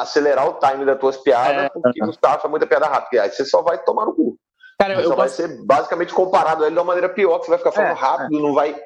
acelerar 0.00 0.48
o 0.48 0.54
time 0.54 0.84
das 0.84 0.98
tuas 0.98 1.16
piadas, 1.16 1.64
é, 1.64 1.68
porque 1.68 2.02
o 2.02 2.06
Gustavo 2.06 2.40
faz 2.40 2.50
muita 2.50 2.66
piada 2.66 2.86
rápida. 2.86 3.22
Aí 3.22 3.30
você 3.30 3.44
só 3.44 3.62
vai 3.62 3.82
tomar 3.82 4.06
no 4.06 4.14
cu. 4.14 4.36
Cara, 4.78 4.94
eu, 5.00 5.08
só 5.08 5.14
vai 5.14 5.28
ser 5.28 5.64
basicamente 5.64 6.12
comparado 6.12 6.64
a 6.64 6.66
ele 6.66 6.74
de 6.74 6.80
uma 6.80 6.86
maneira 6.86 7.08
pior, 7.08 7.38
que 7.38 7.44
você 7.44 7.50
vai 7.50 7.58
ficar 7.58 7.72
falando 7.72 7.90
é, 7.90 8.00
rápido, 8.00 8.38
é. 8.38 8.42
não 8.42 8.52
vai 8.52 8.76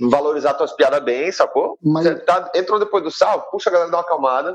valorizar 0.00 0.54
tuas 0.54 0.72
piadas 0.72 1.02
bem, 1.02 1.32
sacou? 1.32 1.78
Mas... 1.82 2.04
Você 2.04 2.16
tá, 2.20 2.50
entrou 2.54 2.78
depois 2.78 3.02
do 3.02 3.10
sal, 3.10 3.48
puxa 3.50 3.70
a 3.70 3.72
galera, 3.72 3.90
dá 3.90 3.96
uma 3.96 4.02
acalmada, 4.02 4.54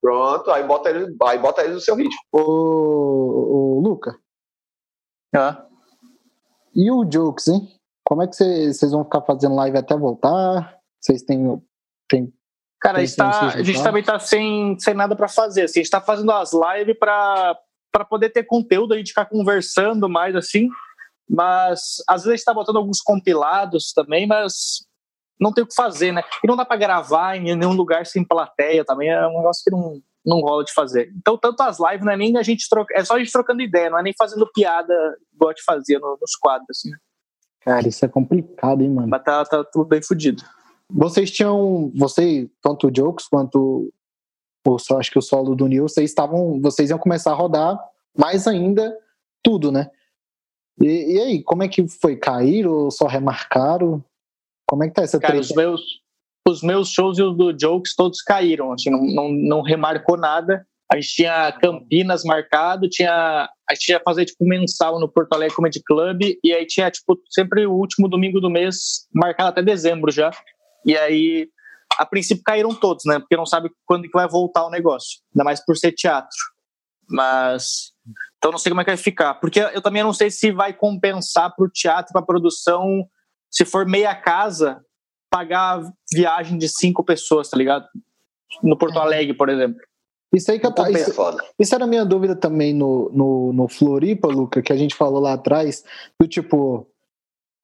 pronto, 0.00 0.50
aí 0.50 0.64
bota 0.64 0.90
eles, 0.90 1.14
aí 1.22 1.38
bota 1.38 1.62
eles 1.62 1.74
no 1.74 1.80
seu 1.80 1.94
ritmo. 1.94 2.18
Ô, 2.32 2.40
ô 2.40 3.80
Luca. 3.80 4.14
Ah. 5.34 5.64
E 6.74 6.90
o 6.90 7.04
Jokes, 7.10 7.48
hein? 7.48 7.68
Como 8.04 8.22
é 8.22 8.26
que 8.26 8.34
vocês 8.34 8.90
vão 8.90 9.04
ficar 9.04 9.22
fazendo 9.22 9.54
live 9.54 9.78
até 9.78 9.96
voltar? 9.96 10.76
Vocês 11.00 11.22
têm, 11.22 11.62
têm 12.08 12.32
Cara, 12.82 12.98
a 12.98 13.04
gente, 13.04 13.16
tá, 13.16 13.40
a 13.54 13.62
gente 13.62 13.82
também 13.82 14.02
tá 14.02 14.18
sem, 14.18 14.76
sem 14.80 14.92
nada 14.92 15.14
para 15.14 15.28
fazer. 15.28 15.62
Assim, 15.62 15.78
a 15.78 15.82
gente 15.84 15.90
tá 15.90 16.00
fazendo 16.00 16.32
as 16.32 16.50
lives 16.52 16.98
para 16.98 17.56
poder 18.10 18.30
ter 18.30 18.42
conteúdo, 18.42 18.92
a 18.92 18.96
gente 18.96 19.10
ficar 19.10 19.26
conversando 19.26 20.08
mais 20.08 20.34
assim. 20.34 20.68
Mas 21.30 22.02
às 22.08 22.22
vezes 22.22 22.28
a 22.28 22.36
gente 22.36 22.44
tá 22.44 22.52
botando 22.52 22.76
alguns 22.76 23.00
compilados 23.00 23.92
também, 23.92 24.26
mas 24.26 24.84
não 25.40 25.52
tem 25.52 25.62
o 25.62 25.66
que 25.66 25.74
fazer, 25.74 26.10
né? 26.12 26.22
E 26.42 26.46
não 26.46 26.56
dá 26.56 26.64
para 26.64 26.76
gravar 26.76 27.36
em 27.36 27.56
nenhum 27.56 27.72
lugar 27.72 28.04
sem 28.04 28.24
plateia 28.24 28.84
também, 28.84 29.10
é 29.10 29.26
um 29.28 29.36
negócio 29.36 29.62
que 29.64 29.70
não, 29.70 30.00
não 30.26 30.40
rola 30.40 30.64
de 30.64 30.72
fazer. 30.72 31.12
Então, 31.16 31.38
tanto 31.38 31.62
as 31.62 31.78
lives 31.78 32.04
não 32.04 32.12
é 32.12 32.16
nem 32.16 32.36
a 32.36 32.42
gente 32.42 32.68
troca, 32.68 32.92
é 32.96 33.04
só 33.04 33.14
a 33.14 33.18
gente 33.20 33.30
trocando 33.30 33.62
ideia, 33.62 33.90
não 33.90 33.98
é 33.98 34.02
nem 34.02 34.14
fazendo 34.18 34.50
piada 34.52 34.92
igual 35.32 35.50
a 35.50 35.52
gente 35.52 35.64
fazia 35.64 36.00
no, 36.00 36.18
nos 36.20 36.34
quadros, 36.34 36.68
assim. 36.70 36.90
Né? 36.90 36.96
Cara, 37.60 37.88
isso 37.88 38.04
é 38.04 38.08
complicado, 38.08 38.82
hein, 38.82 38.90
mano? 38.90 39.08
Mas 39.08 39.22
tá, 39.22 39.44
tá 39.44 39.64
tudo 39.64 39.84
bem 39.84 40.02
fodido. 40.02 40.42
Vocês 40.94 41.30
tinham, 41.30 41.90
você, 41.94 42.50
tanto 42.60 42.88
o 42.88 42.94
Jokes 42.94 43.26
quanto 43.26 43.92
o, 44.66 44.76
acho 44.98 45.10
que 45.10 45.18
o 45.18 45.22
solo 45.22 45.54
do 45.54 45.66
Neil, 45.66 45.88
vocês 45.88 46.10
estavam, 46.10 46.60
vocês 46.60 46.90
iam 46.90 46.98
começar 46.98 47.32
a 47.32 47.34
rodar 47.34 47.78
mais 48.16 48.46
ainda 48.46 48.96
tudo, 49.42 49.72
né? 49.72 49.90
E, 50.80 51.14
e 51.14 51.20
aí, 51.20 51.42
como 51.42 51.62
é 51.62 51.68
que 51.68 51.86
foi? 51.88 52.16
Caíram 52.16 52.72
ou 52.72 52.90
só 52.90 53.06
remarcaram? 53.06 54.04
Como 54.68 54.84
é 54.84 54.88
que 54.88 54.94
tá 54.94 55.02
essa 55.02 55.18
Cara, 55.18 55.38
os 55.38 55.50
meus, 55.50 55.82
os 56.48 56.62
meus 56.62 56.88
shows 56.88 57.18
e 57.18 57.22
os 57.22 57.36
do 57.36 57.56
Jokes 57.58 57.94
todos 57.94 58.22
caíram, 58.22 58.72
assim, 58.72 58.90
não, 58.90 59.02
não, 59.02 59.32
não 59.32 59.62
remarcou 59.62 60.16
nada. 60.16 60.66
A 60.90 60.96
gente 60.96 61.14
tinha 61.14 61.52
Campinas 61.52 62.22
marcado, 62.22 62.88
tinha, 62.88 63.48
a 63.68 63.74
gente 63.74 63.88
ia 63.88 64.00
fazer 64.04 64.26
tipo 64.26 64.44
mensal 64.44 65.00
no 65.00 65.08
Porto 65.08 65.32
Alegre 65.32 65.56
Comedy 65.56 65.82
Club, 65.82 66.20
e 66.44 66.52
aí 66.52 66.66
tinha 66.66 66.90
tipo 66.90 67.18
sempre 67.30 67.66
o 67.66 67.72
último 67.72 68.08
domingo 68.08 68.40
do 68.40 68.50
mês, 68.50 69.08
marcado 69.14 69.48
até 69.48 69.62
dezembro 69.62 70.10
já. 70.12 70.30
E 70.84 70.96
aí, 70.96 71.48
a 71.98 72.06
princípio 72.06 72.42
caíram 72.44 72.74
todos, 72.74 73.04
né? 73.04 73.18
Porque 73.18 73.36
não 73.36 73.46
sabe 73.46 73.70
quando 73.86 74.04
que 74.04 74.12
vai 74.12 74.28
voltar 74.28 74.66
o 74.66 74.70
negócio. 74.70 75.20
Ainda 75.34 75.44
mais 75.44 75.64
por 75.64 75.76
ser 75.76 75.92
teatro. 75.92 76.36
Mas 77.08 77.92
então 78.38 78.50
não 78.50 78.58
sei 78.58 78.70
como 78.70 78.80
é 78.80 78.84
que 78.84 78.90
vai 78.90 78.96
ficar. 78.96 79.34
Porque 79.34 79.60
eu 79.60 79.80
também 79.80 80.02
não 80.02 80.12
sei 80.12 80.30
se 80.30 80.50
vai 80.50 80.72
compensar 80.72 81.54
para 81.54 81.64
o 81.64 81.70
teatro, 81.70 82.12
para 82.12 82.22
a 82.22 82.26
produção, 82.26 83.06
se 83.48 83.64
for 83.64 83.86
meia 83.86 84.14
casa, 84.14 84.84
pagar 85.30 85.80
viagem 86.12 86.58
de 86.58 86.68
cinco 86.68 87.04
pessoas, 87.04 87.48
tá 87.48 87.56
ligado? 87.56 87.86
No 88.62 88.76
Porto 88.76 88.98
é. 88.98 89.02
Alegre, 89.02 89.34
por 89.34 89.48
exemplo. 89.48 89.80
Isso 90.34 90.50
aí 90.50 90.58
que 90.58 90.66
eu 90.66 90.72
tava. 90.72 90.90
Isso, 90.90 91.12
isso, 91.58 91.74
era 91.74 91.84
a 91.84 91.86
minha 91.86 92.04
dúvida 92.04 92.34
também 92.34 92.74
no, 92.74 93.10
no, 93.12 93.52
no 93.52 93.68
Floripa, 93.68 94.28
Luca, 94.28 94.62
que 94.62 94.72
a 94.72 94.76
gente 94.76 94.94
falou 94.94 95.20
lá 95.20 95.34
atrás, 95.34 95.84
do 96.18 96.26
tipo. 96.26 96.88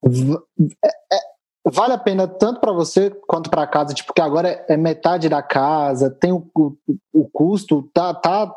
É, 0.05 1.15
é, 1.15 1.19
vale 1.65 1.93
a 1.93 1.97
pena 1.97 2.27
tanto 2.27 2.59
para 2.59 2.71
você 2.71 3.09
quanto 3.27 3.49
para 3.49 3.67
casa, 3.67 3.93
tipo, 3.93 4.13
que 4.13 4.21
agora 4.21 4.65
é 4.67 4.77
metade 4.77 5.29
da 5.29 5.41
casa, 5.41 6.09
tem 6.09 6.31
o, 6.31 6.49
o, 6.55 6.75
o 7.13 7.29
custo, 7.29 7.89
tá, 7.93 8.13
tá, 8.13 8.51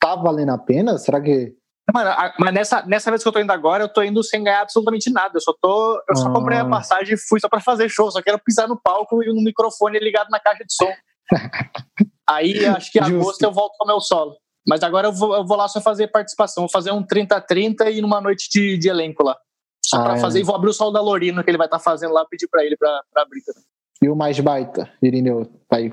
tá 0.00 0.16
valendo 0.16 0.52
a 0.52 0.58
pena? 0.58 0.98
Será 0.98 1.20
que. 1.20 1.54
Mano, 1.92 2.10
mas 2.38 2.54
nessa, 2.54 2.86
nessa 2.86 3.10
vez 3.10 3.22
que 3.22 3.28
eu 3.28 3.32
tô 3.32 3.40
indo 3.40 3.50
agora, 3.50 3.84
eu 3.84 3.88
tô 3.88 4.02
indo 4.02 4.22
sem 4.22 4.42
ganhar 4.42 4.62
absolutamente 4.62 5.10
nada. 5.10 5.32
Eu 5.34 5.40
só 5.40 5.52
tô. 5.60 6.02
Eu 6.08 6.16
só 6.16 6.28
ah. 6.28 6.32
comprei 6.32 6.58
a 6.58 6.68
passagem 6.68 7.14
e 7.14 7.18
fui 7.18 7.40
só 7.40 7.48
pra 7.48 7.60
fazer 7.60 7.88
show. 7.88 8.10
Só 8.10 8.22
quero 8.22 8.38
pisar 8.38 8.68
no 8.68 8.80
palco 8.80 9.22
e 9.22 9.26
no 9.26 9.42
microfone 9.42 9.98
ligado 9.98 10.28
na 10.30 10.38
caixa 10.38 10.64
de 10.64 10.72
som. 10.72 10.92
Aí 12.28 12.64
acho 12.66 12.90
que 12.90 12.98
em 12.98 13.02
agosto 13.02 13.42
eu 13.42 13.52
volto 13.52 13.74
com 13.76 13.84
o 13.84 13.88
meu 13.88 14.00
solo. 14.00 14.36
Mas 14.66 14.82
agora 14.82 15.08
eu 15.08 15.12
vou, 15.12 15.34
eu 15.34 15.44
vou 15.44 15.56
lá 15.56 15.66
só 15.66 15.80
fazer 15.80 16.06
participação. 16.08 16.62
Vou 16.62 16.70
fazer 16.70 16.92
um 16.92 17.04
30-30 17.04 17.92
e 17.92 18.00
numa 18.00 18.20
noite 18.20 18.48
de, 18.50 18.78
de 18.78 18.88
elenco 18.88 19.24
lá. 19.24 19.36
Só 19.92 19.98
ah, 19.98 20.04
pra 20.04 20.16
é. 20.16 20.18
fazer. 20.18 20.40
E 20.40 20.42
vou 20.42 20.54
abrir 20.54 20.70
o 20.70 20.72
solo 20.72 20.90
da 20.90 21.02
Lorino 21.02 21.44
que 21.44 21.50
ele 21.50 21.58
vai 21.58 21.66
estar 21.66 21.76
tá 21.76 21.84
fazendo 21.84 22.14
lá, 22.14 22.24
pedir 22.24 22.48
pra 22.48 22.64
ele 22.64 22.78
pra, 22.78 23.02
pra 23.12 23.22
abrir 23.22 23.42
também. 23.42 23.62
E 24.00 24.08
o 24.08 24.16
mais 24.16 24.40
baita, 24.40 24.90
Irineu, 25.02 25.44
tá 25.68 25.76
aí. 25.76 25.90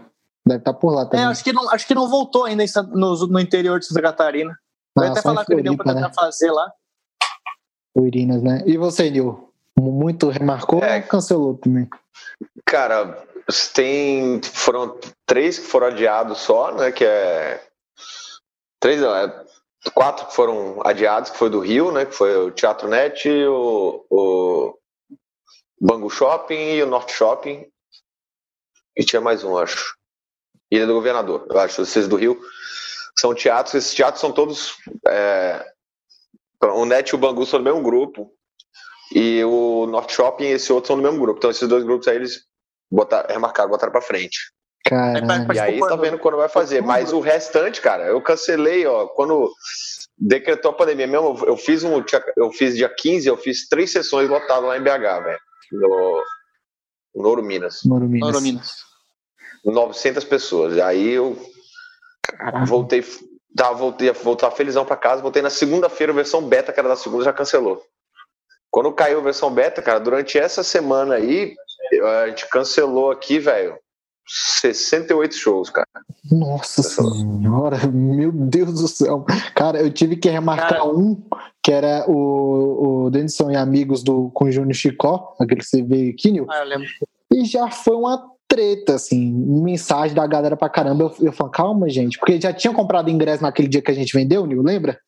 Deve 0.48 0.62
estar 0.62 0.74
tá 0.74 0.80
por 0.80 0.94
lá 0.94 1.06
também. 1.06 1.26
É, 1.26 1.28
acho 1.28 1.44
que 1.44 1.52
não, 1.52 1.70
acho 1.70 1.86
que 1.86 1.94
não 1.94 2.08
voltou 2.08 2.46
ainda 2.46 2.64
no, 2.94 3.28
no 3.28 3.40
interior 3.42 3.78
de 3.78 3.86
Santa 3.86 4.02
Catarina. 4.02 4.58
Vai 4.98 5.10
ah, 5.10 5.12
até 5.12 5.22
falar 5.22 5.44
com 5.44 5.52
o 5.52 5.60
Irineu 5.60 5.76
pra 5.76 5.94
tentar 5.94 6.08
né? 6.08 6.14
fazer 6.16 6.50
lá. 6.50 6.72
O 7.94 8.06
Irinas, 8.06 8.42
né? 8.42 8.64
E 8.66 8.78
você, 8.78 9.10
Nil? 9.12 9.52
Muito 9.78 10.30
remarcou 10.30 10.82
é, 10.82 10.98
ou 10.98 11.04
cancelou 11.04 11.58
também? 11.58 11.88
Cara, 12.66 13.22
tem. 13.74 14.42
Foram 14.44 14.98
três 15.26 15.60
que 15.60 15.66
foram 15.66 15.88
adiados 15.88 16.38
só, 16.40 16.74
né? 16.74 16.92
Que 16.92 17.04
é. 17.04 17.62
Três, 18.80 19.02
não, 19.02 19.14
é 19.14 19.46
quatro 19.94 20.28
que 20.28 20.36
foram 20.36 20.82
adiados, 20.86 21.30
que 21.30 21.38
foi 21.38 21.50
do 21.50 21.60
Rio, 21.60 21.92
né? 21.92 22.06
Que 22.06 22.14
foi 22.14 22.36
o 22.36 22.52
Teatro 22.52 22.88
Net, 22.88 23.30
o, 23.30 24.06
o 24.10 24.80
Bangu 25.80 26.10
Shopping 26.10 26.76
e 26.76 26.84
o 26.84 26.88
Norte 26.88 27.14
Shopping. 27.14 27.66
E 28.96 29.06
tinha 29.06 29.22
mais 29.22 29.44
um, 29.44 29.58
acho. 29.58 29.96
Ilha 30.72 30.86
do 30.86 30.94
Governador, 30.94 31.48
eu 31.50 31.60
acho. 31.60 31.82
Esses 31.82 32.08
do 32.08 32.16
Rio 32.16 32.40
são 33.18 33.34
teatros, 33.34 33.76
esses 33.76 33.94
teatros 33.94 34.22
são 34.22 34.32
todos. 34.32 34.76
É, 35.08 35.66
o 36.62 36.86
Net 36.86 37.10
e 37.10 37.16
o 37.16 37.18
Bangu 37.18 37.46
são 37.46 37.60
do 37.60 37.66
mesmo 37.66 37.82
grupo. 37.82 38.34
E 39.14 39.44
o 39.44 39.88
Norte 39.88 40.14
Shopping 40.14 40.44
e 40.44 40.52
esse 40.52 40.72
outro 40.72 40.90
são 40.90 40.98
do 40.98 41.02
mesmo 41.02 41.20
grupo. 41.20 41.40
Então, 41.40 41.50
esses 41.50 41.68
dois 41.68 41.84
grupos 41.84 42.08
aí, 42.08 42.18
eles 42.18 42.46
botar, 42.92 43.26
remarcaram, 43.28 43.70
botaram 43.70 43.92
pra 43.92 44.02
frente. 44.02 44.54
Caramba. 44.90 45.54
E 45.54 45.60
aí 45.60 45.80
tá 45.80 45.96
vendo 45.96 46.18
quando 46.18 46.38
vai 46.38 46.50
fazer. 46.50 46.82
Mas 46.82 47.14
o 47.14 47.20
restante, 47.20 47.80
cara, 47.80 48.06
eu 48.06 48.20
cancelei, 48.20 48.88
ó, 48.88 49.06
quando 49.06 49.52
decretou 50.18 50.72
a 50.72 50.74
pandemia 50.74 51.06
mesmo, 51.06 51.40
eu 51.46 51.56
fiz 51.56 51.84
um. 51.84 52.04
Eu 52.36 52.52
fiz 52.52 52.76
dia 52.76 52.90
15, 52.90 53.28
eu 53.28 53.38
fiz 53.38 53.70
três 53.70 53.92
sessões 53.92 54.28
lotadas 54.28 54.64
lá 54.64 54.78
em 54.78 54.82
BH, 54.82 55.24
velho. 55.24 55.40
No, 55.72 56.24
no 57.16 57.30
Ouro 57.30 57.44
Minas. 57.44 57.86
Ouro 57.86 58.10
Minas. 58.10 58.28
Ouro 58.28 58.42
Minas. 58.42 58.72
900 59.64 60.24
pessoas. 60.24 60.80
Aí 60.80 61.12
eu 61.12 61.38
Caramba. 62.24 62.66
voltei. 62.66 63.06
Tá, 63.56 63.72
voltei, 63.72 64.12
voltar 64.12 64.52
felizão 64.52 64.86
pra 64.86 64.96
casa, 64.96 65.22
voltei 65.22 65.42
na 65.42 65.50
segunda-feira, 65.50 66.14
versão 66.14 66.42
beta, 66.42 66.72
que 66.72 66.80
era 66.80 66.88
da 66.88 66.96
segunda, 66.96 67.26
já 67.26 67.34
cancelou. 67.34 67.84
Quando 68.72 68.94
caiu 68.94 69.20
a 69.20 69.24
versão 69.24 69.52
beta, 69.52 69.82
cara, 69.82 70.00
durante 70.00 70.38
essa 70.38 70.64
semana 70.64 71.16
aí, 71.16 71.56
a 72.22 72.28
gente 72.28 72.48
cancelou 72.48 73.12
aqui, 73.12 73.40
velho, 73.40 73.78
68 74.30 75.34
shows, 75.34 75.70
cara. 75.72 75.88
Nossa 76.32 76.84
senhora, 76.84 77.88
meu 77.88 78.32
Deus 78.32 78.80
do 78.80 78.88
céu. 78.88 79.26
Cara, 79.56 79.82
eu 79.82 79.92
tive 79.92 80.16
que 80.16 80.30
remarcar 80.30 80.70
cara, 80.70 80.86
um, 80.86 81.20
que 81.64 81.72
era 81.72 82.06
o, 82.08 83.06
o 83.06 83.10
Denison 83.10 83.50
e 83.50 83.56
Amigos 83.56 84.04
do, 84.04 84.30
com 84.30 84.46
o 84.46 84.52
Júnior 84.52 84.76
Chicó, 84.76 85.36
aquele 85.40 85.62
que 85.62 85.66
você 85.66 85.82
veio 85.82 86.12
aqui, 86.12 86.32
Nil. 86.32 86.46
Ah, 86.50 86.60
eu 86.60 86.66
lembro. 86.66 86.88
E 87.34 87.46
já 87.46 87.72
foi 87.72 87.96
uma 87.96 88.24
treta, 88.48 88.96
assim, 88.96 89.32
mensagem 89.64 90.16
da 90.16 90.26
galera 90.28 90.56
pra 90.56 90.70
caramba. 90.70 91.06
Eu, 91.06 91.28
eu 91.28 91.32
falo, 91.32 91.50
calma, 91.50 91.90
gente, 91.90 92.20
porque 92.20 92.40
já 92.40 92.54
tinham 92.54 92.74
comprado 92.74 93.10
ingresso 93.10 93.44
naquele 93.44 93.68
dia 93.68 93.82
que 93.82 93.92
a 93.92 93.96
gente 93.96 94.14
vendeu, 94.14 94.46
Nil, 94.46 94.62
lembra? 94.62 95.00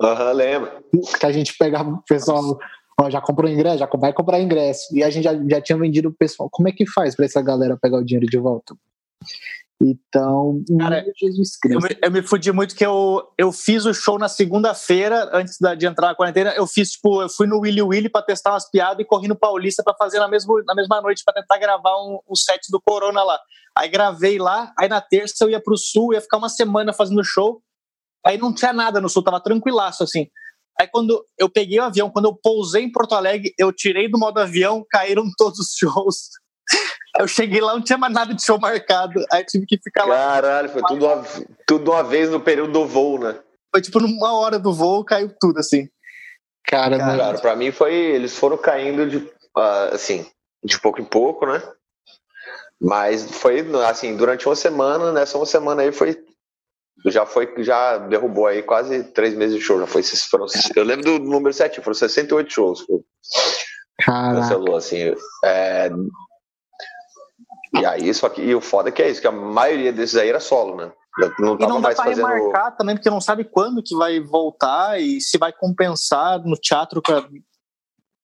Aham, 0.00 0.28
uhum, 0.28 0.32
lembro. 0.32 0.70
Que 1.18 1.26
a 1.26 1.32
gente 1.32 1.56
pegava 1.58 1.90
o 1.90 2.02
pessoal 2.08 2.58
ó, 3.00 3.10
já 3.10 3.20
comprou 3.20 3.50
ingresso, 3.50 3.78
já 3.78 3.88
vai 3.96 4.12
comprar 4.12 4.40
ingresso. 4.40 4.94
E 4.96 5.02
a 5.02 5.10
gente 5.10 5.24
já, 5.24 5.32
já 5.48 5.60
tinha 5.60 5.78
vendido 5.78 6.08
o 6.08 6.14
pessoal. 6.14 6.48
Como 6.50 6.68
é 6.68 6.72
que 6.72 6.86
faz 6.86 7.14
para 7.14 7.24
essa 7.24 7.40
galera 7.40 7.78
pegar 7.80 7.98
o 7.98 8.04
dinheiro 8.04 8.26
de 8.26 8.38
volta? 8.38 8.74
Então, 9.80 10.60
Cara, 10.76 11.04
Jesus 11.16 11.56
Cristo. 11.56 11.78
Eu 11.78 11.88
me, 11.88 11.98
eu 12.02 12.10
me 12.10 12.22
fudi 12.22 12.50
muito 12.50 12.74
que 12.74 12.84
eu, 12.84 13.22
eu 13.38 13.52
fiz 13.52 13.84
o 13.86 13.94
show 13.94 14.18
na 14.18 14.28
segunda-feira, 14.28 15.30
antes 15.32 15.56
da, 15.60 15.76
de 15.76 15.86
entrar 15.86 16.08
na 16.08 16.14
quarentena. 16.16 16.52
Eu 16.56 16.66
fiz, 16.66 16.90
tipo, 16.92 17.22
eu 17.22 17.28
fui 17.28 17.46
no 17.46 17.60
Willy 17.60 17.82
Willy 17.82 18.08
pra 18.08 18.20
testar 18.20 18.54
umas 18.54 18.68
piadas 18.68 18.98
e 18.98 19.04
corri 19.04 19.28
no 19.28 19.36
Paulista 19.36 19.84
pra 19.84 19.94
fazer 19.94 20.18
na, 20.18 20.26
mesmo, 20.26 20.60
na 20.64 20.74
mesma 20.74 21.00
noite 21.00 21.22
pra 21.24 21.32
tentar 21.32 21.58
gravar 21.58 21.96
um, 22.02 22.18
um 22.28 22.34
set 22.34 22.62
do 22.70 22.80
Corona 22.80 23.22
lá. 23.22 23.38
Aí 23.76 23.88
gravei 23.88 24.36
lá, 24.38 24.72
aí 24.76 24.88
na 24.88 25.00
terça 25.00 25.44
eu 25.44 25.50
ia 25.50 25.60
pro 25.60 25.76
sul, 25.76 26.12
ia 26.12 26.20
ficar 26.20 26.38
uma 26.38 26.48
semana 26.48 26.92
fazendo 26.92 27.22
show. 27.22 27.62
Aí 28.26 28.36
não 28.36 28.52
tinha 28.52 28.72
nada 28.72 29.00
no 29.00 29.08
sul, 29.08 29.22
tava 29.22 29.40
tranquilaço 29.40 30.02
assim. 30.02 30.26
Aí 30.80 30.86
quando 30.86 31.24
eu 31.36 31.50
peguei 31.50 31.80
o 31.80 31.84
avião, 31.84 32.10
quando 32.10 32.26
eu 32.26 32.34
pousei 32.34 32.84
em 32.84 32.92
Porto 32.92 33.14
Alegre, 33.14 33.52
eu 33.58 33.72
tirei 33.72 34.08
do 34.08 34.18
modo 34.18 34.38
avião, 34.38 34.86
caíram 34.88 35.24
todos 35.36 35.58
os 35.58 35.74
shows. 35.76 36.28
Eu 37.18 37.26
cheguei 37.26 37.60
lá, 37.60 37.72
não 37.74 37.82
tinha 37.82 37.98
mais 37.98 38.12
nada 38.12 38.32
de 38.32 38.44
show 38.44 38.60
marcado. 38.60 39.24
Aí 39.32 39.44
tive 39.44 39.66
que 39.66 39.78
ficar 39.82 40.06
Caralho, 40.06 40.20
lá. 40.20 40.34
Caralho, 40.34 40.68
foi 40.68 40.82
tudo 40.82 41.06
uma, 41.06 41.24
tudo 41.66 41.90
uma 41.90 42.04
vez 42.04 42.30
no 42.30 42.40
período 42.40 42.72
do 42.72 42.86
voo, 42.86 43.18
né? 43.18 43.40
Foi 43.74 43.82
tipo 43.82 43.98
numa 43.98 44.32
hora 44.38 44.58
do 44.58 44.72
voo, 44.72 45.04
caiu 45.04 45.34
tudo 45.40 45.58
assim. 45.58 45.88
Cara, 46.64 46.98
Cara 46.98 47.38
pra 47.38 47.56
mim 47.56 47.72
foi. 47.72 47.94
Eles 47.94 48.36
foram 48.36 48.56
caindo 48.56 49.08
de, 49.08 49.16
uh, 49.16 49.94
assim, 49.94 50.26
de 50.62 50.78
pouco 50.80 51.00
em 51.00 51.04
pouco, 51.04 51.46
né? 51.46 51.60
Mas 52.80 53.28
foi 53.30 53.66
assim, 53.88 54.16
durante 54.16 54.46
uma 54.46 54.54
semana, 54.54 55.10
nessa 55.10 55.36
uma 55.36 55.46
semana 55.46 55.82
aí 55.82 55.90
foi 55.90 56.16
já 57.06 57.24
foi, 57.24 57.52
já 57.58 57.98
derrubou 57.98 58.46
aí 58.46 58.62
quase 58.62 59.04
três 59.04 59.34
meses 59.34 59.56
de 59.56 59.62
show. 59.62 59.78
Já 59.78 59.86
foi, 59.86 60.02
foram, 60.02 60.46
eu 60.74 60.84
lembro 60.84 61.04
do 61.04 61.18
número 61.18 61.52
7, 61.52 61.80
foram 61.80 61.94
68 61.94 62.52
shows. 62.52 62.84
Cancelou, 64.04 64.76
assim. 64.76 65.14
É, 65.44 65.90
e 67.74 67.84
aí, 67.84 68.12
só 68.14 68.28
que 68.28 68.42
e 68.42 68.54
o 68.54 68.60
foda 68.60 68.88
é 68.88 68.92
que 68.92 69.02
é 69.02 69.10
isso, 69.10 69.20
que 69.20 69.26
a 69.26 69.32
maioria 69.32 69.92
desses 69.92 70.16
aí 70.16 70.28
era 70.28 70.40
solo, 70.40 70.76
né? 70.76 70.92
Não 71.38 71.56
e 71.56 71.66
não 71.66 71.80
dá 71.80 71.88
pra 71.88 72.04
fazendo... 72.04 72.26
remarcar 72.26 72.76
também, 72.76 72.94
porque 72.94 73.10
não 73.10 73.20
sabe 73.20 73.44
quando 73.44 73.82
que 73.82 73.94
vai 73.96 74.20
voltar 74.20 75.00
e 75.00 75.20
se 75.20 75.36
vai 75.36 75.52
compensar 75.52 76.38
no 76.44 76.56
teatro 76.56 77.02
com 77.02 77.28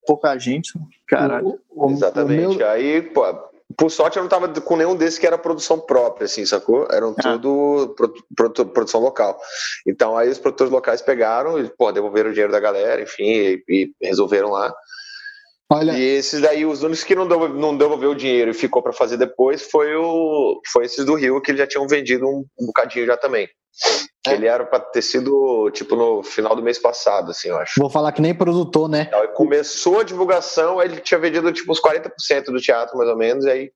pouca 0.06 0.38
gente. 0.38 0.72
Caralho. 1.08 1.58
Exatamente. 1.88 2.46
O 2.46 2.58
meu... 2.58 2.70
Aí, 2.70 3.02
pô, 3.02 3.24
por 3.76 3.90
sorte, 3.90 4.16
eu 4.16 4.22
não 4.22 4.28
tava 4.28 4.48
com 4.60 4.76
nenhum 4.76 4.96
desses 4.96 5.18
que 5.18 5.26
era 5.26 5.38
produção 5.38 5.78
própria, 5.78 6.26
assim, 6.26 6.44
sacou? 6.44 6.86
Eram 6.90 7.14
ah. 7.18 7.22
tudo 7.22 7.94
pro, 8.34 8.66
produção 8.66 9.00
local. 9.00 9.38
Então, 9.86 10.16
aí 10.16 10.28
os 10.28 10.38
produtores 10.38 10.72
locais 10.72 11.02
pegaram 11.02 11.58
e, 11.58 11.68
pô, 11.68 11.90
devolveram 11.92 12.30
o 12.30 12.32
dinheiro 12.32 12.52
da 12.52 12.60
galera, 12.60 13.02
enfim, 13.02 13.24
e, 13.24 13.64
e 13.68 13.92
resolveram 14.02 14.50
lá. 14.50 14.72
Olha... 15.70 15.92
E 15.92 16.02
esses 16.02 16.40
daí, 16.40 16.64
os 16.64 16.82
únicos 16.82 17.04
que 17.04 17.14
não, 17.14 17.26
devolveu, 17.26 17.56
não 17.56 17.76
devolveu 17.76 18.10
o 18.10 18.14
dinheiro 18.14 18.50
e 18.50 18.54
ficou 18.54 18.82
para 18.82 18.92
fazer 18.92 19.16
depois 19.16 19.62
foi, 19.62 19.94
o, 19.96 20.60
foi 20.70 20.84
esses 20.84 21.04
do 21.04 21.14
Rio, 21.14 21.40
que 21.40 21.50
eles 21.50 21.60
já 21.60 21.66
tinham 21.66 21.86
vendido 21.86 22.26
um, 22.26 22.44
um 22.60 22.66
bocadinho 22.66 23.06
já 23.06 23.16
também. 23.16 23.48
É. 24.26 24.32
Ele 24.32 24.46
era 24.46 24.64
para 24.64 24.80
ter 24.80 25.02
sido, 25.02 25.70
tipo, 25.72 25.94
no 25.96 26.22
final 26.22 26.56
do 26.56 26.62
mês 26.62 26.78
passado, 26.78 27.30
assim, 27.30 27.48
eu 27.48 27.58
acho. 27.58 27.74
Vou 27.78 27.90
falar 27.90 28.12
que 28.12 28.22
nem 28.22 28.34
produtor, 28.34 28.88
né? 28.88 29.06
Então, 29.08 29.26
começou 29.34 30.00
a 30.00 30.04
divulgação, 30.04 30.82
ele 30.82 31.00
tinha 31.00 31.20
vendido, 31.20 31.52
tipo, 31.52 31.70
uns 31.70 31.80
40% 31.80 32.46
do 32.46 32.60
teatro, 32.60 32.96
mais 32.96 33.10
ou 33.10 33.16
menos, 33.16 33.44
e 33.44 33.50
aí, 33.50 33.70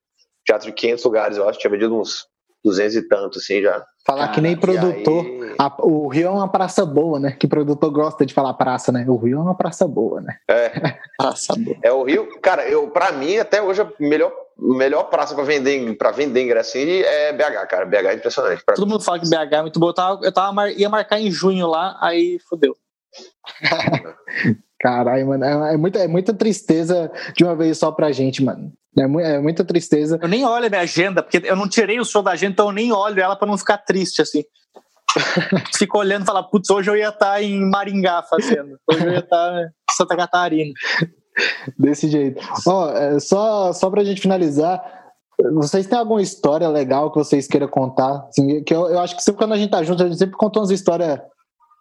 teatro 0.47 0.67
de 0.67 0.73
500 0.73 1.05
lugares, 1.05 1.37
eu 1.37 1.49
acho, 1.49 1.59
tinha 1.59 1.71
vendido 1.71 1.99
uns 1.99 2.27
200 2.65 2.97
e 2.97 3.09
tanto, 3.09 3.39
assim, 3.39 3.63
já. 3.63 3.85
Falar 4.07 4.29
que 4.29 4.41
nem 4.41 4.57
produtor. 4.57 5.25
Aí... 5.25 5.55
A, 5.59 5.75
o 5.81 6.09
Rio 6.09 6.29
é 6.29 6.31
uma 6.31 6.51
praça 6.51 6.87
boa, 6.87 7.21
né? 7.21 7.33
Que 7.33 7.47
produtor 7.47 7.91
gosta 7.91 8.25
de 8.25 8.33
falar 8.33 8.55
praça, 8.55 8.91
né? 8.91 9.05
O 9.07 9.17
Rio 9.17 9.39
é 9.39 9.43
uma 9.43 9.57
praça 9.57 9.87
boa, 9.87 10.21
né? 10.21 10.37
É. 10.49 10.71
praça 11.19 11.55
boa. 11.59 11.77
É 11.83 11.93
o 11.93 12.05
Rio, 12.05 12.41
cara, 12.41 12.67
eu, 12.67 12.89
pra 12.89 13.13
mim, 13.13 13.37
até 13.37 13.63
hoje, 13.63 13.83
a 13.83 13.93
melhor 14.01 14.33
melhor 14.59 15.05
praça 15.05 15.35
para 15.35 15.45
vender 15.45 15.97
para 15.97 16.11
vender 16.11 16.43
ingresso 16.43 16.77
assim, 16.77 17.01
é 17.01 17.33
BH, 17.33 17.67
cara. 17.69 17.87
BH 17.87 17.95
é 17.95 18.15
impressionante. 18.15 18.65
Todo 18.75 18.89
mundo 18.89 19.03
fala 19.03 19.21
que 19.21 19.29
BH 19.29 19.53
é 19.53 19.63
muito 19.63 19.79
bom. 19.79 19.89
Eu, 19.89 19.95
tava, 19.95 20.21
eu 20.25 20.33
tava, 20.33 20.71
ia 20.73 20.89
marcar 20.89 21.21
em 21.21 21.31
junho 21.31 21.67
lá, 21.67 21.97
aí 22.01 22.39
fodeu. 22.49 22.77
Caralho, 24.81 25.27
mano, 25.27 25.45
é, 25.45 25.75
é, 25.75 25.77
muita, 25.77 25.99
é 25.99 26.09
muita 26.09 26.33
tristeza 26.33 27.11
de 27.35 27.45
uma 27.45 27.57
vez 27.57 27.79
só 27.79 27.91
pra 27.91 28.13
gente, 28.13 28.43
mano. 28.43 28.73
É, 28.97 29.07
mu 29.07 29.21
é 29.21 29.39
muita 29.41 29.65
tristeza. 29.65 30.19
Eu 30.23 30.29
nem 30.29 30.45
olho 30.45 30.67
a 30.67 30.69
minha 30.69 30.83
agenda, 30.83 31.23
porque 31.23 31.43
eu 31.45 31.57
não 31.57 31.69
tirei 31.69 31.99
o 31.99 32.05
show 32.05 32.23
da 32.23 32.33
agenda, 32.33 32.53
então 32.53 32.67
eu 32.67 32.73
nem 32.73 32.93
olho 32.93 33.21
ela 33.21 33.37
pra 33.37 33.47
não 33.47 33.59
ficar 33.59 33.79
triste, 33.79 34.23
assim. 34.23 34.45
Fico 35.77 35.99
olhando 35.99 36.23
e 36.23 36.27
falo, 36.27 36.45
putz, 36.45 36.71
hoje 36.71 36.91
eu 36.91 36.97
ia 36.97 37.09
estar 37.09 37.33
tá 37.33 37.43
em 37.43 37.69
Maringá 37.69 38.23
fazendo. 38.23 38.79
Hoje 38.89 39.05
eu 39.05 39.13
ia 39.13 39.19
estar 39.19 39.51
tá 39.51 39.63
em 39.63 39.95
Santa 39.95 40.17
Catarina. 40.17 40.73
Desse 41.79 42.09
jeito. 42.09 42.41
Oh, 42.67 43.21
só, 43.21 43.73
só 43.73 43.91
pra 43.91 44.05
gente 44.05 44.21
finalizar, 44.21 44.83
vocês 45.53 45.87
têm 45.87 45.99
alguma 45.99 46.23
história 46.23 46.69
legal 46.69 47.11
que 47.11 47.19
vocês 47.19 47.47
queiram 47.47 47.69
contar? 47.69 48.27
Assim, 48.29 48.63
que 48.63 48.75
eu, 48.75 48.89
eu 48.89 48.99
acho 48.99 49.17
que 49.17 49.23
sempre 49.23 49.39
quando 49.39 49.53
a 49.53 49.57
gente 49.57 49.71
tá 49.71 49.83
junto, 49.83 50.03
a 50.03 50.07
gente 50.09 50.19
sempre 50.19 50.37
conta 50.37 50.59
umas 50.59 50.71
histórias 50.71 51.21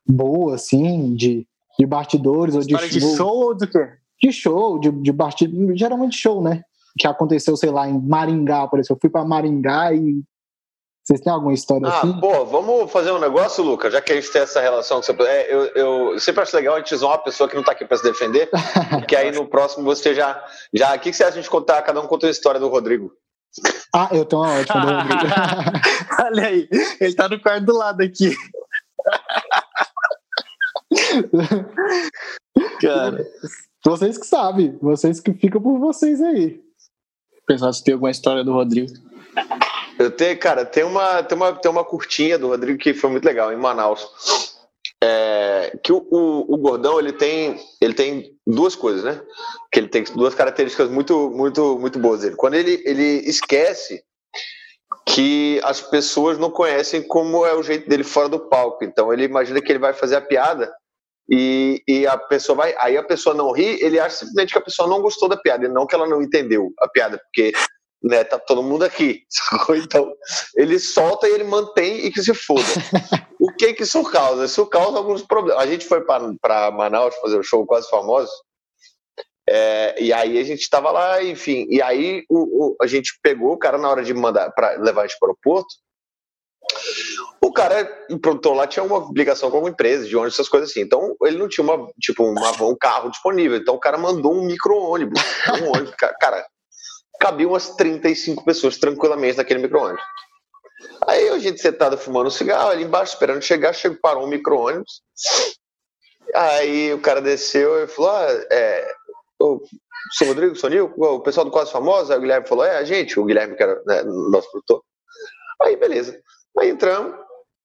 boas, 0.07 0.61
assim, 0.61 1.15
de, 1.15 1.47
de 1.77 1.85
bastidores 1.85 2.55
ou 2.55 2.61
de 2.61 2.77
show. 2.77 2.87
de 2.87 3.15
show 3.15 3.35
ou 3.35 3.57
do 3.57 3.67
quê? 3.67 3.89
De 4.21 4.31
show, 4.31 4.79
de, 4.79 4.91
de 4.91 5.11
bastidores, 5.11 5.79
geralmente 5.79 6.17
show, 6.17 6.41
né? 6.41 6.61
Que 6.97 7.07
aconteceu, 7.07 7.55
sei 7.55 7.69
lá, 7.69 7.87
em 7.87 7.99
Maringá, 7.99 8.67
por 8.67 8.79
exemplo. 8.79 8.95
Eu 8.95 9.01
fui 9.01 9.09
para 9.09 9.25
Maringá 9.25 9.93
e 9.93 10.21
vocês 11.07 11.21
têm 11.21 11.31
alguma 11.31 11.53
história 11.53 11.87
ah, 11.87 11.99
assim? 11.99 12.19
Pô, 12.19 12.43
vamos 12.43 12.91
fazer 12.91 13.13
um 13.13 13.19
negócio, 13.19 13.63
Lucas, 13.63 13.93
já 13.93 14.01
que 14.01 14.11
a 14.11 14.15
gente 14.15 14.29
tem 14.29 14.41
essa 14.41 14.59
relação. 14.59 14.99
Que 14.99 15.13
você... 15.13 15.23
é, 15.23 15.53
eu, 15.53 15.65
eu 15.67 16.19
sempre 16.19 16.41
acho 16.41 16.53
legal 16.53 16.75
a 16.75 16.79
gente 16.79 16.93
usar 16.93 17.07
uma 17.07 17.17
pessoa 17.17 17.47
que 17.47 17.55
não 17.55 17.61
está 17.61 17.71
aqui 17.71 17.85
para 17.85 17.95
se 17.95 18.03
defender, 18.03 18.49
que 19.07 19.15
aí 19.15 19.31
no 19.31 19.47
próximo 19.47 19.85
você 19.85 20.13
já. 20.13 20.43
já 20.73 20.93
o 20.93 20.99
que, 20.99 21.11
que 21.11 21.15
você 21.15 21.23
acha 21.23 21.31
de 21.31 21.39
a 21.39 21.41
gente 21.41 21.49
contar? 21.49 21.81
Cada 21.81 22.01
um 22.01 22.07
conta 22.07 22.27
a 22.27 22.29
história 22.29 22.59
do 22.59 22.67
Rodrigo. 22.67 23.13
Ah, 23.95 24.09
eu 24.11 24.25
tenho 24.25 24.41
uma 24.41 24.59
ótima 24.59 24.85
do 24.85 24.91
Rodrigo. 24.91 25.33
Olha 26.25 26.45
aí, 26.45 26.67
ele 26.99 27.09
está 27.09 27.29
no 27.29 27.41
quarto 27.41 27.63
do 27.63 27.77
lado 27.77 28.03
aqui. 28.03 28.35
Cara, 32.81 33.25
vocês 33.85 34.17
que 34.17 34.27
sabem, 34.27 34.77
vocês 34.81 35.21
que 35.21 35.31
ficam 35.31 35.61
por 35.61 35.79
vocês 35.79 36.21
aí. 36.21 36.61
Pensar 37.47 37.71
se 37.71 37.81
tem 37.81 37.93
alguma 37.93 38.11
história 38.11 38.43
do 38.43 38.51
Rodrigo. 38.51 38.91
Eu 39.99 40.11
tenho, 40.11 40.37
cara, 40.37 40.65
tem 40.65 40.83
uma, 40.83 41.23
tem 41.23 41.35
uma, 41.35 41.53
tem 41.53 41.71
uma 41.71 41.83
curtinha 41.83 42.37
do 42.37 42.47
Rodrigo 42.47 42.77
que 42.77 42.93
foi 42.93 43.09
muito 43.09 43.25
legal, 43.25 43.51
em 43.51 43.57
Manaus. 43.57 44.07
É, 45.03 45.77
que 45.83 45.91
o, 45.91 46.07
o, 46.09 46.53
o, 46.53 46.57
Gordão 46.57 46.99
ele 46.99 47.13
tem, 47.13 47.59
ele 47.79 47.93
tem 47.93 48.35
duas 48.45 48.75
coisas, 48.75 49.03
né? 49.03 49.21
Que 49.71 49.79
ele 49.79 49.87
tem 49.87 50.03
duas 50.03 50.33
características 50.33 50.89
muito, 50.89 51.29
muito, 51.29 51.77
muito 51.77 51.99
boas 51.99 52.21
dele. 52.21 52.35
Quando 52.35 52.55
ele, 52.55 52.81
ele 52.85 53.21
esquece 53.29 54.03
que 55.05 55.59
as 55.63 55.81
pessoas 55.81 56.37
não 56.37 56.49
conhecem 56.49 57.01
como 57.01 57.45
é 57.45 57.53
o 57.53 57.63
jeito 57.63 57.87
dele 57.87 58.03
fora 58.03 58.29
do 58.29 58.39
palco. 58.39 58.83
Então 58.83 59.11
ele 59.11 59.23
imagina 59.23 59.61
que 59.61 59.71
ele 59.71 59.79
vai 59.79 59.93
fazer 59.93 60.15
a 60.15 60.21
piada 60.21 60.71
e, 61.29 61.81
e 61.87 62.07
a 62.07 62.17
pessoa 62.17 62.55
vai. 62.55 62.75
Aí 62.79 62.97
a 62.97 63.03
pessoa 63.03 63.35
não 63.35 63.51
ri, 63.51 63.81
ele 63.81 63.99
acha 63.99 64.17
simplesmente 64.17 64.53
que 64.53 64.59
a 64.59 64.63
pessoa 64.63 64.87
não 64.87 65.01
gostou 65.01 65.27
da 65.27 65.37
piada, 65.37 65.65
e 65.65 65.69
não 65.69 65.85
que 65.85 65.95
ela 65.95 66.07
não 66.07 66.21
entendeu 66.21 66.71
a 66.79 66.87
piada, 66.87 67.17
porque 67.17 67.51
né? 68.03 68.23
Tá 68.23 68.39
todo 68.39 68.63
mundo 68.63 68.83
aqui. 68.83 69.23
Então, 69.77 70.11
ele 70.55 70.79
solta 70.79 71.27
e 71.27 71.33
ele 71.33 71.43
mantém 71.43 72.05
e 72.05 72.11
que 72.11 72.21
se 72.21 72.33
foda. 72.33 72.61
o 73.39 73.51
que 73.53 73.73
que 73.73 73.83
isso 73.83 74.03
causa? 74.03 74.45
Isso 74.45 74.65
causa 74.65 74.97
alguns 74.97 75.21
problemas. 75.21 75.61
A 75.61 75.67
gente 75.67 75.85
foi 75.85 76.03
para 76.03 76.71
Manaus 76.71 77.15
fazer 77.15 77.37
o 77.37 77.39
um 77.39 77.43
show 77.43 77.65
quase 77.65 77.89
famoso. 77.89 78.31
É, 79.49 80.01
e 80.01 80.11
aí 80.11 80.37
a 80.37 80.43
gente 80.43 80.61
estava 80.61 80.91
lá, 80.91 81.23
enfim. 81.23 81.65
E 81.69 81.81
aí 81.81 82.23
o, 82.29 82.65
o, 82.65 82.75
a 82.81 82.87
gente 82.87 83.17
pegou 83.23 83.53
o 83.53 83.57
cara 83.57 83.77
na 83.77 83.89
hora 83.89 84.03
de 84.03 84.13
mandar 84.13 84.51
para 84.51 84.71
levar 84.77 85.03
a 85.03 85.07
gente 85.07 85.17
para 85.19 85.27
o 85.27 85.29
aeroporto. 85.29 85.73
O 87.41 87.53
cara, 87.53 88.05
o 88.11 88.19
produtor 88.19 88.55
lá 88.55 88.67
tinha 88.67 88.83
uma 88.83 89.09
ligação 89.15 89.49
com 89.49 89.59
uma 89.59 89.69
empresa 89.69 90.05
de 90.05 90.15
ônibus, 90.17 90.33
essas 90.33 90.49
coisas 90.49 90.69
assim. 90.69 90.81
Então 90.81 91.15
ele 91.23 91.37
não 91.37 91.47
tinha 91.47 91.63
uma, 91.63 91.87
tipo, 91.99 92.25
uma, 92.25 92.51
um 92.61 92.75
carro 92.75 93.09
disponível. 93.09 93.57
Então 93.57 93.75
o 93.75 93.79
cara 93.79 93.97
mandou 93.97 94.33
um 94.33 94.45
micro-ônibus. 94.45 95.21
Um 95.61 95.69
ônibus, 95.69 95.95
cara, 95.95 96.45
cabiam 97.19 97.51
umas 97.51 97.75
35 97.75 98.43
pessoas 98.43 98.77
tranquilamente 98.77 99.37
naquele 99.37 99.61
micro-ônibus. 99.61 100.03
Aí 101.07 101.29
a 101.29 101.37
gente 101.39 101.61
sentado 101.61 101.97
fumando 101.97 102.27
um 102.27 102.31
cigarro 102.31 102.69
ali 102.69 102.83
embaixo, 102.83 103.13
esperando 103.13 103.41
chegar, 103.41 103.73
chegou, 103.73 103.97
parou 103.99 104.25
um 104.25 104.29
micro-ônibus. 104.29 105.01
Aí 106.35 106.93
o 106.93 107.01
cara 107.01 107.21
desceu 107.21 107.83
e 107.83 107.87
falou: 107.87 108.11
ah, 108.11 108.27
é, 108.51 108.91
o 109.39 109.61
seu 110.11 110.27
Rodrigo, 110.27 110.55
Sonil, 110.55 110.93
o 110.95 111.19
pessoal 111.21 111.45
do 111.45 111.51
Quase 111.51 111.71
Famosa, 111.71 112.17
o 112.17 112.19
Guilherme 112.19 112.47
falou: 112.47 112.65
é, 112.65 112.77
a 112.77 112.83
gente, 112.83 113.19
o 113.19 113.25
Guilherme, 113.25 113.55
que 113.55 113.63
era 113.63 113.81
né, 113.85 114.03
nosso 114.03 114.49
produtor. 114.51 114.83
Aí, 115.61 115.75
beleza. 115.75 116.19
Aí 116.59 116.69
entramos, 116.69 117.15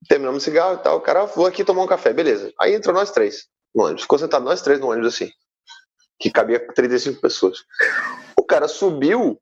terminamos 0.08 0.42
o 0.42 0.44
cigarro 0.44 0.74
e 0.74 0.82
tal. 0.82 0.96
O 0.98 1.00
cara 1.00 1.26
falou 1.26 1.48
aqui 1.48 1.64
tomar 1.64 1.82
um 1.82 1.86
café, 1.86 2.12
beleza. 2.12 2.52
Aí 2.60 2.74
entrou 2.74 2.94
nós 2.94 3.10
três 3.10 3.46
no 3.74 3.84
ônibus. 3.84 4.02
Ficou 4.02 4.18
sentado 4.18 4.44
nós 4.44 4.62
três 4.62 4.80
no 4.80 4.90
ônibus 4.90 5.14
assim, 5.14 5.30
que 6.18 6.30
cabia 6.30 6.66
35 6.74 7.20
pessoas. 7.20 7.58
O 8.42 8.44
cara 8.44 8.66
subiu, 8.66 9.40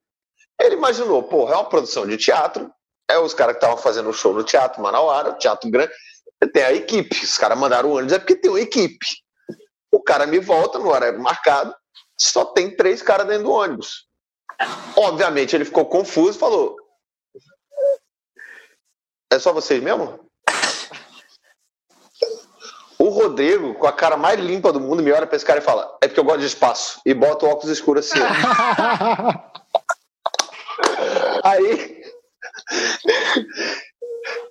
ele 0.61 0.75
imaginou, 0.75 1.23
porra, 1.23 1.55
é 1.55 1.57
uma 1.57 1.65
produção 1.65 2.07
de 2.07 2.19
teatro, 2.19 2.71
é 3.11 3.19
os 3.19 3.33
caras 3.33 3.55
que 3.55 3.65
estavam 3.65 3.83
fazendo 3.83 4.11
o 4.11 4.13
show 4.13 4.35
no 4.35 4.45
Teatro 4.45 4.83
Manauara, 4.83 5.33
teatro 5.39 5.71
grande, 5.71 5.91
tem 6.53 6.63
a 6.63 6.75
equipe. 6.75 7.25
Os 7.25 7.39
caras 7.39 7.59
mandaram 7.59 7.89
o 7.89 7.95
ônibus, 7.95 8.13
é 8.13 8.19
porque 8.19 8.37
tem 8.37 8.51
uma 8.51 8.61
equipe. 8.61 9.07
O 9.91 10.03
cara 10.03 10.27
me 10.27 10.39
volta 10.39 10.79
no 10.79 10.91
horário 10.91 11.19
marcado, 11.19 11.75
só 12.21 12.45
tem 12.45 12.77
três 12.77 13.01
caras 13.01 13.27
dentro 13.27 13.45
do 13.45 13.53
ônibus. 13.53 14.07
Obviamente 14.95 15.57
ele 15.57 15.65
ficou 15.65 15.87
confuso 15.87 16.37
e 16.37 16.39
falou: 16.39 16.77
É 19.33 19.39
só 19.39 19.51
vocês 19.51 19.83
mesmo? 19.83 20.30
O 23.01 23.09
Rodrigo, 23.09 23.73
com 23.77 23.87
a 23.87 23.93
cara 23.95 24.15
mais 24.15 24.39
limpa 24.39 24.71
do 24.71 24.79
mundo, 24.79 25.03
me 25.03 25.11
olha 25.11 25.27
pra 25.27 25.35
esse 25.35 25.45
cara 25.45 25.59
e 25.59 25.63
fala: 25.63 25.97
É 26.03 26.07
porque 26.07 26.21
eu 26.21 26.25
gosto 26.25 26.41
de 26.41 26.47
espaço. 26.47 27.01
E 27.07 27.15
bota 27.15 27.47
o 27.47 27.49
óculos 27.49 27.71
escuro 27.71 27.99
assim. 27.99 28.19
Aí. 31.43 32.03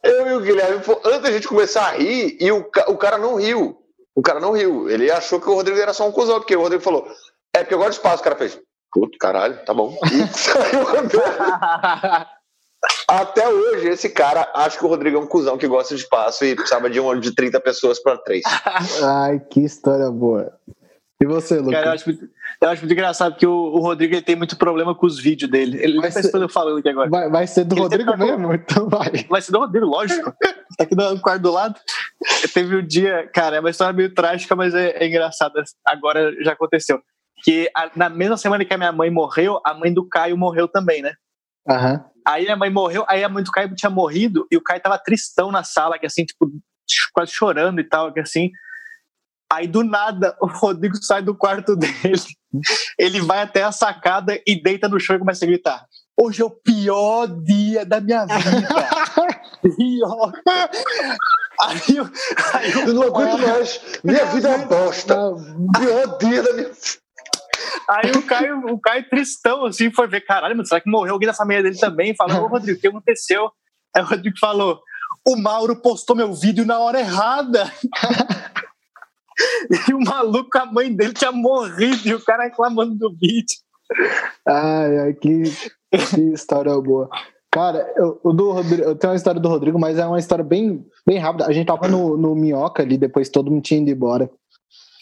Eu 0.03 0.27
e 0.29 0.33
o 0.33 0.41
Guilherme, 0.41 0.81
antes 1.05 1.21
da 1.21 1.31
gente 1.31 1.47
começar 1.47 1.89
a 1.89 1.91
rir, 1.91 2.37
e 2.39 2.51
o, 2.51 2.67
o 2.87 2.97
cara 2.97 3.19
não 3.19 3.35
riu. 3.35 3.77
O 4.15 4.21
cara 4.23 4.39
não 4.39 4.53
riu. 4.53 4.89
Ele 4.89 5.11
achou 5.11 5.39
que 5.39 5.47
o 5.47 5.53
Rodrigo 5.53 5.79
era 5.79 5.93
só 5.93 6.07
um 6.07 6.11
cuzão, 6.11 6.39
porque 6.39 6.55
o 6.55 6.61
Rodrigo 6.61 6.81
falou: 6.83 7.07
É 7.53 7.59
porque 7.59 7.75
eu 7.75 7.77
gosto 7.77 7.91
de 7.91 7.97
espaço. 7.97 8.21
O 8.21 8.23
cara 8.23 8.35
fez: 8.35 8.59
Puto, 8.91 9.15
caralho, 9.19 9.63
tá 9.63 9.75
bom. 9.75 9.95
E 10.11 10.27
saiu 10.35 10.87
andando. 10.89 12.27
Até 13.07 13.49
hoje, 13.49 13.89
esse 13.89 14.09
cara 14.09 14.49
acha 14.53 14.77
que 14.77 14.85
o 14.85 14.87
Rodrigo 14.87 15.17
é 15.17 15.19
um 15.19 15.27
cuzão 15.27 15.57
que 15.57 15.67
gosta 15.67 15.95
de 15.95 16.01
espaço 16.01 16.45
e 16.45 16.55
precisava 16.55 16.89
de 16.89 16.99
um 16.99 17.05
ônibus 17.05 17.29
de 17.29 17.35
30 17.35 17.59
pessoas 17.59 17.99
para 18.01 18.17
três. 18.17 18.43
Ai, 19.03 19.39
que 19.39 19.61
história 19.61 20.09
boa. 20.11 20.53
E 21.21 21.25
você, 21.25 21.57
Lucas? 21.57 21.73
Cara, 21.73 21.87
eu 21.87 21.91
acho 21.91 22.09
muito, 22.09 22.29
eu 22.61 22.69
acho 22.69 22.81
muito 22.81 22.93
engraçado 22.93 23.33
porque 23.33 23.45
o, 23.45 23.51
o, 23.51 23.79
Rodrigo 23.81 24.15
ele 24.15 24.21
tem 24.21 24.37
muito 24.37 24.57
problema 24.57 24.95
com 24.95 25.05
os 25.05 25.19
vídeos 25.19 25.51
dele. 25.51 25.77
Ele 25.81 25.99
vai 25.99 26.09
ser, 26.11 26.33
eu 26.33 26.47
falando 26.47 26.77
aqui 26.77 26.87
agora. 26.87 27.09
Vai, 27.09 27.29
vai 27.29 27.45
ser 27.45 27.65
do 27.65 27.75
ele 27.75 27.81
Rodrigo 27.81 28.17
mesmo? 28.17 28.53
Então 28.55 28.87
vai. 28.87 29.25
Vai 29.27 29.41
ser 29.41 29.51
do 29.51 29.59
Rodrigo, 29.59 29.85
lógico. 29.85 30.31
tá 30.77 30.83
aqui 30.83 30.95
no 30.95 31.19
quarto 31.19 31.41
do 31.41 31.51
lado. 31.51 31.75
Teve 32.53 32.77
um 32.77 32.85
dia, 32.85 33.29
cara, 33.33 33.57
é 33.57 33.59
uma 33.59 33.69
história 33.69 33.91
meio 33.91 34.13
trágica, 34.13 34.55
mas 34.55 34.73
é, 34.73 34.91
é 34.91 35.07
engraçada. 35.07 35.61
Agora 35.85 36.31
já 36.41 36.53
aconteceu. 36.53 37.01
Que 37.43 37.69
a, 37.75 37.91
na 37.95 38.07
mesma 38.07 38.37
semana 38.37 38.63
que 38.63 38.73
a 38.73 38.77
minha 38.77 38.91
mãe 38.91 39.09
morreu, 39.09 39.59
a 39.65 39.73
mãe 39.73 39.93
do 39.93 40.07
Caio 40.07 40.37
morreu 40.37 40.69
também, 40.69 41.01
né? 41.01 41.13
Aham. 41.67 41.93
Uhum. 41.93 42.08
Aí 42.25 42.49
a 42.49 42.55
mãe 42.55 42.69
morreu, 42.69 43.05
aí 43.07 43.23
a 43.23 43.29
mãe 43.29 43.43
do 43.43 43.51
Caio 43.51 43.73
tinha 43.75 43.89
morrido 43.89 44.47
e 44.51 44.57
o 44.57 44.61
Caio 44.61 44.81
tava 44.81 44.97
tristão 44.97 45.51
na 45.51 45.63
sala, 45.63 45.97
que 45.97 46.05
assim, 46.05 46.25
tipo, 46.25 46.51
quase 47.13 47.31
chorando 47.31 47.79
e 47.79 47.83
tal, 47.83 48.13
que 48.13 48.19
assim. 48.19 48.51
Aí 49.51 49.67
do 49.67 49.83
nada 49.83 50.37
o 50.39 50.45
Rodrigo 50.45 50.95
sai 51.01 51.23
do 51.23 51.35
quarto 51.35 51.75
dele, 51.77 52.21
ele 52.97 53.19
vai 53.21 53.41
até 53.41 53.63
a 53.63 53.71
sacada 53.71 54.39
e 54.45 54.61
deita 54.61 54.87
no 54.87 54.99
chão 54.99 55.15
e 55.15 55.19
começa 55.19 55.43
a 55.43 55.47
gritar: 55.47 55.85
Hoje 56.21 56.41
é 56.41 56.45
o 56.45 56.49
pior 56.49 57.27
dia 57.27 57.85
da 57.85 58.01
minha 58.01 58.25
vida. 58.25 58.67
pior. 59.63 60.33
Aí, 61.61 61.97
aí 62.53 62.71
eu 62.71 62.93
não 62.93 63.03
aguento 63.03 63.37
mais. 63.39 63.81
Minha 64.03 64.25
vida 64.33 64.49
é 64.49 64.65
bosta. 64.65 65.15
Pior 65.77 66.17
dia 66.17 66.43
da 66.43 66.53
minha 66.53 66.67
vida. 66.67 67.08
Aí 67.89 68.11
o 68.11 68.25
Caio, 68.25 68.65
o 68.67 68.79
Caio 68.79 69.09
tristão, 69.09 69.65
assim, 69.65 69.91
foi 69.91 70.07
ver, 70.07 70.21
caralho, 70.21 70.55
mas 70.55 70.69
será 70.69 70.81
que 70.81 70.89
morreu 70.89 71.13
alguém 71.13 71.27
da 71.27 71.33
família 71.33 71.63
dele 71.63 71.77
também? 71.77 72.15
Falou, 72.15 72.43
ô 72.43 72.47
Rodrigo, 72.47 72.77
o 72.77 72.81
que 72.81 72.87
aconteceu? 72.87 73.51
Aí 73.95 74.03
o 74.03 74.05
Rodrigo 74.05 74.37
falou, 74.39 74.79
o 75.27 75.35
Mauro 75.35 75.81
postou 75.81 76.15
meu 76.15 76.33
vídeo 76.33 76.65
na 76.65 76.79
hora 76.79 76.99
errada. 76.99 77.71
e 79.89 79.93
o 79.93 79.99
maluco, 79.99 80.57
a 80.57 80.65
mãe 80.65 80.93
dele 80.93 81.13
tinha 81.13 81.31
morrido 81.31 82.07
e 82.07 82.13
o 82.13 82.23
cara 82.23 82.43
reclamando 82.43 82.95
do 82.95 83.11
vídeo. 83.11 83.57
Ai, 84.47 84.97
ai, 84.99 85.13
que, 85.13 85.43
que 85.91 86.21
história 86.33 86.79
boa. 86.79 87.09
Cara, 87.51 87.91
eu, 87.97 88.19
do 88.23 88.51
Rodrigo, 88.51 88.83
eu 88.83 88.95
tenho 88.95 89.11
uma 89.11 89.17
história 89.17 89.41
do 89.41 89.49
Rodrigo, 89.49 89.79
mas 89.79 89.97
é 89.97 90.05
uma 90.05 90.19
história 90.19 90.43
bem, 90.43 90.85
bem 91.05 91.17
rápida. 91.17 91.47
A 91.47 91.51
gente 91.51 91.65
tava 91.65 91.87
no, 91.87 92.15
no 92.15 92.35
Minhoca 92.35 92.83
ali, 92.83 92.97
depois 92.97 93.27
todo 93.27 93.49
mundo 93.49 93.63
tinha 93.63 93.79
ido 93.79 93.89
embora. 93.89 94.29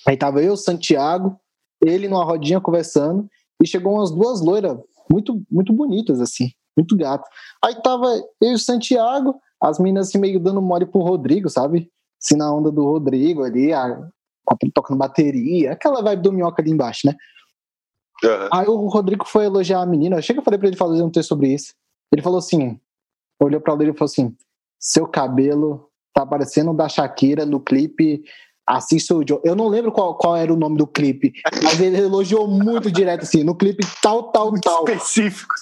Aí 0.07 0.15
tava 0.15 0.41
eu, 0.41 0.55
Santiago, 0.55 1.37
ele 1.83 2.07
numa 2.07 2.23
rodinha 2.23 2.61
conversando, 2.61 3.27
e 3.61 3.67
chegou 3.67 3.93
umas 3.93 4.11
duas 4.11 4.41
loiras 4.41 4.77
muito, 5.09 5.41
muito 5.49 5.73
bonitas, 5.73 6.19
assim, 6.19 6.51
muito 6.75 6.95
gato. 6.95 7.27
Aí 7.63 7.75
tava 7.81 8.07
eu 8.41 8.51
e 8.51 8.53
o 8.53 8.59
Santiago, 8.59 9.35
as 9.61 9.79
meninas 9.79 10.09
assim 10.09 10.19
meio 10.19 10.39
dando 10.39 10.61
mole 10.61 10.85
pro 10.85 11.01
Rodrigo, 11.01 11.49
sabe? 11.49 11.89
Assim, 12.21 12.35
na 12.35 12.53
onda 12.53 12.71
do 12.71 12.83
Rodrigo 12.83 13.43
ali, 13.43 13.73
a, 13.73 14.07
tocando 14.73 14.97
bateria, 14.97 15.71
aquela 15.71 16.01
vibe 16.01 16.21
do 16.21 16.33
minhoca 16.33 16.61
ali 16.61 16.71
embaixo, 16.71 17.07
né? 17.07 17.15
Uhum. 18.23 18.49
Aí 18.51 18.67
o 18.67 18.87
Rodrigo 18.87 19.25
foi 19.25 19.45
elogiar 19.45 19.81
a 19.81 19.85
menina. 19.85 20.21
Chega, 20.21 20.39
eu 20.39 20.43
falei 20.43 20.57
pra 20.57 20.67
ele 20.67 20.77
fazer 20.77 21.01
um 21.03 21.09
texto 21.09 21.29
sobre 21.29 21.53
isso. 21.53 21.73
Ele 22.11 22.21
falou 22.21 22.39
assim: 22.39 22.79
olhou 23.39 23.61
pra 23.61 23.73
ele 23.75 23.91
e 23.91 23.93
falou 23.93 24.09
assim: 24.11 24.35
seu 24.79 25.07
cabelo 25.07 25.89
tá 26.13 26.25
parecendo 26.25 26.71
o 26.71 26.73
da 26.73 26.89
Shakira 26.89 27.45
no 27.45 27.59
clipe 27.59 28.23
Assista 28.67 29.15
o 29.15 29.23
Joe. 29.27 29.39
Eu 29.43 29.55
não 29.55 29.67
lembro 29.69 29.91
qual, 29.91 30.15
qual 30.15 30.35
era 30.35 30.53
o 30.53 30.57
nome 30.57 30.77
do 30.77 30.85
clipe, 30.85 31.31
mas 31.63 31.79
ele 31.79 31.97
elogiou 31.97 32.47
muito 32.47 32.91
direto 32.91 33.23
assim, 33.23 33.43
no 33.43 33.55
clipe 33.55 33.85
tal, 34.01 34.23
tal, 34.23 34.51
muito 34.51 34.63
tal. 34.63 34.83
Específico. 34.83 35.53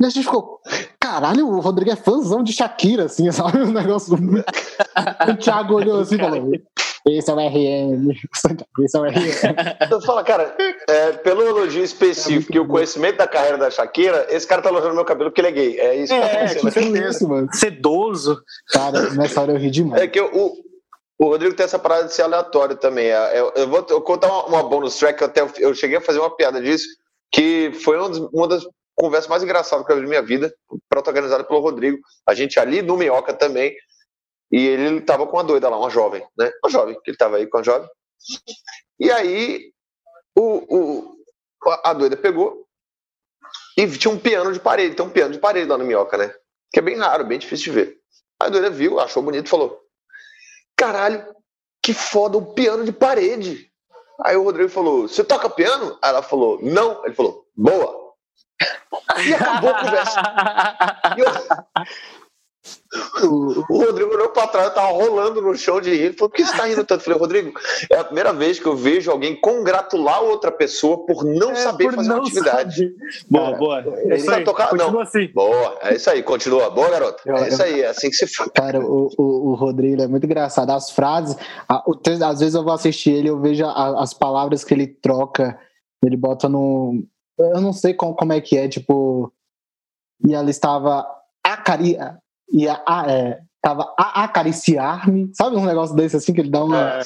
E 0.00 0.04
a 0.04 0.08
gente 0.08 0.24
ficou, 0.24 0.60
caralho, 1.00 1.48
o 1.48 1.60
Rodrigo 1.60 1.90
é 1.90 1.96
fãzão 1.96 2.42
de 2.42 2.52
Shakira, 2.52 3.04
assim, 3.04 3.30
sabe? 3.32 3.62
Um 3.62 3.72
negócio. 3.72 4.14
o 4.14 5.36
Thiago 5.36 5.74
olhou 5.74 6.00
assim 6.00 6.16
e 6.16 6.18
falou: 6.18 6.50
esse 7.06 7.30
é 7.30 7.34
o 7.34 7.36
RM. 7.36 8.10
Esse 8.80 8.96
é 8.96 9.00
o 9.00 9.04
RM. 9.04 9.14
Então, 9.80 10.00
fala, 10.02 10.22
cara, 10.22 10.54
é, 10.88 11.12
pelo 11.12 11.42
elogio 11.42 11.82
específico 11.82 12.54
e 12.54 12.60
o 12.60 12.66
conhecimento 12.66 13.16
da 13.16 13.26
carreira 13.26 13.58
da 13.58 13.70
Shakira, 13.70 14.26
esse 14.30 14.46
cara 14.46 14.62
tá 14.62 14.68
elogiando 14.68 14.94
meu 14.94 15.04
cabelo 15.04 15.30
porque 15.30 15.40
ele 15.40 15.48
é 15.48 15.52
gay. 15.52 15.80
É 15.80 15.96
isso 15.96 16.12
que 16.12 16.20
tá 16.20 16.26
é, 16.26 16.44
acontecendo. 16.46 16.96
É, 16.96 17.08
isso, 17.08 17.28
mano. 17.28 17.48
Sedoso. 17.52 18.42
Cara, 18.70 19.10
nessa 19.10 19.40
hora 19.40 19.52
eu 19.52 19.58
ri 19.58 19.70
demais. 19.70 20.02
É 20.02 20.06
que 20.06 20.20
o, 20.20 20.52
o 21.18 21.26
Rodrigo 21.26 21.54
tem 21.54 21.64
essa 21.64 21.78
parada 21.78 22.04
de 22.04 22.14
ser 22.14 22.22
aleatório 22.22 22.76
também. 22.76 23.08
É, 23.08 23.40
eu, 23.40 23.52
eu 23.56 23.68
vou 23.68 23.84
eu 23.90 24.00
contar 24.00 24.28
uma, 24.28 24.46
uma 24.46 24.62
bonus 24.62 24.96
track, 24.96 25.20
eu, 25.20 25.26
até, 25.26 25.40
eu 25.58 25.74
cheguei 25.74 25.98
a 25.98 26.00
fazer 26.00 26.20
uma 26.20 26.34
piada 26.34 26.60
disso, 26.60 26.86
que 27.32 27.72
foi 27.72 27.98
uma 27.98 28.46
das 28.46 28.64
conversas 28.94 29.28
mais 29.28 29.42
engraçadas 29.42 29.84
que 29.84 29.92
eu 29.92 29.96
vi 29.96 30.02
na 30.02 30.08
minha 30.08 30.22
vida, 30.22 30.54
protagonizada 30.88 31.42
pelo 31.42 31.60
Rodrigo. 31.60 31.98
A 32.26 32.34
gente 32.34 32.58
ali 32.60 32.82
no 32.82 32.96
Minhoca 32.96 33.34
também, 33.34 33.76
e 34.50 34.66
ele 34.66 34.98
estava 34.98 35.26
com 35.26 35.36
uma 35.36 35.44
doida 35.44 35.68
lá, 35.68 35.76
uma 35.76 35.90
jovem, 35.90 36.24
né? 36.38 36.50
Uma 36.62 36.70
jovem, 36.70 36.94
que 36.94 37.10
ele 37.10 37.16
estava 37.16 37.36
aí 37.36 37.46
com 37.46 37.58
a 37.58 37.62
jovem. 37.62 37.88
E 38.98 39.10
aí 39.10 39.72
o, 40.36 40.76
o, 40.76 41.16
a 41.84 41.92
doida 41.92 42.16
pegou 42.16 42.64
e 43.76 43.86
tinha 43.98 44.12
um 44.12 44.18
piano 44.18 44.52
de 44.52 44.60
parede, 44.60 44.94
tem 44.94 45.04
um 45.04 45.10
piano 45.10 45.32
de 45.32 45.38
parede 45.38 45.68
lá 45.68 45.76
no 45.76 45.84
Minhoca, 45.84 46.16
né? 46.16 46.32
Que 46.72 46.78
é 46.78 46.82
bem 46.82 46.96
raro, 46.96 47.24
bem 47.24 47.38
difícil 47.38 47.72
de 47.72 47.78
ver. 47.78 47.98
A 48.40 48.48
doida 48.48 48.70
viu, 48.70 49.00
achou 49.00 49.22
bonito 49.22 49.46
e 49.46 49.50
falou: 49.50 49.80
Caralho, 50.78 51.26
que 51.82 51.92
foda, 51.92 52.38
um 52.38 52.54
piano 52.54 52.84
de 52.84 52.92
parede. 52.92 53.68
Aí 54.24 54.36
o 54.36 54.44
Rodrigo 54.44 54.70
falou: 54.70 55.08
Você 55.08 55.24
toca 55.24 55.50
piano? 55.50 55.98
Aí 56.00 56.10
ela 56.10 56.22
falou: 56.22 56.58
Não. 56.62 57.04
Ele 57.04 57.14
falou: 57.14 57.44
Boa. 57.56 58.14
E 59.26 59.34
acabou 59.34 59.70
a 59.70 59.80
conversa. 59.80 60.22
E 61.16 61.20
eu, 61.20 61.26
o, 63.22 63.60
Rodrigo 63.68 64.14
olhou 64.14 64.30
pra 64.30 64.46
trás, 64.46 64.72
tava 64.74 64.88
rolando 64.88 65.42
no 65.42 65.54
chão 65.56 65.80
de 65.80 65.90
rir. 65.90 66.02
Ele 66.02 66.12
falou: 66.14 66.30
Por 66.30 66.36
que 66.36 66.44
você 66.44 66.56
tá 66.56 66.64
rindo 66.64 66.84
tanto? 66.84 67.00
Eu 67.00 67.04
falei: 67.04 67.18
Rodrigo, 67.18 67.52
é 67.90 67.96
a 67.96 68.04
primeira 68.04 68.32
vez 68.32 68.58
que 68.58 68.66
eu 68.66 68.76
vejo 68.76 69.10
alguém 69.10 69.38
congratular 69.40 70.22
outra 70.22 70.50
pessoa 70.50 71.04
por 71.04 71.24
não 71.24 71.50
é, 71.50 71.54
saber 71.56 71.84
por 71.84 71.94
fazer 71.96 72.08
não 72.08 72.16
uma 72.16 72.22
atividade. 72.22 72.76
Sabe. 72.76 73.26
Boa, 73.28 73.52
boa. 73.52 73.84
É 73.96 74.16
isso 74.16 74.30
aí. 74.30 74.44
Tocar? 74.44 74.68
Continua 74.68 74.92
não. 74.92 75.00
assim. 75.00 75.28
Boa, 75.28 75.78
é 75.82 75.94
isso 75.94 76.10
aí, 76.10 76.22
continua. 76.22 76.70
Boa, 76.70 76.90
garota. 76.90 77.22
É 77.26 77.48
isso 77.48 77.62
aí, 77.62 77.82
é 77.82 77.88
assim 77.88 78.08
que 78.08 78.16
se 78.16 78.26
faz. 78.26 78.50
Cara, 78.54 78.80
o, 78.80 79.08
o, 79.18 79.50
o 79.50 79.54
Rodrigo 79.54 80.02
é 80.02 80.06
muito 80.06 80.24
engraçado. 80.24 80.70
As 80.70 80.90
frases, 80.90 81.36
a, 81.68 81.82
o, 81.88 81.98
às 82.24 82.40
vezes 82.40 82.54
eu 82.54 82.64
vou 82.64 82.72
assistir 82.72 83.10
ele, 83.10 83.28
eu 83.28 83.38
vejo 83.38 83.64
a, 83.64 84.02
as 84.02 84.14
palavras 84.14 84.64
que 84.64 84.72
ele 84.72 84.86
troca, 84.86 85.58
ele 86.04 86.16
bota 86.16 86.48
no. 86.48 87.04
Eu 87.38 87.60
não 87.60 87.72
sei 87.72 87.94
como, 87.94 88.14
como 88.14 88.32
é 88.32 88.40
que 88.40 88.56
é, 88.56 88.68
tipo. 88.68 89.32
E 90.26 90.34
ela 90.34 90.50
estava 90.50 91.06
acaria 92.48 93.08
ia 93.08 93.08
é, 93.08 93.38
tava 93.60 93.94
a 93.98 94.24
acariciar-me, 94.24 95.30
sabe 95.34 95.56
um 95.56 95.66
negócio 95.66 95.94
desse 95.94 96.16
assim 96.16 96.32
que 96.32 96.40
ele 96.40 96.50
dá 96.50 96.64
uma. 96.64 96.98
É. 96.98 97.02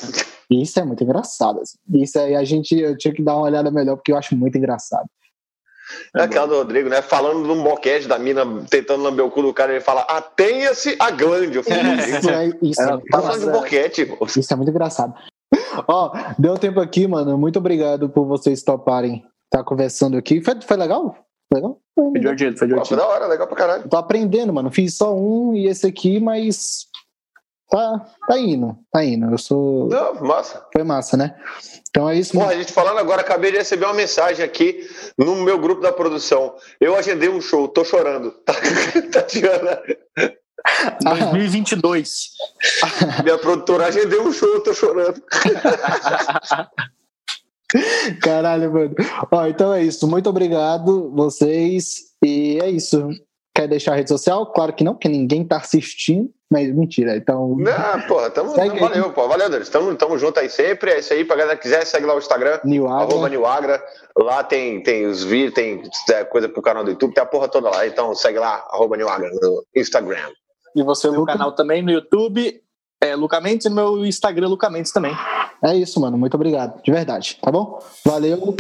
Isso 0.50 0.78
é 0.78 0.84
muito 0.84 1.02
engraçado. 1.02 1.60
Assim. 1.60 1.78
Isso 1.94 2.18
aí 2.18 2.36
a 2.36 2.44
gente 2.44 2.78
eu 2.78 2.96
tinha 2.96 3.12
que 3.14 3.22
dar 3.22 3.36
uma 3.36 3.46
olhada 3.46 3.70
melhor 3.70 3.96
porque 3.96 4.12
eu 4.12 4.18
acho 4.18 4.36
muito 4.36 4.56
engraçado. 4.58 5.06
É 6.16 6.22
aquela 6.22 6.46
do 6.46 6.56
Rodrigo, 6.56 6.88
né? 6.88 7.02
Falando 7.02 7.40
no 7.40 7.56
moquete 7.56 8.06
da 8.06 8.18
mina 8.18 8.44
tentando 8.68 9.02
lamber 9.02 9.24
o 9.24 9.30
cu 9.30 9.42
do 9.42 9.52
cara, 9.52 9.72
ele 9.72 9.80
fala: 9.80 10.02
atenha-se 10.02 10.96
a 10.98 11.10
glande. 11.10 11.56
Eu 11.56 11.64
falei, 11.64 11.82
isso 11.82 12.30
é, 12.30 12.52
isso 12.62 12.82
é, 12.82 13.38
de 13.38 13.46
moquete. 13.46 14.18
Isso 14.36 14.52
é 14.52 14.56
muito 14.56 14.70
engraçado. 14.70 15.14
Ó, 15.86 16.12
deu 16.38 16.56
tempo 16.58 16.80
aqui, 16.80 17.06
mano. 17.06 17.36
Muito 17.36 17.58
obrigado 17.58 18.08
por 18.08 18.26
vocês 18.26 18.62
toparem 18.62 19.16
estar 19.44 19.58
tá 19.58 19.64
conversando 19.64 20.16
aqui. 20.16 20.42
Foi, 20.42 20.54
foi 20.60 20.76
legal? 20.76 21.16
Legal? 21.52 21.81
Foi 21.94 22.12
divertido, 22.12 22.58
foi 22.58 22.66
divertido. 22.66 22.96
Foi 22.96 22.96
da 22.96 23.06
hora, 23.06 23.26
legal 23.26 23.46
pra 23.46 23.56
caralho. 23.56 23.88
Tô 23.88 23.96
aprendendo, 23.96 24.52
mano. 24.52 24.70
Fiz 24.70 24.96
só 24.96 25.14
um 25.14 25.54
e 25.54 25.66
esse 25.66 25.86
aqui, 25.86 26.18
mas 26.18 26.86
tá, 27.70 28.06
tá 28.26 28.38
indo, 28.38 28.76
tá 28.90 29.04
indo. 29.04 29.30
Eu 29.30 29.38
sou. 29.38 29.88
Não, 29.88 30.14
massa. 30.22 30.66
Foi 30.72 30.82
massa, 30.82 31.16
né? 31.16 31.36
Então 31.90 32.08
é 32.08 32.16
isso. 32.16 32.32
Porra, 32.32 32.52
a 32.52 32.56
gente 32.56 32.72
falando 32.72 32.98
agora, 32.98 33.20
acabei 33.20 33.50
de 33.50 33.58
receber 33.58 33.84
uma 33.84 33.94
mensagem 33.94 34.44
aqui 34.44 34.88
no 35.18 35.36
meu 35.36 35.58
grupo 35.58 35.82
da 35.82 35.92
produção. 35.92 36.54
Eu 36.80 36.96
agendei 36.96 37.28
um 37.28 37.40
show, 37.40 37.68
tô 37.68 37.84
chorando. 37.84 38.30
Tatiana. 39.12 39.82
2022. 41.02 42.30
Minha 43.22 43.36
produtora 43.36 43.86
agendei 43.86 44.20
um 44.20 44.32
show, 44.32 44.60
tô 44.60 44.72
chorando. 44.72 45.22
Caralho, 48.22 48.72
mano. 48.72 48.94
Ó, 49.30 49.46
então 49.46 49.72
é 49.72 49.82
isso. 49.82 50.06
Muito 50.06 50.28
obrigado, 50.28 51.10
vocês. 51.14 52.12
E 52.24 52.58
é 52.62 52.70
isso. 52.70 53.08
Quer 53.54 53.68
deixar 53.68 53.92
a 53.92 53.96
rede 53.96 54.08
social? 54.08 54.46
Claro 54.52 54.72
que 54.72 54.82
não, 54.84 54.94
porque 54.94 55.08
ninguém 55.08 55.44
tá 55.44 55.58
assistindo. 55.58 56.30
Mas 56.50 56.70
mentira, 56.74 57.16
então. 57.16 57.56
Não, 57.56 58.00
pô, 58.06 58.30
tamo, 58.30 58.52
tamo 58.52 58.78
valeu, 58.78 59.10
pô. 59.10 59.26
Valeu, 59.26 59.48
Deus. 59.48 59.70
Tamo, 59.70 59.94
tamo 59.94 60.18
junto 60.18 60.38
aí 60.38 60.50
sempre. 60.50 60.90
É 60.90 60.98
isso 60.98 61.12
aí. 61.12 61.24
Pra 61.24 61.36
galera 61.36 61.56
que 61.56 61.62
quiser, 61.62 61.86
segue 61.86 62.04
lá 62.04 62.14
o 62.14 62.18
Instagram. 62.18 62.60
Niwagra. 62.62 63.04
Arroba 63.04 63.28
Niwagra. 63.30 63.82
Lá 64.16 64.44
tem, 64.44 64.82
tem 64.82 65.06
os 65.06 65.24
vídeos, 65.24 65.54
tem 65.54 65.82
é, 66.10 66.24
coisa 66.24 66.50
pro 66.50 66.60
canal 66.60 66.84
do 66.84 66.90
YouTube, 66.90 67.14
tem 67.14 67.22
a 67.22 67.26
porra 67.26 67.48
toda 67.48 67.70
lá. 67.70 67.86
Então 67.86 68.14
segue 68.14 68.38
lá, 68.38 68.66
arroba 68.70 68.98
Niwagra 68.98 69.30
no 69.30 69.64
Instagram. 69.74 70.30
E 70.76 70.82
você 70.82 71.10
no 71.10 71.24
canal 71.24 71.52
também 71.52 71.82
no 71.82 71.90
YouTube 71.90 72.61
é, 73.02 73.16
Lucamentes 73.16 73.66
e 73.66 73.68
no 73.68 73.74
meu 73.74 74.06
Instagram, 74.06 74.46
Lucamentes 74.46 74.92
também. 74.92 75.12
É 75.60 75.74
isso, 75.76 76.00
mano. 76.00 76.16
Muito 76.16 76.34
obrigado, 76.34 76.80
de 76.82 76.92
verdade. 76.92 77.36
Tá 77.42 77.50
bom? 77.50 77.80
Valeu. 78.04 78.54